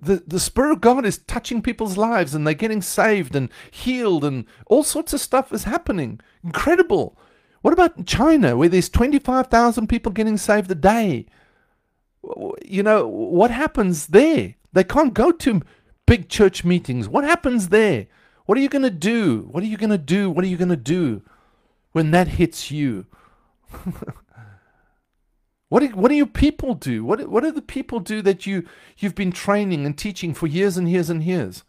the, 0.00 0.22
the 0.26 0.40
Spirit 0.40 0.72
of 0.72 0.80
God 0.80 1.04
is 1.04 1.18
touching 1.18 1.62
people's 1.62 1.96
lives 1.96 2.34
and 2.34 2.46
they're 2.46 2.54
getting 2.54 2.82
saved 2.82 3.34
and 3.34 3.50
healed 3.70 4.24
and 4.24 4.44
all 4.66 4.82
sorts 4.82 5.12
of 5.12 5.20
stuff 5.20 5.52
is 5.52 5.64
happening. 5.64 6.20
Incredible. 6.44 7.18
What 7.62 7.74
about 7.74 8.06
China, 8.06 8.56
where 8.56 8.68
there's 8.68 8.88
25,000 8.88 9.86
people 9.86 10.12
getting 10.12 10.38
saved 10.38 10.70
a 10.70 10.74
day? 10.74 11.26
You 12.64 12.82
know, 12.82 13.06
what 13.06 13.50
happens 13.50 14.08
there? 14.08 14.54
They 14.72 14.84
can't 14.84 15.12
go 15.12 15.32
to 15.32 15.62
big 16.06 16.28
church 16.28 16.64
meetings. 16.64 17.08
What 17.08 17.24
happens 17.24 17.68
there? 17.68 18.06
What 18.46 18.56
are 18.56 18.60
you 18.60 18.68
going 18.68 18.82
to 18.82 18.90
do? 18.90 19.48
What 19.50 19.62
are 19.62 19.66
you 19.66 19.76
going 19.76 19.90
to 19.90 19.98
do? 19.98 20.30
What 20.30 20.44
are 20.44 20.48
you 20.48 20.56
going 20.56 20.70
to 20.70 20.76
do 20.76 21.22
when 21.92 22.10
that 22.10 22.28
hits 22.28 22.70
you? 22.70 23.06
What 25.68 25.80
do, 25.80 25.88
what 25.90 26.08
do 26.08 26.16
your 26.16 26.26
people 26.26 26.74
do? 26.74 27.04
What, 27.04 27.28
what 27.28 27.44
do 27.44 27.52
the 27.52 27.62
people 27.62 28.00
do 28.00 28.22
that 28.22 28.44
you, 28.44 28.66
you've 28.98 29.14
been 29.14 29.30
training 29.30 29.86
and 29.86 29.96
teaching 29.96 30.34
for 30.34 30.48
years 30.48 30.76
and 30.76 30.90
years 30.90 31.08
and 31.08 31.22
years? 31.22 31.62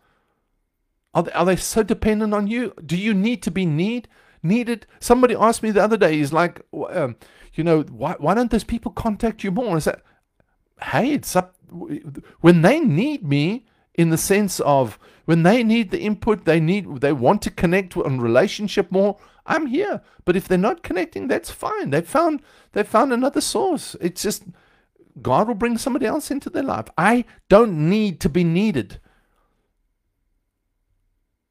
Are 1.13 1.21
they, 1.21 1.31
are 1.33 1.45
they 1.45 1.55
so 1.55 1.83
dependent 1.83 2.33
on 2.33 2.47
you? 2.47 2.73
Do 2.83 2.97
you 2.97 3.13
need 3.13 3.43
to 3.43 3.51
be 3.51 3.65
need 3.65 4.07
needed? 4.41 4.87
Somebody 4.99 5.35
asked 5.35 5.61
me 5.61 5.69
the 5.69 5.83
other 5.83 5.97
day, 5.97 6.17
he's 6.17 6.33
like, 6.33 6.61
um, 6.89 7.15
you 7.53 7.63
know, 7.63 7.81
why, 7.83 8.15
why 8.17 8.33
don't 8.33 8.49
those 8.49 8.63
people 8.63 8.91
contact 8.91 9.43
you 9.43 9.51
more? 9.51 9.75
I 9.75 9.79
said, 9.79 10.01
hey, 10.81 11.11
it's 11.13 11.35
up. 11.35 11.55
When 12.39 12.63
they 12.63 12.79
need 12.79 13.23
me, 13.23 13.67
in 13.93 14.09
the 14.09 14.17
sense 14.17 14.59
of 14.61 14.97
when 15.25 15.43
they 15.43 15.63
need 15.63 15.91
the 15.91 15.99
input, 15.99 16.45
they 16.45 16.59
need, 16.59 17.01
they 17.01 17.13
want 17.13 17.41
to 17.43 17.51
connect 17.51 17.95
on 17.95 18.19
relationship 18.19 18.91
more. 18.91 19.17
I'm 19.51 19.67
here. 19.67 20.01
But 20.23 20.37
if 20.37 20.47
they're 20.47 20.57
not 20.57 20.81
connecting, 20.81 21.27
that's 21.27 21.51
fine. 21.51 21.89
They 21.89 22.01
found 22.01 22.41
they 22.71 22.83
found 22.83 23.11
another 23.11 23.41
source. 23.41 23.97
It's 23.99 24.23
just 24.23 24.43
God 25.21 25.47
will 25.47 25.55
bring 25.55 25.77
somebody 25.77 26.05
else 26.05 26.31
into 26.31 26.49
their 26.49 26.63
life. 26.63 26.87
I 26.97 27.25
don't 27.49 27.89
need 27.89 28.21
to 28.21 28.29
be 28.29 28.45
needed. 28.45 28.99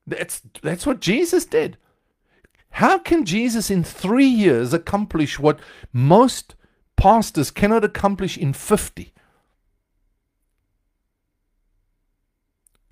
That's 0.06 0.40
that's 0.62 0.86
what 0.86 1.00
Jesus 1.00 1.44
did. 1.44 1.76
How 2.70 2.98
can 2.98 3.26
Jesus 3.26 3.70
in 3.70 3.84
three 3.84 4.26
years 4.26 4.72
accomplish 4.72 5.38
what 5.38 5.60
most 5.92 6.54
pastors 6.96 7.50
cannot 7.50 7.84
accomplish 7.84 8.38
in 8.38 8.54
50? 8.54 9.12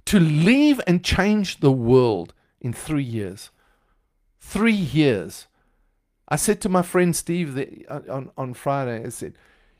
To 0.07 0.21
leave 0.21 0.81
and 0.87 1.03
change 1.03 1.61
the 1.61 1.73
world 1.73 2.35
in 2.61 2.73
three 2.75 3.05
years. 3.05 3.51
Three 4.49 4.73
years. 4.73 5.47
I 6.27 6.37
said 6.37 6.63
to 6.63 6.71
my 6.71 6.81
friend 6.81 7.15
Steve 7.15 7.53
the, 7.53 7.85
uh, 7.87 8.01
on, 8.09 8.31
on 8.39 8.55
Friday, 8.55 9.05
I 9.05 9.11
said, 9.11 9.35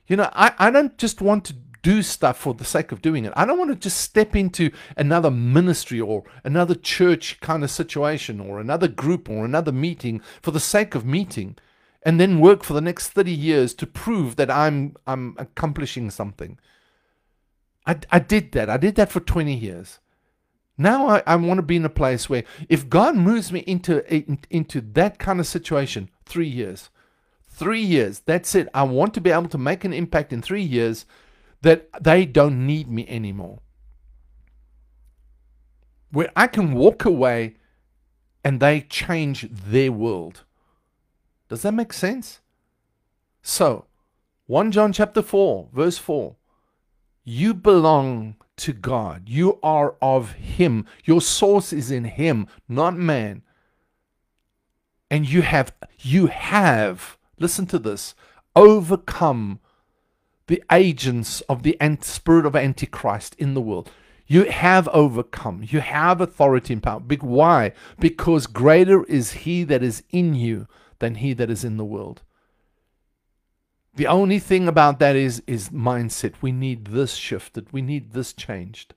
you 0.07 0.15
know, 0.15 0.29
I, 0.35 0.53
I 0.59 0.71
don't 0.71 0.99
just 0.99 1.23
want 1.23 1.47
to 1.47 1.55
do 1.83 2.03
stuff 2.03 2.37
for 2.37 2.53
the 2.53 2.67
sake 2.67 2.93
of 2.93 3.01
doing 3.01 3.25
it. 3.25 3.33
I 3.35 3.47
don't 3.47 3.57
want 3.57 3.71
to 3.71 3.77
just 3.77 3.99
step 3.99 4.37
into 4.37 4.71
another 4.95 5.31
ministry 5.31 6.03
or 6.03 6.25
another 6.45 6.75
church 6.75 7.41
kind 7.41 7.65
of 7.65 7.71
situation 7.71 8.41
or 8.41 8.61
another 8.61 8.89
group 8.89 9.31
or 9.31 9.47
another 9.47 9.73
meeting 9.73 10.21
for 10.43 10.51
the 10.51 10.61
sake 10.61 10.95
of 10.95 11.07
meeting. 11.07 11.57
and 12.03 12.21
then 12.21 12.39
work 12.39 12.63
for 12.63 12.75
the 12.75 12.83
next 12.83 13.09
30 13.09 13.33
years 13.33 13.73
to 13.75 13.87
prove 13.87 14.37
that 14.37 14.51
I'm 14.51 14.97
I'm 15.07 15.35
accomplishing 15.39 16.11
something. 16.11 16.59
I, 17.87 17.97
I 18.11 18.19
did 18.19 18.53
that. 18.53 18.69
I 18.69 18.77
did 18.77 18.97
that 18.97 19.11
for 19.11 19.21
20 19.21 19.55
years. 19.55 19.99
Now 20.79 21.09
I, 21.09 21.23
I 21.27 21.37
want 21.37 21.59
to 21.59 21.63
be 21.63 21.77
in 21.77 21.85
a 21.85 21.91
place 21.91 22.31
where 22.31 22.45
if 22.69 22.89
God 22.89 23.17
moves 23.17 23.51
me 23.51 23.61
into 23.61 24.05
into 24.49 24.81
that 24.93 25.19
kind 25.19 25.41
of 25.41 25.47
situation, 25.47 26.09
three 26.25 26.49
years, 26.49 26.89
three 27.49 27.83
years, 27.83 28.21
that's 28.21 28.55
it. 28.55 28.69
I 28.73 28.85
want 28.85 29.13
to 29.15 29.21
be 29.21 29.31
able 29.31 29.49
to 29.49 29.59
make 29.59 29.85
an 29.85 29.93
impact 29.93 30.33
in 30.33 30.41
three 30.41 30.63
years 30.63 31.05
that 31.63 31.89
they 32.01 32.25
don't 32.25 32.65
need 32.65 32.89
me 32.89 33.07
anymore. 33.09 33.59
Where 36.13 36.31
I 36.37 36.47
can 36.47 36.73
walk 36.73 37.05
away 37.05 37.57
and 38.45 38.61
they 38.61 38.83
change 38.83 39.49
their 39.51 39.91
world. 39.91 40.45
Does 41.49 41.63
that 41.63 41.73
make 41.73 41.93
sense? 41.93 42.41
So, 43.43 43.87
1 44.47 44.71
John 44.73 44.93
chapter 44.93 45.23
4, 45.23 45.69
verse 45.73 45.99
4. 45.99 46.37
You 47.25 47.53
belong 47.53 48.37
to 48.59 48.73
God. 48.73 49.29
You 49.29 49.59
are 49.63 49.97
of 50.01 50.33
Him. 50.33 50.87
Your 51.05 51.21
source 51.21 51.73
is 51.73 51.91
in 51.91 52.05
Him, 52.05 52.47
not 52.69 52.97
man. 52.97 53.43
And 55.11 55.29
you 55.29 55.43
have, 55.43 55.73
you 56.01 56.27
have, 56.27 57.17
listen 57.39 57.67
to 57.67 57.79
this, 57.79 58.15
overcome 58.55 59.61
the 60.47 60.63
agents 60.71 61.41
of 61.43 61.63
the 61.63 61.77
spirit 62.03 62.47
of 62.47 62.55
Antichrist 62.55 63.35
in 63.39 63.55
the 63.55 63.61
world. 63.61 63.91
You 64.27 64.45
have 64.45 64.89
overcome. 64.89 65.65
You 65.67 65.81
have 65.81 66.21
authority 66.21 66.75
and 66.75 66.83
power. 66.83 67.01
Why? 67.01 67.73
Because 67.99 68.47
greater 68.47 69.05
is 69.05 69.33
He 69.33 69.65
that 69.65 69.83
is 69.83 70.03
in 70.11 70.35
you 70.35 70.67
than 70.99 71.17
he 71.17 71.33
that 71.35 71.51
is 71.51 71.65
in 71.65 71.77
the 71.77 71.85
world. 71.85 72.23
The 73.99 74.07
only 74.07 74.39
thing 74.39 74.69
about 74.69 75.01
that 75.01 75.17
is 75.17 75.43
is 75.49 75.71
mindset. 75.71 76.35
We 76.41 76.53
need 76.53 76.85
this 76.85 77.15
shifted. 77.15 77.73
We 77.73 77.83
need 77.83 78.13
this 78.13 78.33
changed. 78.33 78.95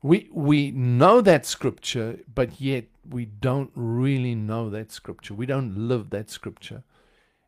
We 0.00 0.30
we 0.32 0.70
know 0.70 1.20
that 1.20 1.44
scripture, 1.44 2.20
but 2.34 2.58
yet 2.58 2.86
we 3.06 3.26
don't 3.26 3.70
really 3.74 4.34
know 4.34 4.70
that 4.70 4.92
scripture. 4.92 5.34
We 5.34 5.44
don't 5.44 5.88
live 5.88 6.08
that 6.08 6.30
scripture. 6.30 6.84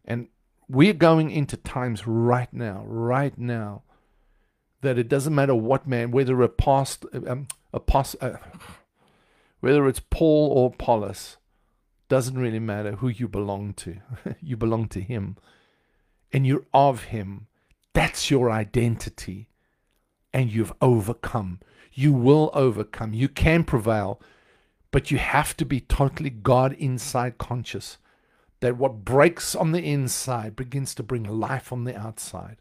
And 0.05 0.29
we're 0.69 0.93
going 0.93 1.31
into 1.31 1.57
times 1.57 2.07
right 2.07 2.53
now, 2.53 2.85
right 2.87 3.39
now, 3.39 3.85
that 4.83 4.99
it 4.99 5.09
doesn't 5.09 5.35
matter 5.35 5.55
what 5.55 5.87
man, 5.87 6.11
whether 6.11 6.43
a 6.43 6.51
past, 6.51 7.07
um, 7.27 7.49
a 7.73 7.81
past, 7.81 8.17
uh, 8.21 8.37
whether 9.61 9.89
it's 9.89 10.03
Paul 10.11 10.53
or 10.53 10.67
Apollos, 10.75 11.39
doesn't 12.09 12.39
really 12.39 12.59
matter 12.59 12.93
who 12.93 13.09
you 13.09 13.29
belong 13.29 13.75
to. 13.75 13.97
you 14.41 14.57
belong 14.57 14.89
to 14.89 15.01
Him. 15.01 15.37
And 16.33 16.47
you're 16.47 16.67
of 16.73 17.05
Him. 17.05 17.47
That's 17.93 18.31
your 18.31 18.51
identity. 18.51 19.49
And 20.33 20.53
you've 20.53 20.73
overcome. 20.81 21.61
You 21.93 22.13
will 22.13 22.51
overcome. 22.55 23.15
You 23.15 23.29
can 23.29 23.65
prevail. 23.65 24.21
But 24.91 25.11
you 25.11 25.19
have 25.19 25.57
to 25.57 25.65
be 25.65 25.81
totally 25.81 26.31
God 26.31 26.73
inside 26.75 27.39
conscious. 27.39 27.99
That 28.61 28.77
what 28.77 29.05
breaks 29.05 29.55
on 29.55 29.73
the 29.73 29.83
inside 29.83 30.57
begins 30.57 30.95
to 30.95 31.03
bring 31.03 31.25
life 31.25 31.73
on 31.73 31.85
the 31.85 31.97
outside. 31.97 32.57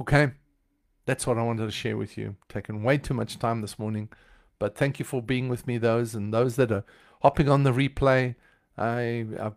Okay? 0.00 0.32
That's 1.06 1.26
what 1.26 1.38
I 1.38 1.42
wanted 1.42 1.66
to 1.66 1.70
share 1.70 1.96
with 1.96 2.16
you. 2.16 2.36
Taken 2.48 2.82
way 2.82 2.98
too 2.98 3.14
much 3.14 3.38
time 3.38 3.60
this 3.60 3.78
morning. 3.78 4.08
But 4.58 4.76
thank 4.76 4.98
you 4.98 5.04
for 5.04 5.22
being 5.22 5.48
with 5.48 5.66
me, 5.66 5.78
those 5.78 6.14
and 6.14 6.32
those 6.32 6.56
that 6.56 6.70
are 6.70 6.84
hopping 7.20 7.48
on 7.48 7.62
the 7.62 7.72
replay. 7.72 8.34
I, 8.76 9.26
I 9.38 9.52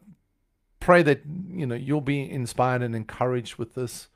pray 0.80 1.02
that 1.04 1.22
you 1.50 1.66
know 1.66 1.76
you'll 1.76 2.02
be 2.02 2.30
inspired 2.30 2.82
and 2.82 2.96
encouraged 2.96 3.56
with 3.56 3.76
this 3.76 4.08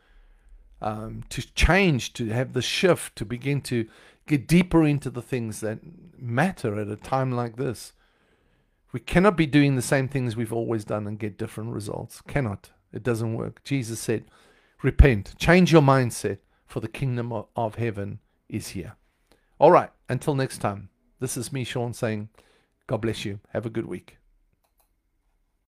um, 0.82 1.24
to 1.30 1.42
change, 1.54 2.14
to 2.14 2.28
have 2.28 2.54
the 2.54 2.62
shift, 2.62 3.16
to 3.18 3.26
begin 3.26 3.62
to 3.62 3.88
get 4.28 4.48
deeper 4.48 4.84
into 4.86 5.10
the 5.10 5.22
things 5.22 5.62
that 5.62 5.80
matter 6.18 6.80
at 6.80 6.90
a 6.90 6.96
time 6.96 7.32
like 7.32 7.56
this. 7.56 7.94
We 8.92 9.00
cannot 9.00 9.38
be 9.38 9.46
doing 9.46 9.76
the 9.76 9.82
same 9.82 10.08
things 10.08 10.36
we've 10.36 10.54
always 10.54 10.86
done 10.86 11.08
and 11.08 11.20
get 11.20 11.38
different 11.38 11.74
results. 11.74 12.22
Cannot. 12.22 12.72
It 12.94 13.04
doesn't 13.04 13.36
work. 13.36 13.64
Jesus 13.64 14.00
said, 14.00 14.26
Repent, 14.82 15.36
change 15.38 15.72
your 15.72 15.82
mindset, 15.82 16.38
for 16.66 16.80
the 16.80 16.88
kingdom 16.88 17.34
of 17.56 17.76
heaven 17.76 18.20
is 18.50 18.70
here. 18.70 18.96
All 19.60 19.72
right. 19.72 19.90
Until 20.10 20.36
next 20.36 20.60
time, 20.60 20.90
this 21.20 21.36
is 21.36 21.52
me, 21.52 21.64
Sean, 21.64 21.94
saying, 21.94 22.30
God 22.88 23.02
bless 23.02 23.26
you. 23.26 23.40
Have 23.50 23.66
a 23.66 23.70
good 23.70 23.86
week. 23.86 24.18